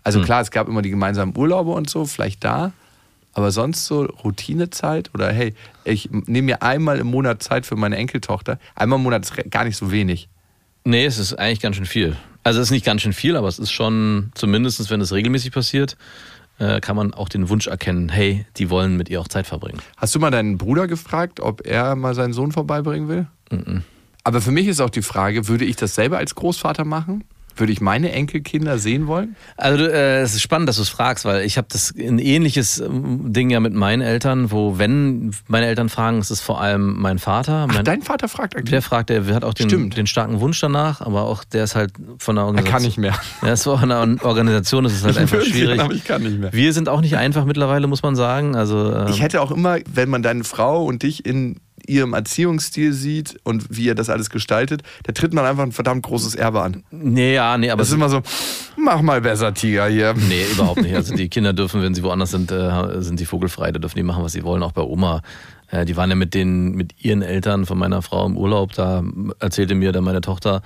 Also 0.03 0.21
klar, 0.21 0.41
es 0.41 0.49
gab 0.49 0.67
immer 0.67 0.81
die 0.81 0.89
gemeinsamen 0.89 1.37
Urlaube 1.37 1.69
und 1.71 1.87
so, 1.89 2.05
vielleicht 2.05 2.43
da, 2.43 2.71
aber 3.33 3.51
sonst 3.51 3.85
so 3.85 4.03
Routinezeit 4.05 5.11
oder 5.13 5.31
hey, 5.31 5.53
ich 5.85 6.09
nehme 6.11 6.47
mir 6.47 6.61
einmal 6.63 6.97
im 6.99 7.07
Monat 7.07 7.43
Zeit 7.43 7.65
für 7.67 7.75
meine 7.75 7.95
Enkeltochter. 7.95 8.57
Einmal 8.75 8.97
im 8.97 9.03
Monat 9.03 9.23
ist 9.23 9.51
gar 9.51 9.65
nicht 9.65 9.77
so 9.77 9.91
wenig. 9.91 10.27
Nee, 10.83 11.05
es 11.05 11.19
ist 11.19 11.33
eigentlich 11.35 11.59
ganz 11.61 11.75
schön 11.75 11.85
viel. 11.85 12.17
Also 12.43 12.59
es 12.59 12.67
ist 12.67 12.71
nicht 12.71 12.85
ganz 12.85 13.01
schön 13.01 13.13
viel, 13.13 13.35
aber 13.35 13.47
es 13.47 13.59
ist 13.59 13.71
schon, 13.71 14.31
zumindest 14.35 14.89
wenn 14.89 15.01
es 15.01 15.13
regelmäßig 15.13 15.51
passiert, 15.51 15.97
äh, 16.59 16.81
kann 16.81 16.95
man 16.95 17.13
auch 17.13 17.29
den 17.29 17.49
Wunsch 17.49 17.67
erkennen, 17.67 18.09
hey, 18.09 18.45
die 18.57 18.69
wollen 18.69 18.97
mit 18.97 19.09
ihr 19.09 19.21
auch 19.21 19.27
Zeit 19.27 19.47
verbringen. 19.47 19.79
Hast 19.97 20.13
du 20.13 20.19
mal 20.19 20.31
deinen 20.31 20.57
Bruder 20.57 20.87
gefragt, 20.87 21.39
ob 21.39 21.65
er 21.65 21.95
mal 21.95 22.13
seinen 22.15 22.33
Sohn 22.33 22.51
vorbeibringen 22.51 23.07
will? 23.07 23.27
Aber 24.23 24.41
für 24.41 24.51
mich 24.51 24.67
ist 24.67 24.79
auch 24.79 24.89
die 24.89 25.01
Frage, 25.01 25.47
würde 25.47 25.65
ich 25.65 25.75
das 25.75 25.95
selber 25.95 26.17
als 26.17 26.35
Großvater 26.35 26.85
machen? 26.85 27.23
Würde 27.55 27.71
ich 27.71 27.81
meine 27.81 28.11
Enkelkinder 28.11 28.77
sehen 28.79 29.07
wollen? 29.07 29.35
Also 29.57 29.85
äh, 29.85 30.21
es 30.21 30.33
ist 30.33 30.41
spannend, 30.41 30.67
dass 30.69 30.77
du 30.77 30.81
es 30.81 30.89
fragst, 30.89 31.25
weil 31.25 31.45
ich 31.45 31.57
habe 31.57 31.67
das 31.71 31.93
ein 31.97 32.19
ähnliches 32.19 32.79
ähm, 32.79 33.31
Ding 33.33 33.49
ja 33.49 33.59
mit 33.59 33.73
meinen 33.73 34.01
Eltern, 34.01 34.51
wo 34.51 34.77
wenn 34.79 35.31
meine 35.47 35.67
Eltern 35.67 35.89
fragen, 35.89 36.17
es 36.19 36.31
ist 36.31 36.41
vor 36.41 36.59
allem 36.61 36.99
mein 36.99 37.19
Vater. 37.19 37.67
Ach, 37.69 37.73
mein, 37.73 37.85
dein 37.85 38.01
Vater 38.01 38.27
fragt 38.27 38.55
aktiv. 38.55 38.69
der 38.71 38.81
fragt, 38.81 39.09
der 39.09 39.25
hat 39.27 39.43
auch 39.43 39.53
den, 39.53 39.89
den 39.89 40.07
starken 40.07 40.39
Wunsch 40.39 40.59
danach, 40.59 41.01
aber 41.01 41.23
auch 41.23 41.43
der 41.43 41.63
ist 41.65 41.75
halt 41.75 41.91
von 42.17 42.35
der 42.35 42.43
Er 42.43 42.47
Organisation. 42.47 42.73
kann 42.73 42.81
nicht 42.83 42.97
mehr. 42.97 43.13
Ja, 43.41 43.49
es 43.49 43.65
war 43.67 43.79
von 43.79 43.89
der 43.89 44.25
Organisation, 44.25 44.83
das 44.83 44.93
ist 44.93 45.03
halt 45.05 45.17
einfach 45.19 45.33
würde 45.37 45.45
es 45.45 45.51
schwierig. 45.51 45.79
aber 45.79 45.93
ich 45.93 46.03
kann 46.05 46.23
nicht 46.23 46.39
mehr. 46.39 46.51
Wir 46.53 46.73
sind 46.73 46.89
auch 46.89 47.01
nicht 47.01 47.17
einfach 47.17 47.45
mittlerweile, 47.45 47.87
muss 47.87 48.03
man 48.03 48.15
sagen. 48.15 48.55
Also 48.55 48.91
ähm, 48.93 49.07
Ich 49.09 49.21
hätte 49.21 49.41
auch 49.41 49.51
immer, 49.51 49.77
wenn 49.93 50.09
man 50.09 50.23
deine 50.23 50.43
Frau 50.43 50.83
und 50.85 51.03
dich 51.03 51.25
in 51.25 51.57
ihrem 51.87 52.13
Erziehungsstil 52.13 52.93
sieht 52.93 53.39
und 53.43 53.65
wie 53.69 53.85
ihr 53.85 53.95
das 53.95 54.09
alles 54.09 54.29
gestaltet, 54.29 54.83
da 55.03 55.13
tritt 55.13 55.33
man 55.33 55.45
einfach 55.45 55.63
ein 55.63 55.71
verdammt 55.71 56.03
großes 56.03 56.35
Erbe 56.35 56.61
an. 56.61 56.83
nee, 56.91 57.33
ja, 57.35 57.57
nee, 57.57 57.69
aber 57.69 57.79
Das 57.79 57.89
ist 57.89 57.95
immer 57.95 58.09
so, 58.09 58.21
mach 58.77 59.01
mal 59.01 59.21
besser, 59.21 59.53
Tiger 59.53 59.87
hier. 59.87 60.13
Nee, 60.13 60.45
überhaupt 60.51 60.81
nicht. 60.81 60.95
Also 60.95 61.15
die 61.15 61.29
Kinder 61.33 61.53
dürfen, 61.53 61.81
wenn 61.81 61.95
sie 61.95 62.03
woanders 62.03 62.31
sind, 62.31 62.51
äh, 62.51 63.01
sind 63.01 63.19
die 63.19 63.25
vogelfrei. 63.25 63.71
Da 63.71 63.79
dürfen 63.79 63.97
die 63.97 64.03
machen, 64.03 64.23
was 64.23 64.31
sie 64.33 64.43
wollen. 64.43 64.63
Auch 64.63 64.71
bei 64.71 64.81
Oma. 64.81 65.21
Äh, 65.73 65.85
die 65.85 65.97
waren 65.97 66.09
ja 66.11 66.15
mit 66.15 66.35
den, 66.35 66.75
mit 66.75 67.03
ihren 67.03 67.23
Eltern 67.23 67.65
von 67.65 67.79
meiner 67.79 68.03
Frau 68.03 68.25
im 68.27 68.37
Urlaub. 68.37 68.73
Da 68.73 69.03
erzählte 69.39 69.73
mir 69.73 69.91
dann 69.91 70.03
meine 70.03 70.21
Tochter, 70.21 70.61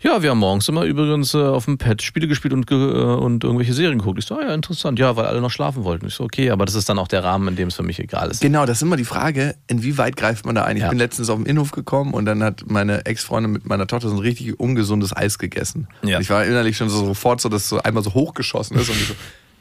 ja, 0.00 0.22
wir 0.22 0.30
haben 0.30 0.38
morgens 0.38 0.68
immer 0.68 0.84
übrigens 0.84 1.34
äh, 1.34 1.38
auf 1.38 1.64
dem 1.64 1.78
Pad 1.78 2.00
Spiele 2.00 2.28
gespielt 2.28 2.54
und, 2.54 2.70
äh, 2.70 2.74
und 2.74 3.42
irgendwelche 3.42 3.74
Serien 3.74 3.98
geguckt. 3.98 4.20
Ich 4.20 4.26
so, 4.26 4.36
ah, 4.36 4.42
ja, 4.42 4.54
interessant. 4.54 5.00
Ja, 5.00 5.16
weil 5.16 5.26
alle 5.26 5.40
noch 5.40 5.50
schlafen 5.50 5.82
wollten. 5.82 6.06
Ich 6.06 6.14
so, 6.14 6.22
okay, 6.24 6.50
aber 6.50 6.64
das 6.64 6.76
ist 6.76 6.88
dann 6.88 6.98
auch 7.00 7.08
der 7.08 7.24
Rahmen, 7.24 7.48
in 7.48 7.56
dem 7.56 7.68
es 7.68 7.74
für 7.74 7.82
mich 7.82 7.98
egal 7.98 8.30
ist. 8.30 8.40
Genau, 8.40 8.64
das 8.64 8.78
ist 8.78 8.82
immer 8.82 8.96
die 8.96 9.04
Frage, 9.04 9.56
inwieweit 9.66 10.16
greift 10.16 10.46
man 10.46 10.54
da 10.54 10.62
ein? 10.64 10.76
Ich 10.76 10.82
Ja. 10.84 10.90
bin 10.90 10.98
letztens 10.98 11.28
auf 11.28 11.38
den 11.38 11.46
Innenhof 11.46 11.72
gekommen 11.72 12.14
und 12.14 12.24
dann 12.24 12.42
hat 12.44 12.62
meine 12.70 13.04
Ex-Freundin 13.04 13.50
mit 13.52 13.66
meiner 13.66 13.88
Tochter 13.88 14.08
so 14.10 14.14
ein 14.14 14.20
richtig 14.20 14.60
ungesundes 14.60 15.16
Eis 15.16 15.38
gegessen. 15.38 15.88
Ja. 16.04 16.20
Ich 16.20 16.30
war 16.30 16.44
innerlich 16.44 16.76
schon 16.76 16.88
so 16.88 17.04
sofort 17.04 17.40
so, 17.40 17.48
dass 17.48 17.62
es 17.64 17.68
so 17.68 17.82
einmal 17.82 18.04
so 18.04 18.14
hochgeschossen 18.14 18.76
ist 18.78 18.88
und 18.90 18.96
so, 18.96 19.14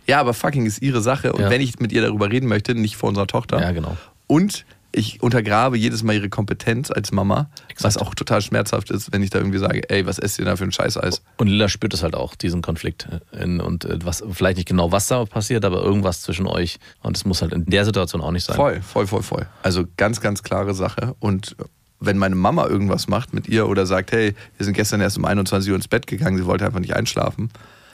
ja, 0.07 0.19
aber 0.19 0.33
fucking 0.35 0.65
ist 0.67 0.81
ihre 0.81 1.01
Sache 1.01 1.33
und 1.33 1.41
Ja. 1.41 1.49
wenn 1.49 1.61
ich 1.61 1.79
mit 1.79 1.91
ihr 1.91 2.01
darüber 2.03 2.31
reden 2.31 2.47
möchte, 2.47 2.75
nicht 2.75 2.95
vor 2.97 3.09
unserer 3.09 3.27
Tochter. 3.27 3.59
Ja, 3.61 3.71
genau. 3.71 3.97
Und 4.27 4.65
ich 4.91 5.21
untergrabe 5.21 5.77
jedes 5.77 6.03
Mal 6.03 6.15
ihre 6.15 6.29
Kompetenz 6.29 6.91
als 6.91 7.11
Mama, 7.11 7.49
was 7.79 7.97
auch 7.97 8.13
total 8.13 8.41
schmerzhaft 8.41 8.91
ist, 8.91 9.11
wenn 9.13 9.23
ich 9.23 9.29
da 9.29 9.39
irgendwie 9.39 9.57
sage, 9.57 9.89
ey, 9.89 10.05
was 10.05 10.19
esst 10.19 10.39
ihr 10.39 10.45
da 10.45 10.55
für 10.55 10.63
ein 10.63 10.71
Scheißeis? 10.71 11.21
Und 11.37 11.47
Lilla 11.47 11.69
spürt 11.69 11.93
es 11.93 12.03
halt 12.03 12.15
auch, 12.15 12.35
diesen 12.35 12.61
Konflikt. 12.61 13.07
In, 13.31 13.59
und 13.61 13.85
äh, 13.85 13.99
was, 14.03 14.23
vielleicht 14.31 14.57
nicht 14.57 14.67
genau, 14.67 14.91
was 14.91 15.07
da 15.07 15.23
passiert, 15.25 15.65
aber 15.65 15.83
irgendwas 15.83 16.21
zwischen 16.21 16.47
euch. 16.47 16.79
Und 17.01 17.15
es 17.15 17.25
muss 17.25 17.41
halt 17.41 17.53
in 17.53 17.65
der 17.65 17.85
Situation 17.85 18.21
auch 18.21 18.31
nicht 18.31 18.43
sein. 18.43 18.55
Voll, 18.55 18.81
voll, 18.81 19.07
voll, 19.07 19.23
voll. 19.23 19.47
Also 19.63 19.85
ganz, 19.97 20.19
ganz 20.21 20.43
klare 20.43 20.73
Sache. 20.73 21.15
Und 21.19 21.55
wenn 21.99 22.17
meine 22.17 22.35
Mama 22.35 22.67
irgendwas 22.67 23.07
macht 23.07 23.33
mit 23.33 23.47
ihr 23.47 23.69
oder 23.69 23.85
sagt, 23.85 24.11
hey, 24.11 24.35
wir 24.57 24.65
sind 24.65 24.73
gestern 24.73 25.01
erst 25.01 25.17
um 25.17 25.25
21 25.25 25.69
Uhr 25.69 25.75
ins 25.75 25.87
Bett 25.87 26.07
gegangen, 26.07 26.37
sie 26.37 26.45
wollte 26.45 26.65
einfach 26.65 26.79
nicht 26.79 26.95
einschlafen, 26.95 27.51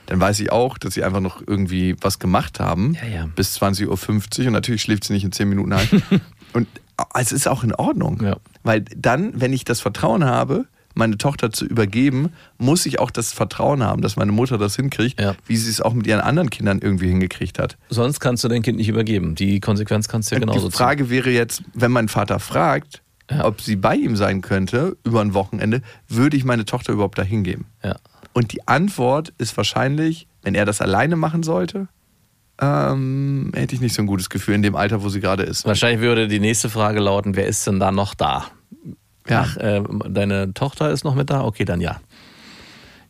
dann 0.08 0.20
weiß 0.20 0.40
ich 0.40 0.52
auch, 0.52 0.78
dass 0.78 0.94
sie 0.94 1.04
einfach 1.04 1.20
noch 1.20 1.44
irgendwie 1.46 1.96
was 2.00 2.18
gemacht 2.18 2.60
haben 2.60 2.96
Ja, 2.96 3.08
ja. 3.08 3.30
bis 3.36 3.62
20.50 3.62 4.40
Uhr 4.40 4.48
und 4.48 4.54
natürlich 4.54 4.82
schläft 4.82 5.04
sie 5.04 5.14
nicht 5.14 5.26
in 5.26 5.34
10 5.34 5.50
Minuten 5.50 5.74
ein. 5.74 5.88
und 6.54 6.68
es 7.16 7.32
ist 7.32 7.48
auch 7.48 7.64
in 7.64 7.74
Ordnung. 7.74 8.22
Ja. 8.24 8.38
Weil 8.64 8.82
dann, 8.96 9.40
wenn 9.40 9.54
ich 9.54 9.66
das 9.66 9.80
Vertrauen 9.82 10.26
habe, 10.26 10.66
meine 10.96 11.18
Tochter 11.18 11.52
zu 11.52 11.66
übergeben, 11.66 12.32
muss 12.58 12.86
ich 12.88 13.00
auch 13.00 13.12
das 13.12 13.32
Vertrauen 13.32 13.84
haben, 13.84 14.02
dass 14.02 14.16
meine 14.16 14.32
Mutter 14.32 14.58
das 14.58 14.76
hinkriegt, 14.76 15.22
Ja. 15.22 15.36
wie 15.46 15.56
sie 15.56 15.70
es 15.70 15.80
auch 15.80 15.94
mit 15.94 16.08
ihren 16.08 16.22
anderen 16.22 16.50
Kindern 16.50 16.80
irgendwie 16.80 17.10
hingekriegt 17.10 17.60
hat. 17.60 17.78
Sonst 17.90 18.20
kannst 18.20 18.44
du 18.44 18.48
dein 18.48 18.64
Kind 18.64 18.78
nicht 18.80 18.90
übergeben. 18.90 19.36
Die 19.36 19.60
Konsequenz 19.60 20.08
kannst 20.08 20.32
du 20.32 20.36
ja 20.36 20.40
genauso 20.40 20.70
Die 20.70 20.76
Frage 20.76 21.10
wäre 21.12 21.30
jetzt, 21.30 21.62
wenn 21.76 21.92
mein 21.92 22.08
Vater 22.08 22.40
fragt, 22.40 23.04
Ja. 23.30 23.46
ob 23.46 23.62
sie 23.62 23.76
bei 23.76 23.96
ihm 23.96 24.16
sein 24.16 24.42
könnte 24.42 24.98
über 25.04 25.22
ein 25.22 25.34
Wochenende, 25.36 25.82
würde 26.08 26.36
ich 26.36 26.46
meine 26.46 26.66
Tochter 26.66 26.94
überhaupt 26.94 27.18
dahin 27.20 27.44
geben? 27.44 27.66
ziehen. 27.82 27.92
Ja. 27.92 27.96
Und 28.34 28.54
die 28.54 28.68
Antwort 28.68 29.34
ist 29.38 29.56
wahrscheinlich, 29.58 30.28
wenn 30.42 30.56
er 30.56 30.66
das 30.66 30.82
alleine 30.82 31.16
machen 31.16 31.44
sollte, 31.44 31.88
ähm, 32.62 33.52
hätte 33.54 33.76
ich 33.76 33.82
nicht 33.82 33.94
so 33.96 34.02
ein 34.02 34.08
gutes 34.08 34.30
Gefühl 34.30 34.56
in 34.56 34.62
dem 34.62 34.76
Alter, 34.76 35.04
wo 35.04 35.10
sie 35.10 35.20
gerade 35.20 35.44
ist. 35.44 35.66
Wahrscheinlich 35.66 36.02
würde 36.02 36.28
die 36.28 36.40
nächste 36.40 36.70
Frage 36.70 37.00
lauten, 37.00 37.36
wer 37.36 37.48
ist 37.48 37.66
denn 37.68 37.80
da 37.80 37.92
noch 37.92 38.14
da? 38.14 38.46
Ja. 39.28 39.46
Ach, 39.48 39.58
äh, 39.58 39.82
deine 40.10 40.54
Tochter 40.54 40.90
ist 40.92 41.04
noch 41.04 41.16
mit 41.16 41.30
da? 41.30 41.44
Okay, 41.44 41.66
dann 41.66 41.82
ja. 41.82 42.00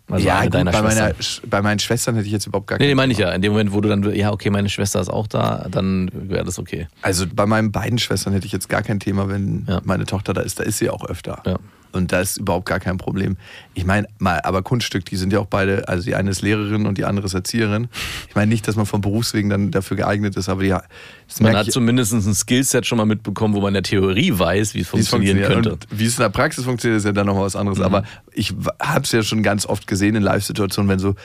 Also 0.10 0.26
ja, 0.26 0.42
gut, 0.44 0.52
bei, 0.54 0.64
meiner, 0.64 1.12
bei 1.50 1.62
meinen 1.62 1.80
Schwestern 1.80 2.16
hätte 2.16 2.28
ich 2.28 2.32
jetzt 2.32 2.48
überhaupt 2.48 2.68
gar 2.68 2.78
Nee, 2.78 2.86
nee, 2.86 2.90
keine 2.92 2.96
meine 2.96 3.12
ich 3.12 3.20
ja. 3.20 3.30
In 3.34 3.42
dem 3.42 3.52
Moment, 3.52 3.74
wo 3.74 3.82
du 3.82 3.90
dann, 3.90 4.04
ja, 4.16 4.32
okay, 4.32 4.50
meine 4.50 4.70
Schwester 4.70 5.02
ist 5.02 5.10
auch 5.10 5.28
da, 5.28 5.68
dann 5.70 6.10
wäre 6.14 6.46
das 6.46 6.60
okay. 6.60 6.88
Also 7.02 7.26
bei 7.32 7.46
meinen 7.46 7.74
beiden 7.74 8.00
Schwestern 8.00 8.32
hätte 8.32 8.46
ich 8.46 8.54
jetzt 8.54 8.70
gar 8.70 8.84
kein 8.84 9.02
Thema, 9.02 9.28
wenn 9.28 9.66
Ja. 9.68 9.82
meine 9.84 10.06
Tochter 10.06 10.34
da 10.34 10.42
ist. 10.42 10.60
Da 10.60 10.64
ist 10.64 10.78
sie 10.78 10.90
auch 10.90 11.04
öfter. 11.04 11.44
Ja. 11.46 11.58
Und 11.92 12.12
da 12.12 12.22
ist 12.22 12.38
überhaupt 12.38 12.66
gar 12.66 12.80
kein 12.80 12.98
Problem. 12.98 13.38
Ich 13.74 13.86
meine, 13.86 14.08
mal, 14.20 14.40
aber 14.44 14.62
Kunststück, 14.62 15.06
die 15.06 15.16
sind 15.16 15.34
ja 15.34 15.40
auch 15.40 15.46
beide, 15.46 15.88
also 15.88 16.04
die 16.04 16.16
eine 16.16 16.32
ist 16.32 16.42
Lehrerin 16.42 16.86
und 16.86 16.98
die 16.98 17.06
andere 17.06 17.26
ist 17.26 17.34
Erzieherin. 17.34 17.88
Ich 18.30 18.36
meine 18.36 18.50
nicht, 18.50 18.68
dass 18.68 18.76
man 18.76 18.86
vom 18.86 19.02
Berufswegen 19.02 19.50
dann 19.50 19.72
dafür 19.72 19.98
geeignet 19.98 20.36
ist, 20.36 20.50
aber 20.50 20.64
ja, 20.64 20.84
Man 21.40 21.56
hat 21.56 21.72
zumindest 21.72 22.14
ein 22.14 22.34
Skillset 22.34 22.86
schon 22.86 22.98
mal 22.98 23.06
mitbekommen, 23.06 23.54
wo 23.54 23.62
man 23.62 23.70
in 23.70 23.74
der 23.76 23.84
Theorie 23.84 24.38
weiß, 24.38 24.74
wie 24.74 24.82
es 24.82 24.88
funktionieren 24.88 25.38
funktioniert. 25.38 25.78
könnte. 25.78 25.88
Und 25.92 26.00
wie 26.00 26.06
es 26.06 26.18
in 26.18 26.22
der 26.22 26.30
Praxis 26.30 26.64
funktioniert, 26.66 27.00
ist 27.00 27.06
ja 27.06 27.12
dann 27.12 27.28
nochmal 27.28 27.46
was 27.46 27.56
anderes. 27.56 27.82
Aber 27.82 28.04
ich 28.34 28.54
habe 28.82 29.04
es 29.04 29.12
ja 29.12 29.24
schon 29.24 29.44
ganz 29.44 29.66
oft 29.66 29.88
gesehen 29.88 30.16
in 30.16 30.24
Live-Situationen, 30.24 30.90
wenn 30.90 31.00
so 31.00 31.16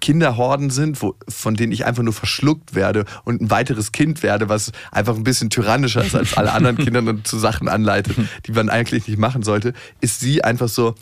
Kinderhorden 0.00 0.70
sind, 0.70 1.02
wo, 1.02 1.14
von 1.28 1.54
denen 1.54 1.72
ich 1.72 1.86
einfach 1.86 2.02
nur 2.02 2.12
verschluckt 2.12 2.74
werde 2.74 3.04
und 3.24 3.40
ein 3.40 3.50
weiteres 3.50 3.92
Kind 3.92 4.22
werde, 4.22 4.48
was 4.48 4.72
einfach 4.92 5.16
ein 5.16 5.24
bisschen 5.24 5.50
tyrannischer 5.50 6.04
ist 6.04 6.14
als 6.14 6.36
alle 6.36 6.52
anderen 6.52 6.76
Kinder 6.76 7.00
und 7.00 7.26
zu 7.26 7.38
Sachen 7.38 7.68
anleitet, 7.68 8.16
die 8.46 8.52
man 8.52 8.68
eigentlich 8.68 9.06
nicht 9.08 9.18
machen 9.18 9.42
sollte, 9.42 9.74
ist 10.00 10.20
sie 10.20 10.44
einfach 10.44 10.68
so 10.68 10.94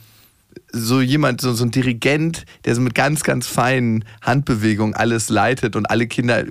so 0.72 1.00
jemand, 1.00 1.40
so, 1.40 1.52
so 1.52 1.64
ein 1.64 1.70
Dirigent, 1.70 2.44
der 2.64 2.74
so 2.74 2.80
mit 2.80 2.94
ganz, 2.94 3.22
ganz 3.22 3.46
feinen 3.46 4.04
Handbewegungen 4.22 4.94
alles 4.94 5.28
leitet 5.28 5.76
und 5.76 5.86
alle 5.86 6.06
Kinder 6.06 6.44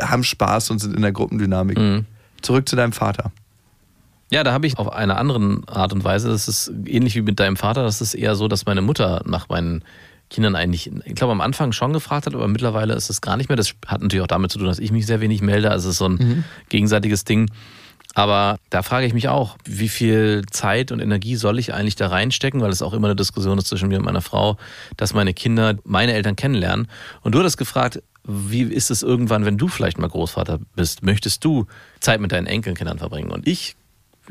haben 0.00 0.24
Spaß 0.24 0.70
und 0.70 0.78
sind 0.78 0.96
in 0.96 1.02
der 1.02 1.12
Gruppendynamik. 1.12 1.78
Zurück 2.40 2.68
zu 2.68 2.76
deinem 2.76 2.92
Vater. 2.92 3.30
Ja, 4.32 4.42
da 4.44 4.52
habe 4.52 4.66
ich 4.66 4.78
auf 4.78 4.90
einer 4.90 5.18
anderen 5.18 5.68
Art 5.68 5.92
und 5.92 6.04
Weise, 6.04 6.28
das 6.28 6.48
ist 6.48 6.72
ähnlich 6.86 7.14
wie 7.14 7.20
mit 7.20 7.38
deinem 7.38 7.56
Vater, 7.56 7.82
das 7.82 8.00
ist 8.00 8.14
eher 8.14 8.34
so, 8.34 8.48
dass 8.48 8.64
meine 8.64 8.80
Mutter 8.80 9.22
nach 9.26 9.50
meinen 9.50 9.84
Kindern 10.32 10.56
eigentlich, 10.56 10.90
ich 11.04 11.14
glaube 11.14 11.32
am 11.32 11.40
Anfang 11.40 11.72
schon 11.72 11.92
gefragt 11.92 12.26
hat, 12.26 12.34
aber 12.34 12.48
mittlerweile 12.48 12.94
ist 12.94 13.10
es 13.10 13.20
gar 13.20 13.36
nicht 13.36 13.48
mehr. 13.48 13.56
Das 13.56 13.74
hat 13.86 14.02
natürlich 14.02 14.22
auch 14.22 14.28
damit 14.28 14.50
zu 14.50 14.58
tun, 14.58 14.66
dass 14.66 14.78
ich 14.78 14.90
mich 14.90 15.06
sehr 15.06 15.20
wenig 15.20 15.42
melde, 15.42 15.70
also 15.70 15.88
es 15.88 15.94
ist 15.94 15.98
so 15.98 16.08
ein 16.08 16.44
gegenseitiges 16.70 17.24
Ding. 17.24 17.50
Aber 18.14 18.58
da 18.70 18.82
frage 18.82 19.06
ich 19.06 19.14
mich 19.14 19.28
auch, 19.28 19.56
wie 19.64 19.88
viel 19.88 20.42
Zeit 20.50 20.92
und 20.92 21.00
Energie 21.00 21.36
soll 21.36 21.58
ich 21.58 21.72
eigentlich 21.72 21.96
da 21.96 22.08
reinstecken, 22.08 22.60
weil 22.60 22.70
es 22.70 22.82
auch 22.82 22.92
immer 22.92 23.08
eine 23.08 23.16
Diskussion 23.16 23.56
ist 23.58 23.68
zwischen 23.68 23.88
mir 23.88 23.98
und 23.98 24.04
meiner 24.04 24.20
Frau, 24.20 24.58
dass 24.96 25.14
meine 25.14 25.32
Kinder 25.32 25.76
meine 25.84 26.12
Eltern 26.12 26.36
kennenlernen. 26.36 26.88
Und 27.22 27.34
du 27.34 27.38
hattest 27.38 27.56
gefragt, 27.56 28.02
wie 28.24 28.62
ist 28.62 28.90
es 28.90 29.02
irgendwann, 29.02 29.44
wenn 29.44 29.58
du 29.58 29.68
vielleicht 29.68 29.98
mal 29.98 30.08
Großvater 30.08 30.60
bist? 30.76 31.02
Möchtest 31.02 31.44
du 31.44 31.66
Zeit 32.00 32.20
mit 32.20 32.32
deinen 32.32 32.46
Enkelkindern 32.46 32.98
verbringen? 32.98 33.30
Und 33.30 33.46
ich 33.46 33.76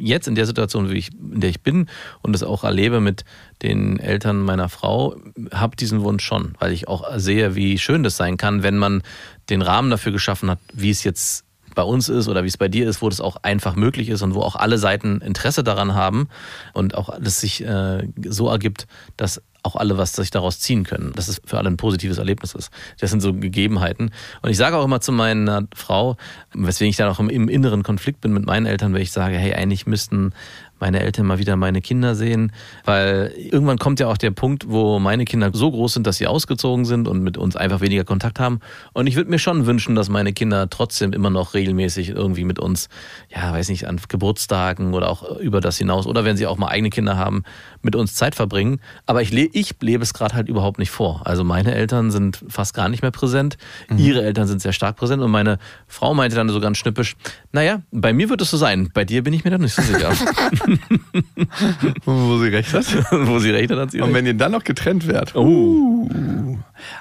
jetzt 0.01 0.27
in 0.27 0.35
der 0.35 0.45
Situation, 0.45 0.89
in 0.89 1.39
der 1.39 1.49
ich 1.49 1.61
bin 1.61 1.87
und 2.21 2.33
das 2.33 2.43
auch 2.43 2.63
erlebe 2.63 2.99
mit 2.99 3.23
den 3.61 3.99
Eltern 3.99 4.41
meiner 4.41 4.69
Frau, 4.69 5.15
habe 5.53 5.75
diesen 5.75 6.01
Wunsch 6.01 6.23
schon, 6.23 6.55
weil 6.59 6.71
ich 6.73 6.87
auch 6.87 7.17
sehe, 7.17 7.55
wie 7.55 7.77
schön 7.77 8.03
das 8.03 8.17
sein 8.17 8.37
kann, 8.37 8.63
wenn 8.63 8.77
man 8.77 9.03
den 9.49 9.61
Rahmen 9.61 9.89
dafür 9.89 10.11
geschaffen 10.11 10.49
hat, 10.49 10.59
wie 10.73 10.89
es 10.89 11.03
jetzt 11.03 11.45
bei 11.75 11.83
uns 11.83 12.09
ist 12.09 12.27
oder 12.27 12.43
wie 12.43 12.47
es 12.47 12.57
bei 12.57 12.67
dir 12.67 12.87
ist, 12.89 13.01
wo 13.01 13.09
das 13.09 13.21
auch 13.21 13.37
einfach 13.43 13.75
möglich 13.75 14.09
ist 14.09 14.21
und 14.21 14.35
wo 14.35 14.41
auch 14.41 14.55
alle 14.55 14.77
Seiten 14.77 15.21
Interesse 15.21 15.63
daran 15.63 15.93
haben 15.93 16.27
und 16.73 16.95
auch 16.95 17.09
alles 17.09 17.39
sich 17.39 17.63
äh, 17.63 18.07
so 18.27 18.49
ergibt, 18.49 18.87
dass 19.17 19.41
auch 19.63 19.75
alle 19.75 19.97
was 19.97 20.13
sich 20.13 20.31
daraus 20.31 20.59
ziehen 20.59 20.83
können, 20.83 21.13
dass 21.15 21.27
es 21.27 21.41
für 21.45 21.57
alle 21.57 21.69
ein 21.69 21.77
positives 21.77 22.17
Erlebnis 22.17 22.53
ist. 22.53 22.71
Das 22.99 23.11
sind 23.11 23.21
so 23.21 23.33
Gegebenheiten. 23.33 24.11
Und 24.41 24.49
ich 24.49 24.57
sage 24.57 24.77
auch 24.77 24.85
immer 24.85 25.01
zu 25.01 25.11
meiner 25.11 25.67
Frau, 25.75 26.17
weswegen 26.53 26.89
ich 26.89 26.97
dann 26.97 27.09
auch 27.09 27.19
im, 27.19 27.29
im 27.29 27.47
inneren 27.47 27.83
Konflikt 27.83 28.21
bin 28.21 28.33
mit 28.33 28.45
meinen 28.45 28.65
Eltern, 28.65 28.93
weil 28.93 29.01
ich 29.01 29.11
sage, 29.11 29.37
hey, 29.37 29.53
eigentlich 29.53 29.85
müssten 29.85 30.33
meine 30.81 30.99
Eltern 30.99 31.27
mal 31.27 31.37
wieder 31.37 31.55
meine 31.55 31.79
Kinder 31.79 32.15
sehen, 32.15 32.51
weil 32.83 33.31
irgendwann 33.37 33.77
kommt 33.77 33.99
ja 33.99 34.07
auch 34.07 34.17
der 34.17 34.31
Punkt, 34.31 34.67
wo 34.67 34.99
meine 34.99 35.25
Kinder 35.25 35.51
so 35.53 35.71
groß 35.71 35.93
sind, 35.93 36.07
dass 36.07 36.17
sie 36.17 36.27
ausgezogen 36.27 36.85
sind 36.85 37.07
und 37.07 37.21
mit 37.21 37.37
uns 37.37 37.55
einfach 37.55 37.81
weniger 37.81 38.03
Kontakt 38.03 38.39
haben. 38.39 38.59
Und 38.91 39.07
ich 39.07 39.15
würde 39.15 39.29
mir 39.29 39.39
schon 39.39 39.67
wünschen, 39.67 39.95
dass 39.95 40.09
meine 40.09 40.33
Kinder 40.33 40.69
trotzdem 40.69 41.13
immer 41.13 41.29
noch 41.29 41.53
regelmäßig 41.53 42.09
irgendwie 42.09 42.43
mit 42.43 42.57
uns, 42.57 42.89
ja, 43.29 43.53
weiß 43.53 43.69
nicht, 43.69 43.87
an 43.87 44.01
Geburtstagen 44.09 44.93
oder 44.93 45.09
auch 45.09 45.37
über 45.37 45.61
das 45.61 45.77
hinaus 45.77 46.07
oder 46.07 46.25
wenn 46.25 46.35
sie 46.35 46.47
auch 46.47 46.57
mal 46.57 46.69
eigene 46.69 46.89
Kinder 46.89 47.15
haben, 47.15 47.43
mit 47.83 47.95
uns 47.95 48.13
Zeit 48.15 48.35
verbringen. 48.35 48.79
Aber 49.05 49.21
ich, 49.21 49.31
le 49.31 49.49
ich 49.53 49.75
lebe 49.81 50.03
es 50.03 50.13
gerade 50.13 50.35
halt 50.35 50.47
überhaupt 50.49 50.79
nicht 50.79 50.91
vor. 50.91 51.21
Also 51.25 51.43
meine 51.43 51.73
Eltern 51.73 52.11
sind 52.11 52.43
fast 52.47 52.73
gar 52.73 52.89
nicht 52.89 53.01
mehr 53.01 53.11
präsent, 53.11 53.57
ihre 53.97 54.23
Eltern 54.23 54.47
sind 54.47 54.61
sehr 54.61 54.73
stark 54.73 54.95
präsent 54.95 55.21
und 55.21 55.31
meine 55.31 55.57
Frau 55.87 56.13
meinte 56.13 56.35
dann 56.35 56.49
so 56.49 56.59
ganz 56.59 56.77
schnippisch, 56.77 57.15
naja, 57.51 57.81
bei 57.91 58.13
mir 58.13 58.29
wird 58.29 58.41
es 58.41 58.49
so 58.51 58.57
sein, 58.57 58.89
bei 58.93 59.05
dir 59.05 59.23
bin 59.23 59.33
ich 59.33 59.43
mir 59.43 59.51
da 59.51 59.57
nicht 59.57 59.73
so 59.75 59.81
sicher. 59.81 60.11
Wo 62.05 62.37
sie 62.39 62.47
recht 62.49 62.73
hat. 62.73 62.85
Wo 63.11 63.39
sie 63.39 63.51
recht 63.51 63.71
hat, 63.71 63.77
hat 63.79 63.91
sie 63.91 63.99
Und 63.99 64.05
recht. 64.05 64.15
wenn 64.15 64.25
ihr 64.25 64.33
dann 64.33 64.51
noch 64.51 64.63
getrennt 64.63 65.07
werdet. 65.07 65.35
Oh. 65.35 66.09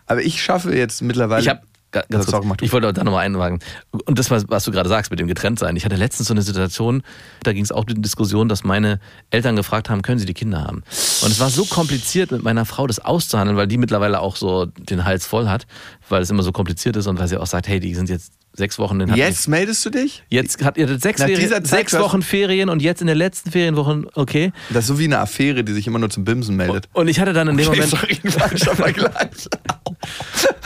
Aber 0.07 0.22
ich 0.22 0.43
schaffe 0.43 0.74
jetzt 0.76 1.03
mittlerweile. 1.03 1.43
Ich 1.43 1.49
habe 1.49 1.61
ganz 1.91 2.07
Das 2.09 2.26
kurz, 2.26 2.45
auch 2.47 2.57
ich 2.61 2.72
wollte 2.72 2.93
da 2.93 3.05
nochmal 3.05 3.24
einwagen. 3.24 3.59
Und 3.91 4.18
das, 4.18 4.30
was, 4.30 4.49
was 4.49 4.64
du 4.64 4.70
gerade 4.70 4.88
sagst 4.88 5.11
mit 5.11 5.20
dem 5.20 5.26
Getrenntsein. 5.26 5.76
Ich 5.76 5.84
hatte 5.84 5.97
letztens 5.97 6.28
so 6.28 6.34
eine 6.34 6.43
Situation, 6.43 7.03
da 7.43 7.53
ging 7.53 7.62
es 7.64 7.72
auch 7.72 7.80
um 7.80 7.86
die 7.86 8.01
Diskussion, 8.03 8.49
dass 8.49 8.64
meine 8.64 9.01
Eltern 9.30 9.57
gefragt 9.57 9.91
haben, 9.91 10.03
können 10.03 10.18
sie 10.18 10.26
die 10.26 10.34
Kinder 10.34 10.62
haben? 10.62 10.82
Und 11.22 11.30
es 11.30 11.41
war 11.41 11.51
so 11.51 11.64
kompliziert 11.64 12.30
mit 12.30 12.43
meiner 12.43 12.64
Frau, 12.64 12.86
das 12.86 12.99
auszuhandeln, 12.99 13.57
weil 13.57 13.66
die 13.66 13.78
mittlerweile 13.78 14.20
auch 14.20 14.36
so 14.36 14.66
den 14.66 15.05
Hals 15.05 15.26
voll 15.26 15.49
hat, 15.49 15.66
weil 16.09 16.22
es 16.22 16.30
immer 16.30 16.43
so 16.43 16.53
kompliziert 16.53 16.97
ist 16.97 17.07
und 17.07 17.18
weil 17.18 17.28
sie 17.28 17.36
auch 17.36 17.47
sagt, 17.47 17.68
hey, 17.68 17.80
die 17.80 17.95
sind 17.95 18.09
jetzt 18.09 18.32
sechs 18.53 18.78
Wochen 18.78 19.01
in 19.01 19.14
Jetzt 19.14 19.49
meldest 19.49 19.84
du 19.86 19.91
dich? 19.91 20.24
Jetzt 20.28 20.62
hat 20.64 20.76
ihr 20.76 20.99
sechs, 20.99 21.22
Ferien, 21.22 21.64
sechs 21.64 21.93
Wochen 21.99 22.20
Ferien 22.22 22.68
und 22.68 22.82
jetzt 22.82 23.01
in 23.01 23.07
der 23.07 23.16
letzten 23.16 23.51
Ferienwoche, 23.51 24.03
okay. 24.14 24.53
Das 24.70 24.84
ist 24.84 24.88
so 24.88 24.99
wie 24.99 25.05
eine 25.05 25.18
Affäre, 25.20 25.62
die 25.62 25.72
sich 25.72 25.86
immer 25.86 25.99
nur 25.99 26.11
zum 26.11 26.24
Bimsen 26.24 26.57
meldet. 26.57 26.88
Und 26.93 27.09
ich 27.09 27.20
hatte 27.20 27.32
dann 27.32 27.49
in 27.49 27.57
dem 27.57 27.68
Okay, 27.68 27.80
Moment. 27.80 27.91
sorry, 27.91 28.16
falscher 28.30 28.76
Vergleich. 28.76 29.49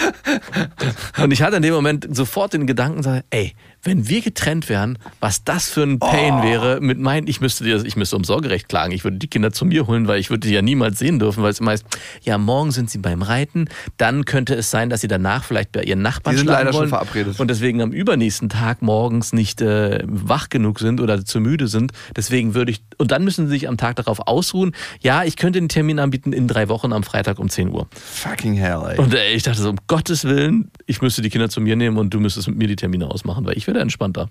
Und 1.22 1.32
ich 1.32 1.42
hatte 1.42 1.56
in 1.56 1.62
dem 1.62 1.74
Moment 1.74 2.06
sofort 2.10 2.52
den 2.52 2.66
Gedanken, 2.66 3.22
ey, 3.30 3.54
wenn 3.84 4.08
wir 4.08 4.22
getrennt 4.22 4.68
wären, 4.68 4.98
was 5.20 5.44
das 5.44 5.68
für 5.68 5.82
ein 5.82 5.98
Pain 5.98 6.42
wäre, 6.42 6.80
mit 6.80 6.98
meinen, 6.98 7.26
ich 7.26 7.40
müsste 7.40 7.64
dir, 7.64 7.84
ich 7.84 7.96
müsste 7.96 8.16
um 8.16 8.24
Sorgerecht 8.24 8.68
klagen, 8.68 8.92
ich 8.92 9.04
würde 9.04 9.18
die 9.18 9.28
Kinder 9.28 9.52
zu 9.52 9.64
mir 9.64 9.86
holen, 9.86 10.08
weil 10.08 10.18
ich 10.18 10.30
würde 10.30 10.48
die 10.48 10.54
ja 10.54 10.62
niemals 10.62 10.98
sehen 10.98 11.18
dürfen, 11.18 11.42
weil 11.42 11.50
es 11.50 11.60
heißt, 11.60 11.84
ja, 12.22 12.38
morgen 12.38 12.72
sind 12.72 12.90
sie 12.90 12.98
beim 12.98 13.22
Reiten, 13.22 13.68
dann 13.96 14.24
könnte 14.24 14.54
es 14.54 14.70
sein, 14.70 14.90
dass 14.90 15.00
sie 15.00 15.08
danach 15.08 15.44
vielleicht 15.44 15.72
bei 15.72 15.82
ihren 15.82 16.02
Nachbarn 16.02 16.34
Die 16.34 16.38
sind 16.38 16.46
leider 16.48 16.72
schon 16.72 16.80
wollen 16.80 16.88
verabredet. 16.88 17.38
und 17.40 17.48
deswegen 17.48 17.80
am 17.82 17.92
übernächsten 17.92 18.48
Tag 18.48 18.82
morgens 18.82 19.32
nicht 19.32 19.60
äh, 19.60 20.00
wach 20.06 20.48
genug 20.48 20.80
sind 20.80 21.00
oder 21.00 21.24
zu 21.24 21.40
müde 21.40 21.68
sind. 21.68 21.92
Deswegen 22.16 22.54
würde 22.54 22.70
ich, 22.72 22.82
und 22.98 23.10
dann 23.10 23.24
müssen 23.24 23.46
sie 23.46 23.52
sich 23.52 23.68
am 23.68 23.76
Tag 23.76 23.96
darauf 23.96 24.20
ausruhen, 24.26 24.72
ja, 25.00 25.24
ich 25.24 25.36
könnte 25.36 25.60
den 25.60 25.68
Termin 25.68 25.98
anbieten 25.98 26.32
in 26.32 26.48
drei 26.48 26.68
Wochen 26.68 26.92
am 26.92 27.02
Freitag 27.02 27.38
um 27.38 27.48
10 27.48 27.70
Uhr. 27.70 27.86
Fucking 27.94 28.54
hell, 28.54 28.80
ey. 28.88 28.98
Und 28.98 29.14
äh, 29.14 29.32
ich 29.32 29.42
dachte 29.42 29.60
so, 29.60 29.70
um 29.70 29.76
Gottes 29.86 30.24
Willen, 30.24 30.70
ich 30.86 31.02
müsste 31.02 31.22
die 31.22 31.30
Kinder 31.30 31.48
zu 31.48 31.60
mir 31.60 31.76
nehmen 31.76 31.96
und 31.98 32.10
du 32.14 32.20
müsstest 32.20 32.48
mit 32.48 32.56
mir 32.56 32.68
die 32.68 32.76
Termine 32.76 33.10
ausmachen, 33.10 33.44
weil 33.44 33.56
ich 33.56 33.66
wäre 33.74 33.82
entspannter. 33.82 34.28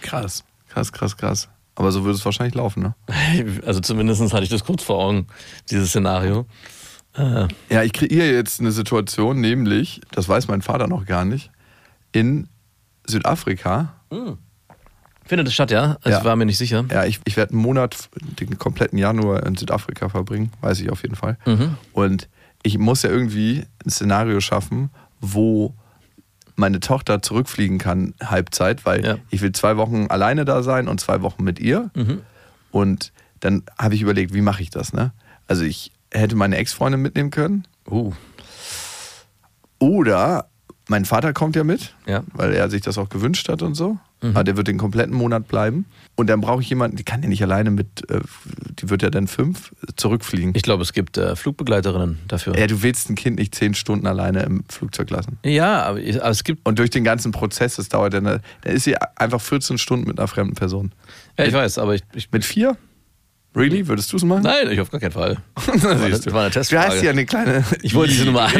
krass. 0.00 0.44
Krass, 0.68 0.92
krass, 0.92 1.16
krass. 1.16 1.48
Aber 1.76 1.92
so 1.92 2.02
würde 2.04 2.16
es 2.16 2.24
wahrscheinlich 2.24 2.54
laufen, 2.56 2.82
ne? 2.82 2.94
Also 3.66 3.80
zumindest 3.80 4.20
hatte 4.32 4.42
ich 4.42 4.48
das 4.50 4.64
kurz 4.64 4.82
vor 4.82 4.98
Augen, 4.98 5.26
dieses 5.70 5.90
Szenario. 5.90 6.46
Äh, 7.16 7.46
Ja, 7.70 7.82
ich 7.84 7.92
kreiere 7.92 8.32
jetzt 8.32 8.60
eine 8.60 8.72
Situation, 8.72 9.40
nämlich, 9.40 10.00
das 10.10 10.28
weiß 10.28 10.48
mein 10.48 10.62
Vater 10.62 10.88
noch 10.88 11.06
gar 11.06 11.24
nicht, 11.24 11.50
in 12.12 12.48
Südafrika. 13.06 13.94
findet 15.24 15.46
es 15.48 15.54
statt, 15.54 15.70
ja? 15.70 15.96
Also 16.02 16.10
Ja. 16.10 16.18
Ich 16.18 16.24
war 16.24 16.34
mir 16.36 16.46
nicht 16.46 16.58
sicher. 16.58 16.84
Ja, 16.90 17.04
ich, 17.04 17.20
ich 17.24 17.36
werde 17.36 17.52
einen 17.52 17.62
Monat, 17.62 18.08
den 18.40 18.58
kompletten 18.58 18.98
Januar 18.98 19.44
in 19.46 19.56
Südafrika 19.56 20.08
verbringen, 20.08 20.50
weiß 20.60 20.80
ich 20.80 20.90
auf 20.90 21.02
jeden 21.02 21.16
Fall. 21.16 21.38
Mhm. 21.46 21.76
Und 21.92 22.28
ich 22.62 22.78
muss 22.78 23.02
ja 23.02 23.10
irgendwie 23.10 23.64
ein 23.84 23.90
Szenario 23.90 24.40
schaffen, 24.40 24.90
wo 25.20 25.74
meine 26.56 26.80
Tochter 26.80 27.20
zurückfliegen 27.22 27.78
kann, 27.78 28.14
Halbzeit, 28.22 28.84
weil 28.86 29.04
Ja. 29.04 29.16
ich 29.30 29.40
will 29.42 29.52
zwei 29.52 29.76
Wochen 29.76 30.06
alleine 30.08 30.44
da 30.44 30.62
sein 30.62 30.88
und 30.88 31.00
zwei 31.00 31.22
Wochen 31.22 31.42
mit 31.44 31.58
ihr. 31.58 31.90
Mhm. 31.94 32.20
Und 32.70 33.12
dann 33.40 33.62
habe 33.78 33.94
ich 33.94 34.02
überlegt, 34.02 34.32
wie 34.34 34.40
mache 34.40 34.62
ich 34.62 34.70
das, 34.70 34.92
ne? 34.92 35.12
Also 35.46 35.64
ich 35.64 35.92
hätte 36.12 36.36
meine 36.36 36.56
Ex-Freundin 36.56 37.02
mitnehmen 37.02 37.30
können. 37.30 37.66
Uh. 37.90 38.12
Oder 39.78 40.46
mein 40.88 41.04
Vater 41.04 41.32
kommt 41.32 41.56
ja 41.56 41.64
mit, 41.64 41.94
Ja. 42.06 42.22
weil 42.34 42.52
er 42.52 42.68
sich 42.70 42.82
das 42.82 42.98
auch 42.98 43.08
gewünscht 43.08 43.48
hat 43.48 43.62
und 43.62 43.74
so. 43.74 43.98
Mhm. 44.22 44.30
Aber 44.30 44.44
der 44.44 44.56
wird 44.56 44.68
den 44.68 44.78
kompletten 44.78 45.14
Monat 45.14 45.48
bleiben. 45.48 45.86
Und 46.14 46.28
dann 46.28 46.40
brauche 46.40 46.62
ich 46.62 46.68
jemanden, 46.68 46.96
die 46.96 47.04
kann 47.04 47.22
ja 47.22 47.28
nicht 47.28 47.42
alleine 47.42 47.70
mit, 47.70 48.08
äh, 48.10 48.20
die 48.80 48.90
wird 48.90 49.02
ja 49.02 49.10
dann 49.10 49.26
fünf, 49.26 49.72
zurückfliegen. 49.96 50.52
Ich 50.54 50.62
glaube, 50.62 50.82
es 50.82 50.92
gibt 50.92 51.16
äh, 51.18 51.36
Flugbegleiterinnen 51.36 52.20
dafür. 52.28 52.56
ja, 52.58 52.66
du 52.66 52.82
willst 52.82 53.08
ein 53.10 53.14
Kind 53.16 53.38
nicht 53.38 53.54
zehn 53.54 53.74
Stunden 53.74 54.06
alleine 54.06 54.42
im 54.42 54.64
Flugzeug 54.68 55.10
lassen. 55.10 55.38
Ja, 55.44 55.82
aber, 55.84 55.98
aber 56.00 56.30
es 56.30 56.44
gibt. 56.44 56.66
Und 56.66 56.78
durch 56.78 56.90
den 56.90 57.04
ganzen 57.04 57.32
Prozess, 57.32 57.76
das 57.76 57.88
dauert 57.88 58.14
dann, 58.14 58.24
dann 58.24 58.40
ist 58.64 58.84
sie 58.84 58.96
einfach 59.16 59.40
14 59.40 59.78
Stunden 59.78 60.06
mit 60.08 60.18
einer 60.18 60.28
fremden 60.28 60.54
Person. 60.54 60.92
Ja, 61.38 61.46
ich 61.46 61.52
weiß, 61.54 61.78
aber 61.78 61.94
ich. 61.94 62.02
ich 62.14 62.30
Mit 62.30 62.44
vier? 62.44 62.76
Really? 63.56 63.86
Würdest 63.86 64.12
du 64.12 64.16
es 64.16 64.24
machen? 64.24 64.42
nein, 64.42 64.68
ich 64.70 64.80
auf 64.80 64.90
gar 64.90 65.00
keinen 65.00 65.12
Fall. 65.12 65.36
Das 65.66 65.82
war 65.84 65.94
das 66.08 66.26
war 66.32 66.40
eine 66.42 66.50
Du 66.50 66.54
Testfrage. 66.54 66.88
hast 66.88 67.02
ja 67.02 67.10
eine 67.10 67.24
kleine. 67.24 67.64
Ich 67.82 67.94
wollte 67.94 68.12
diese 68.12 68.24
Nummer 68.26 68.42
an. 68.42 68.52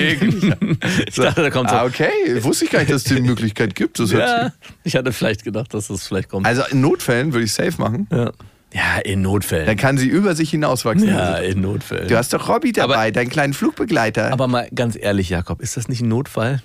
Ich 1.09 1.15
dachte, 1.17 1.43
da 1.43 1.51
kommt 1.51 1.71
so. 1.71 1.77
Ah, 1.77 1.85
okay. 1.85 2.09
Wusste 2.43 2.65
ich 2.67 2.71
gar 2.71 2.79
nicht, 2.81 2.91
dass 2.93 3.05
es 3.05 3.15
die 3.15 3.21
Möglichkeit 3.21 3.75
gibt. 3.75 3.99
Das 3.99 4.11
Ja, 4.13 4.53
ich 4.85 4.95
hatte 4.97 5.13
vielleicht 5.13 5.43
gedacht, 5.45 5.75
dass 5.75 5.89
das 5.89 6.07
vielleicht 6.07 6.29
kommt. 6.29 6.47
Also 6.47 6.63
in 6.71 6.81
Notfällen 6.81 7.33
würde 7.33 7.45
ich 7.45 7.53
safe 7.53 7.75
machen. 7.79 8.07
ja. 8.13 8.31
ja, 8.73 8.99
in 9.05 9.23
Notfällen. 9.23 9.67
Dann 9.67 9.77
kann 9.77 9.99
sie 9.99 10.07
über 10.09 10.35
sich 10.37 10.51
hinauswachsen. 10.51 11.09
Ja, 11.09 11.37
in 11.39 11.61
Notfällen. 11.61 12.09
Du 12.09 12.17
hast 12.17 12.33
doch 12.33 12.49
Robby 12.49 12.73
dabei, 12.73 12.95
Aber- 12.97 13.11
deinen 13.11 13.31
kleinen 13.31 13.53
Flugbegleiter. 13.53 14.33
aber 14.33 14.47
mal 14.49 14.69
ganz 14.75 14.97
ehrlich, 15.01 15.29
Jakob, 15.29 15.61
ist 15.61 15.77
das 15.77 15.89
nicht 15.89 16.03
ein 16.03 16.09
Notfall? 16.09 16.63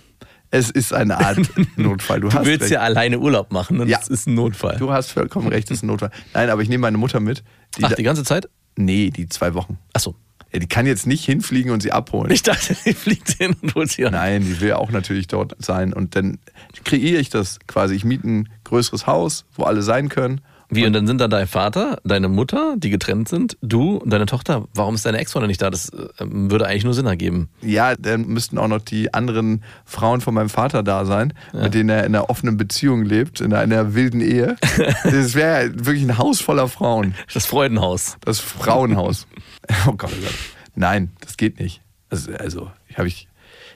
Es 0.51 0.69
ist 0.71 0.93
eine 0.93 1.17
Art 1.19 1.39
Notfall. 1.77 2.19
Du, 2.21 2.29
Du 2.29 2.45
willst 2.45 2.61
recht. 2.63 2.71
ja 2.71 2.79
alleine 2.81 3.19
Urlaub 3.19 3.51
machen 3.51 3.79
und 3.79 3.87
Ja. 3.87 3.97
das 3.99 4.07
ist 4.07 4.27
ein 4.27 4.33
Notfall. 4.33 4.77
Du 4.77 4.91
hast 4.91 5.11
vollkommen 5.11 5.47
recht, 5.47 5.69
es 5.71 5.77
ist 5.77 5.83
ein 5.83 5.87
Notfall. 5.87 6.11
Nein, 6.33 6.49
aber 6.49 6.61
ich 6.61 6.69
nehme 6.69 6.81
meine 6.83 6.97
Mutter 6.97 7.19
mit. 7.19 7.43
Die 7.77 7.83
Ach, 7.83 7.93
die 7.93 8.03
ganze 8.03 8.23
Zeit? 8.23 8.49
nee, 8.75 9.09
die 9.09 9.27
zwei 9.29 9.53
Wochen. 9.53 9.77
Achso. 9.93 10.15
Ja, 10.51 10.57
die 10.59 10.67
kann 10.67 10.87
jetzt 10.87 11.05
nicht 11.05 11.23
hinfliegen 11.25 11.71
und 11.71 11.83
sie 11.83 11.91
abholen. 11.91 12.31
Ich 12.31 12.41
dachte, 12.41 12.75
die 12.83 12.93
fliegt 12.93 13.29
hin 13.33 13.55
und 13.61 13.75
holt 13.75 13.91
sie 13.91 14.05
an. 14.07 14.13
Nein, 14.13 14.41
die 14.43 14.59
will 14.61 14.73
auch 14.73 14.89
natürlich 14.89 15.27
dort 15.27 15.55
sein. 15.63 15.93
Und 15.93 16.15
dann 16.15 16.39
kreiere 16.85 17.19
ich 17.19 17.29
das 17.29 17.59
quasi. 17.67 17.93
Ich 17.93 18.03
miete 18.03 18.27
ein 18.27 18.49
größeres 18.63 19.05
Haus, 19.05 19.45
wo 19.53 19.65
alle 19.65 19.83
sein 19.83 20.09
können. 20.09 20.41
Wie, 20.71 20.85
und 20.85 20.93
dann 20.93 21.07
sind 21.07 21.19
da 21.19 21.27
dein 21.27 21.47
Vater, 21.47 21.99
deine 22.03 22.29
Mutter, 22.29 22.75
die 22.77 22.91
getrennt 22.91 23.27
sind, 23.27 23.57
du 23.61 23.97
und 23.97 24.11
deine 24.11 24.27
Tochter. 24.27 24.67
Warum 24.75 24.93
ist 24.93 25.05
deine 25.05 25.17
Ex-Freundin 25.17 25.47
nicht 25.47 25.61
da? 25.61 25.71
Das 25.71 25.89
äh, 25.89 26.07
würde 26.19 26.67
eigentlich 26.67 26.83
nur 26.83 26.93
Sinn 26.93 27.07
ergeben. 27.07 27.49
Ja, 27.61 27.95
dann 27.95 28.27
müssten 28.27 28.59
auch 28.59 28.67
noch 28.67 28.79
die 28.79 29.11
anderen 29.13 29.63
Frauen 29.85 30.21
von 30.21 30.35
meinem 30.35 30.49
Vater 30.49 30.83
da 30.83 31.05
sein, 31.05 31.33
mit 31.53 31.73
denen 31.73 31.89
er 31.89 32.05
in 32.05 32.13
einer 32.13 32.29
offenen 32.29 32.57
Beziehung 32.57 33.03
lebt, 33.03 33.41
in 33.41 33.53
einer 33.53 33.95
wilden 33.95 34.21
Ehe. 34.21 34.55
Das 35.03 35.35
wäre 35.35 35.65
ja 35.65 35.71
wirklich 35.73 36.03
ein 36.03 36.17
Haus 36.17 36.41
voller 36.41 36.67
Frauen. 36.67 37.15
Das 37.33 37.45
Freudenhaus. 37.45 38.17
Das 38.21 38.39
Frauenhaus. 38.39 39.27
Oh 39.85 39.91
Gott, 39.91 40.11
oh 40.11 40.21
Gott. 40.23 40.33
Nein, 40.75 41.11
das 41.19 41.37
geht 41.37 41.59
nicht. 41.59 41.81
Also, 42.09 42.31
also 42.33 42.71
habe 42.95 43.07
ich 43.07 43.27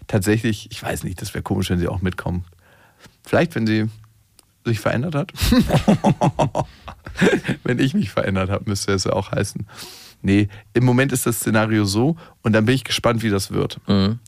tatsächlich, 0.08 0.70
ich 0.72 0.82
weiß 0.82 1.04
nicht, 1.04 1.22
das 1.22 1.34
wäre 1.34 1.44
komisch, 1.44 1.70
wenn 1.70 1.78
sie 1.78 1.88
auch 1.88 2.02
mitkommen. 2.02 2.46
Vielleicht, 3.24 3.54
wenn 3.56 3.68
sie 3.68 3.90
sich 4.66 4.80
verändert 4.80 5.16
hat. 5.16 5.32
wenn 7.64 7.80
ich 7.80 7.94
mich 7.94 8.10
verändert 8.10 8.50
habe, 8.50 8.70
müsste 8.70 8.94
es 8.94 9.04
ja 9.04 9.14
auch 9.14 9.32
heißen. 9.32 9.68
Nee, 10.22 10.48
im 10.74 10.86
Moment 10.86 11.12
ist 11.12 11.26
das 11.26 11.38
Szenario 11.38 11.86
so 11.86 12.16
und 12.42 12.54
dann 12.54 12.66
bin 12.66 12.76
ich 12.76 12.84
gespannt, 12.84 13.24
wie 13.24 13.30
das 13.30 13.52
wird. 13.52 13.80
Mhm. 13.88 14.20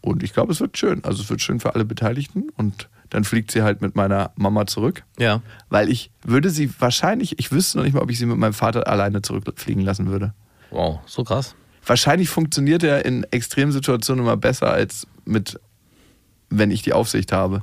Und 0.00 0.22
ich 0.22 0.32
glaube, 0.32 0.52
es 0.52 0.60
wird 0.60 0.76
schön. 0.76 1.04
Also 1.04 1.22
es 1.22 1.30
wird 1.30 1.40
schön 1.40 1.60
für 1.60 1.74
alle 1.74 1.84
Beteiligten 1.84 2.48
und 2.56 2.88
dann 3.10 3.24
fliegt 3.24 3.50
sie 3.50 3.62
halt 3.62 3.82
mit 3.82 3.94
meiner 3.94 4.32
Mama 4.36 4.66
zurück. 4.66 5.04
Ja. 5.18 5.42
Weil 5.68 5.90
ich 5.90 6.10
würde 6.24 6.48
sie 6.50 6.70
wahrscheinlich, 6.78 7.38
ich 7.38 7.52
wüsste 7.52 7.78
noch 7.78 7.84
nicht 7.84 7.92
mal, 7.92 8.00
ob 8.00 8.10
ich 8.10 8.18
sie 8.18 8.26
mit 8.26 8.38
meinem 8.38 8.54
Vater 8.54 8.88
alleine 8.88 9.20
zurückfliegen 9.20 9.84
lassen 9.84 10.08
würde. 10.08 10.32
Wow, 10.70 11.00
so 11.06 11.22
krass. 11.22 11.54
Wahrscheinlich 11.84 12.30
funktioniert 12.30 12.82
er 12.82 13.04
in 13.04 13.24
Extremsituationen 13.24 14.24
immer 14.24 14.36
besser 14.36 14.72
als 14.72 15.06
mit, 15.26 15.60
wenn 16.48 16.70
ich 16.70 16.82
die 16.82 16.94
Aufsicht 16.94 17.32
habe. 17.32 17.62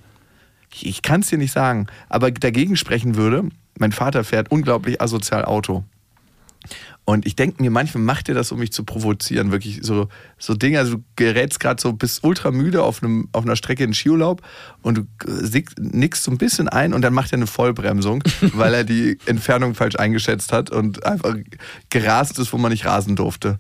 Ich, 0.72 0.86
ich 0.86 1.02
kann 1.02 1.22
es 1.22 1.28
dir 1.28 1.38
nicht 1.38 1.52
sagen, 1.52 1.88
aber 2.10 2.32
dagegen 2.32 2.76
sprechen 2.76 3.16
würde, 3.16 3.50
mein 3.78 3.92
Vater 3.92 4.24
fährt 4.24 4.52
unglaublich 4.52 5.02
asozial 5.02 5.46
Auto. 5.46 5.84
Und 7.10 7.26
ich 7.26 7.36
denke 7.36 7.60
mir, 7.64 7.72
manchmal 7.72 8.04
macht 8.04 8.30
er 8.30 8.36
das, 8.36 8.52
um 8.52 8.60
mich 8.60 8.72
zu 8.72 8.84
provozieren. 8.84 9.50
Wirklich 9.50 9.80
so, 9.82 10.10
so 10.38 10.54
Dinge, 10.54 10.78
also 10.78 10.98
du 10.98 11.04
gerätst 11.16 11.60
gerade 11.60 11.82
so, 11.82 11.92
bist 11.92 12.24
ultra 12.24 12.52
müde 12.52 12.84
auf, 12.84 13.02
einem, 13.02 13.30
auf 13.32 13.46
einer 13.46 13.56
Strecke 13.56 13.84
in 13.84 13.96
Skiurlaub 13.96 14.44
und 14.84 15.00
du 15.00 15.08
nickst 15.80 16.24
so 16.24 16.30
ein 16.30 16.38
bisschen 16.38 16.70
ein 16.70 16.94
und 16.94 17.02
dann 17.02 17.16
macht 17.16 17.32
er 17.32 17.38
eine 17.38 17.48
Vollbremsung, 17.48 18.24
weil 18.54 18.76
er 18.76 18.84
die 18.84 19.18
Entfernung 19.26 19.74
falsch 19.74 19.96
eingeschätzt 19.96 20.54
hat 20.54 20.70
und 20.70 21.04
einfach 21.04 21.36
gerast 21.90 22.38
ist, 22.38 22.54
wo 22.54 22.60
man 22.60 22.72
nicht 22.72 22.86
rasen 22.86 23.16
durfte. 23.16 23.58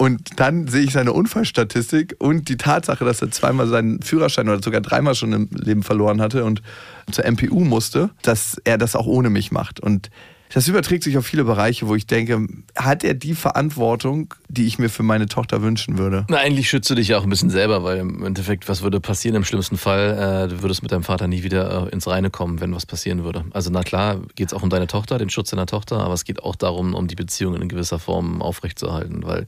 Und 0.00 0.40
dann 0.40 0.66
sehe 0.66 0.84
ich 0.84 0.94
seine 0.94 1.12
Unfallstatistik 1.12 2.16
und 2.20 2.48
die 2.48 2.56
Tatsache, 2.56 3.04
dass 3.04 3.20
er 3.20 3.30
zweimal 3.30 3.68
seinen 3.68 4.00
Führerschein 4.00 4.48
oder 4.48 4.62
sogar 4.62 4.80
dreimal 4.80 5.14
schon 5.14 5.34
im 5.34 5.48
Leben 5.50 5.82
verloren 5.82 6.22
hatte 6.22 6.46
und 6.46 6.62
zur 7.10 7.30
MPU 7.30 7.60
musste, 7.60 8.08
dass 8.22 8.56
er 8.64 8.78
das 8.78 8.96
auch 8.96 9.04
ohne 9.04 9.28
mich 9.28 9.52
macht. 9.52 9.78
Und 9.78 10.08
das 10.52 10.66
überträgt 10.68 11.04
sich 11.04 11.16
auf 11.16 11.26
viele 11.26 11.44
Bereiche, 11.44 11.86
wo 11.88 11.94
ich 11.94 12.06
denke, 12.06 12.46
hat 12.76 13.04
er 13.04 13.14
die 13.14 13.34
Verantwortung, 13.34 14.34
die 14.48 14.66
ich 14.66 14.78
mir 14.78 14.88
für 14.90 15.02
meine 15.02 15.26
Tochter 15.26 15.62
wünschen 15.62 15.96
würde? 15.98 16.26
Na, 16.28 16.38
eigentlich 16.38 16.68
schützt 16.68 16.90
du 16.90 16.94
dich 16.94 17.08
ja 17.08 17.18
auch 17.18 17.22
ein 17.22 17.30
bisschen 17.30 17.50
selber, 17.50 17.84
weil 17.84 17.98
im 17.98 18.24
Endeffekt, 18.24 18.68
was 18.68 18.82
würde 18.82 19.00
passieren 19.00 19.36
im 19.36 19.44
schlimmsten 19.44 19.76
Fall? 19.78 20.46
Äh, 20.46 20.48
du 20.48 20.62
würdest 20.62 20.82
mit 20.82 20.90
deinem 20.92 21.04
Vater 21.04 21.28
nie 21.28 21.42
wieder 21.42 21.86
äh, 21.86 21.90
ins 21.90 22.06
Reine 22.08 22.30
kommen, 22.30 22.60
wenn 22.60 22.74
was 22.74 22.84
passieren 22.86 23.22
würde. 23.24 23.44
Also 23.52 23.70
na 23.70 23.82
klar, 23.82 24.18
geht 24.34 24.48
es 24.48 24.54
auch 24.54 24.62
um 24.62 24.70
deine 24.70 24.86
Tochter, 24.86 25.18
den 25.18 25.30
Schutz 25.30 25.50
deiner 25.50 25.66
Tochter, 25.66 26.00
aber 26.00 26.14
es 26.14 26.24
geht 26.24 26.42
auch 26.42 26.56
darum, 26.56 26.94
um 26.94 27.06
die 27.06 27.14
Beziehung 27.16 27.54
in 27.54 27.68
gewisser 27.68 27.98
Form 27.98 28.42
aufrechtzuerhalten, 28.42 29.22
weil 29.24 29.46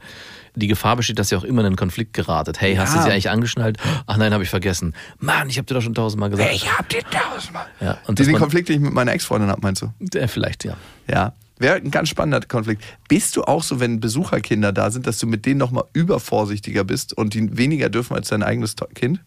die 0.55 0.67
Gefahr 0.67 0.97
besteht, 0.97 1.19
dass 1.19 1.33
ihr 1.33 1.39
auch 1.39 1.45
immer 1.45 1.63
in 1.63 1.67
einen 1.69 1.77
Konflikt 1.77 2.13
geratet. 2.13 2.61
Hey, 2.61 2.77
hast 2.77 2.93
du 2.95 2.99
Ja. 2.99 3.05
sie 3.05 3.11
eigentlich 3.11 3.31
angeschnallt? 3.31 3.79
Ach 4.07 4.19
nein, 4.19 4.33
habe 4.35 4.45
ich 4.45 4.51
vergessen. 4.51 4.95
Mann, 5.19 5.49
ich 5.49 5.57
habe 5.57 5.65
dir 5.67 5.75
doch 5.75 5.81
schon 5.83 5.95
tausendmal 5.95 6.29
gesagt. 6.31 6.51
Ich 6.53 6.71
hab 6.71 6.89
dir 6.91 7.01
tausendmal. 7.11 7.67
ja, 7.81 7.99
und 8.07 8.19
Den 8.19 8.31
man, 8.33 8.41
Konflikt, 8.41 8.69
den 8.69 8.77
ich 8.77 8.83
mit 8.83 8.93
meiner 8.93 9.13
Ex-Freundin 9.13 9.49
habe, 9.51 9.61
meinst 9.63 9.83
du? 9.83 9.93
der 9.99 10.29
vielleicht, 10.29 10.65
ja. 10.65 10.77
Ja. 11.09 11.33
Wäre 11.59 11.77
ein 11.77 11.91
ganz 11.93 12.09
spannender 12.09 12.41
Konflikt. 12.41 12.83
Bist 13.09 13.37
du 13.37 13.45
auch 13.45 13.63
so, 13.63 13.79
wenn 13.79 14.01
Besucherkinder 14.01 14.73
da 14.73 14.91
sind, 14.91 15.07
dass 15.07 15.19
du 15.19 15.27
mit 15.29 15.47
denen 15.47 15.59
nochmal 15.59 15.85
übervorsichtiger 15.93 16.83
bist 16.83 17.17
und 17.17 17.35
die 17.35 17.57
weniger 17.57 17.89
dürfen 17.89 18.15
als 18.17 18.29
dein 18.29 18.43
eigenes 18.43 18.75
Kind? 18.95 19.21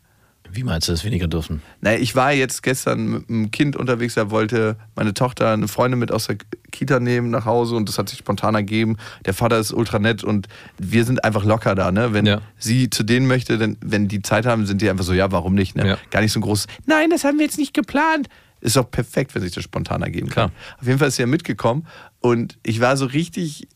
Wie 0.52 0.64
meinst 0.64 0.88
du 0.88 0.92
das 0.92 1.04
weniger 1.04 1.28
dürfen? 1.28 1.62
Naja, 1.82 1.98
ich 2.00 2.16
war 2.16 2.32
jetzt 2.32 2.62
gestern 2.62 3.08
mit 3.10 3.30
einem 3.30 3.52
Kind 3.52 3.76
unterwegs, 3.76 4.14
da 4.14 4.30
wollte 4.32 4.78
meine 4.96 5.14
Tochter 5.14 5.52
eine 5.52 5.68
Freundin 5.68 6.00
mit 6.00 6.12
aus 6.12 6.28
der 6.28 6.38
Kita 6.72 7.00
nehmen 7.00 7.30
nach 7.32 7.46
Hause 7.46 7.76
und 7.76 7.90
das 7.90 7.98
hat 7.98 8.10
sich 8.10 8.20
spontan 8.20 8.54
ergeben. 8.54 8.98
Der 9.26 9.34
Vater 9.34 9.58
ist 9.58 9.74
ultra 9.74 10.00
nett 10.00 10.24
und 10.24 10.48
wir 10.78 11.04
sind 11.04 11.24
einfach 11.24 11.44
locker 11.46 11.74
da, 11.74 11.92
ne? 11.92 12.14
Wenn 12.14 12.26
Ja. 12.26 12.42
sie 12.58 12.90
zu 12.90 13.04
denen 13.04 13.28
möchte, 13.28 13.58
dann, 13.58 13.78
wenn 13.82 14.08
die 14.08 14.22
Zeit 14.22 14.46
haben, 14.46 14.66
sind 14.66 14.82
die 14.82 14.90
einfach 14.90 15.04
so, 15.04 15.14
ja, 15.14 15.32
warum 15.32 15.56
nicht, 15.56 15.76
ne? 15.76 15.88
Ja. 15.88 15.98
Gar 16.12 16.22
nicht 16.22 16.32
so 16.32 16.40
ein 16.40 16.44
großes, 16.44 16.68
nein, 16.86 17.10
das 17.10 17.24
haben 17.24 17.38
wir 17.40 17.46
jetzt 17.46 17.58
nicht 17.58 17.74
geplant. 17.74 18.28
Ist 18.62 18.76
doch 18.76 18.90
perfekt, 18.90 19.36
wenn 19.36 19.42
sich 19.42 19.54
das 19.54 19.64
spontan 19.64 20.02
ergeben 20.02 20.28
kann. 20.28 20.50
Klar. 20.50 20.78
Auf 20.80 20.88
jeden 20.88 21.00
Fall 21.00 21.10
ist 21.10 21.16
sie 21.16 21.22
ja 21.22 21.28
mitgekommen 21.28 21.86
und 22.20 22.58
ich 22.64 22.80
war 22.82 22.98
so 22.98 23.06
richtig, 23.06 23.68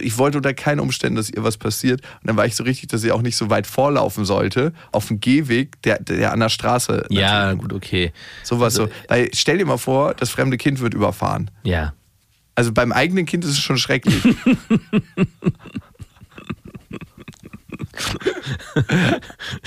ich 0.00 0.18
wollte 0.18 0.36
unter 0.36 0.54
keinen 0.54 0.80
Umständen, 0.80 1.16
dass 1.16 1.30
ihr 1.30 1.42
was 1.42 1.56
passiert. 1.56 2.02
Und 2.02 2.28
dann 2.28 2.36
war 2.36 2.46
ich 2.46 2.54
so 2.54 2.64
richtig, 2.64 2.88
dass 2.88 3.00
sie 3.00 3.12
auch 3.12 3.22
nicht 3.22 3.36
so 3.36 3.50
weit 3.50 3.66
vorlaufen 3.66 4.24
sollte, 4.24 4.72
auf 4.92 5.08
dem 5.08 5.20
Gehweg, 5.20 5.80
der, 5.82 6.00
der 6.02 6.32
an 6.32 6.40
der 6.40 6.50
Straße. 6.50 7.06
Ja, 7.10 7.54
gut, 7.54 7.72
okay. 7.72 8.12
Sowas 8.42 8.74
so. 8.74 8.88
Weil 9.08 9.30
stell 9.34 9.58
dir 9.58 9.66
mal 9.66 9.78
vor, 9.78 10.14
das 10.14 10.30
fremde 10.30 10.58
Kind 10.58 10.80
wird 10.80 10.94
überfahren. 10.94 11.50
Ja. 11.64 11.94
Also 12.54 12.72
beim 12.72 12.92
eigenen 12.92 13.26
Kind 13.26 13.44
ist 13.44 13.52
es 13.52 13.58
schon 13.58 13.78
schrecklich. 13.78 14.22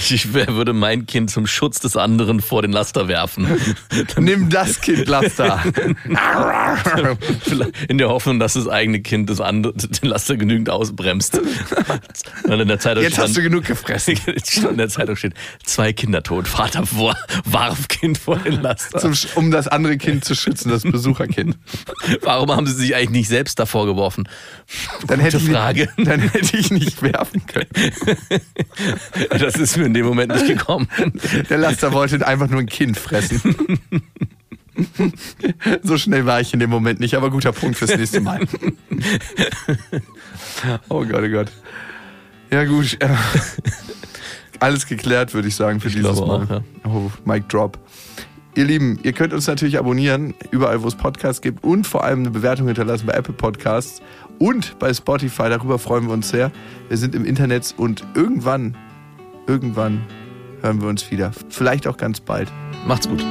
Ich 0.09 0.33
würde 0.33 0.73
mein 0.73 1.05
Kind 1.05 1.31
zum 1.31 1.47
Schutz 1.47 1.79
des 1.79 1.97
anderen 1.97 2.41
vor 2.41 2.61
den 2.61 2.71
Laster 2.71 3.07
werfen. 3.07 3.47
Nimm 4.19 4.49
das 4.49 4.79
Kind, 4.81 5.07
Laster. 5.07 5.63
In 7.87 7.97
der 7.97 8.09
Hoffnung, 8.09 8.39
dass 8.39 8.53
das 8.53 8.67
eigene 8.67 9.01
Kind 9.01 9.29
das 9.29 9.41
andere, 9.41 9.73
den 9.73 10.09
Laster 10.09 10.37
genügend 10.37 10.69
ausbremst. 10.69 11.39
In 12.47 12.67
der 12.67 12.79
Zeitung 12.79 13.03
Jetzt 13.03 13.17
hast 13.17 13.35
du 13.35 13.41
genug 13.41 13.65
gefressen. 13.65 14.17
stand, 14.63 14.71
in 14.71 14.77
der 14.77 14.89
Zeitung 14.89 15.15
steht, 15.15 15.33
zwei 15.63 15.93
Kinder 15.93 16.23
tot, 16.23 16.47
Vater 16.47 16.85
vor, 16.85 17.15
warf 17.45 17.87
Kind 17.87 18.17
vor 18.17 18.37
den 18.37 18.61
Laster. 18.61 18.99
Zum, 18.99 19.13
um 19.35 19.51
das 19.51 19.67
andere 19.67 19.97
Kind 19.97 20.25
zu 20.25 20.35
schützen, 20.35 20.69
das 20.69 20.83
Besucherkind. 20.83 21.57
Warum 22.21 22.51
haben 22.51 22.67
sie 22.67 22.73
sich 22.73 22.95
eigentlich 22.95 23.09
nicht 23.11 23.27
selbst 23.29 23.59
davor 23.59 23.85
geworfen? 23.85 24.27
Dann 25.07 25.19
hätte, 25.19 25.37
ich 25.37 25.49
Frage. 25.49 25.89
Nicht, 25.97 26.07
dann 26.09 26.19
hätte 26.21 26.57
ich 26.57 26.71
nicht 26.71 27.01
werfen 27.01 27.45
können. 27.45 27.67
Das 29.29 29.55
ist 29.55 29.77
mir 29.77 29.85
in 29.85 29.93
dem 29.93 30.05
Moment 30.05 30.31
nicht 30.33 30.47
gekommen. 30.47 30.87
Der 31.49 31.57
Laster 31.57 31.91
wollte 31.93 32.25
einfach 32.25 32.49
nur 32.49 32.59
ein 32.59 32.65
Kind 32.67 32.97
fressen. 32.97 33.41
So 35.83 35.97
schnell 35.97 36.25
war 36.25 36.41
ich 36.41 36.53
in 36.53 36.59
dem 36.59 36.69
Moment 36.69 36.99
nicht, 36.99 37.15
aber 37.15 37.29
guter 37.29 37.51
Punkt 37.51 37.77
fürs 37.77 37.95
nächste 37.95 38.21
Mal. 38.21 38.39
Oh 40.89 41.03
Gott, 41.05 41.23
oh 41.23 41.29
Gott. 41.29 41.51
Ja, 42.51 42.63
gut. 42.65 42.97
äh, 43.01 43.07
Alles 44.59 44.85
geklärt, 44.85 45.33
würde 45.33 45.47
ich 45.47 45.55
sagen, 45.55 45.79
für 45.79 45.89
dieses 45.89 46.15
glaube 46.15 46.45
Mal. 46.45 46.63
auch, 46.83 46.89
Oh, 46.89 47.11
Mic 47.25 47.45
Drop. 47.49 47.77
Ihr 48.55 48.65
Lieben, 48.65 48.99
ihr 49.03 49.13
könnt 49.13 49.33
uns 49.33 49.47
natürlich 49.47 49.79
abonnieren, 49.79 50.35
überall 50.51 50.81
wo 50.83 50.87
es 50.87 50.95
Podcasts 50.95 51.41
gibt 51.41 51.63
und 51.63 51.87
vor 51.87 52.03
allem 52.03 52.19
eine 52.19 52.29
Bewertung 52.29 52.67
hinterlassen 52.67 53.07
bei 53.07 53.13
Apple 53.13 53.33
Podcasts 53.33 54.01
und 54.43 54.77
bei 54.77 54.93
Spotify. 54.93 55.49
Darüber 55.49 55.79
freuen 55.79 56.07
wir 56.07 56.13
uns 56.13 56.27
sehr. 56.27 56.51
Wir 56.89 56.97
sind 56.97 57.15
im 57.15 57.23
Internet 57.23 57.73
und 57.77 58.05
irgendwann, 58.13 58.75
irgendwann 59.47 60.05
hören 60.61 60.81
wir 60.81 60.89
uns 60.89 61.09
wieder. 61.11 61.31
Vielleicht 61.49 61.87
auch 61.87 61.95
ganz 61.95 62.19
bald. 62.19 62.51
Macht's 62.85 63.07
gut. 63.07 63.25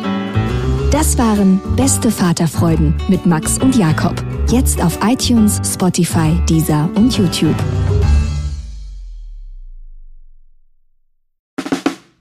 Das 0.91 1.19
waren 1.19 1.61
Beste 1.77 2.11
Vaterfreuden 2.11 2.95
mit 3.09 3.27
Max 3.27 3.59
und 3.59 3.77
Jakob. 3.77 4.15
Jetzt 4.49 4.83
auf 4.83 4.99
iTunes, 5.05 5.61
Spotify, 5.65 6.41
Deezer 6.49 6.89
und 6.95 7.15
YouTube. 7.17 7.57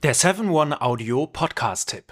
Der 0.03 0.15
7-One-Audio-Podcast-Tipp. 0.15 2.11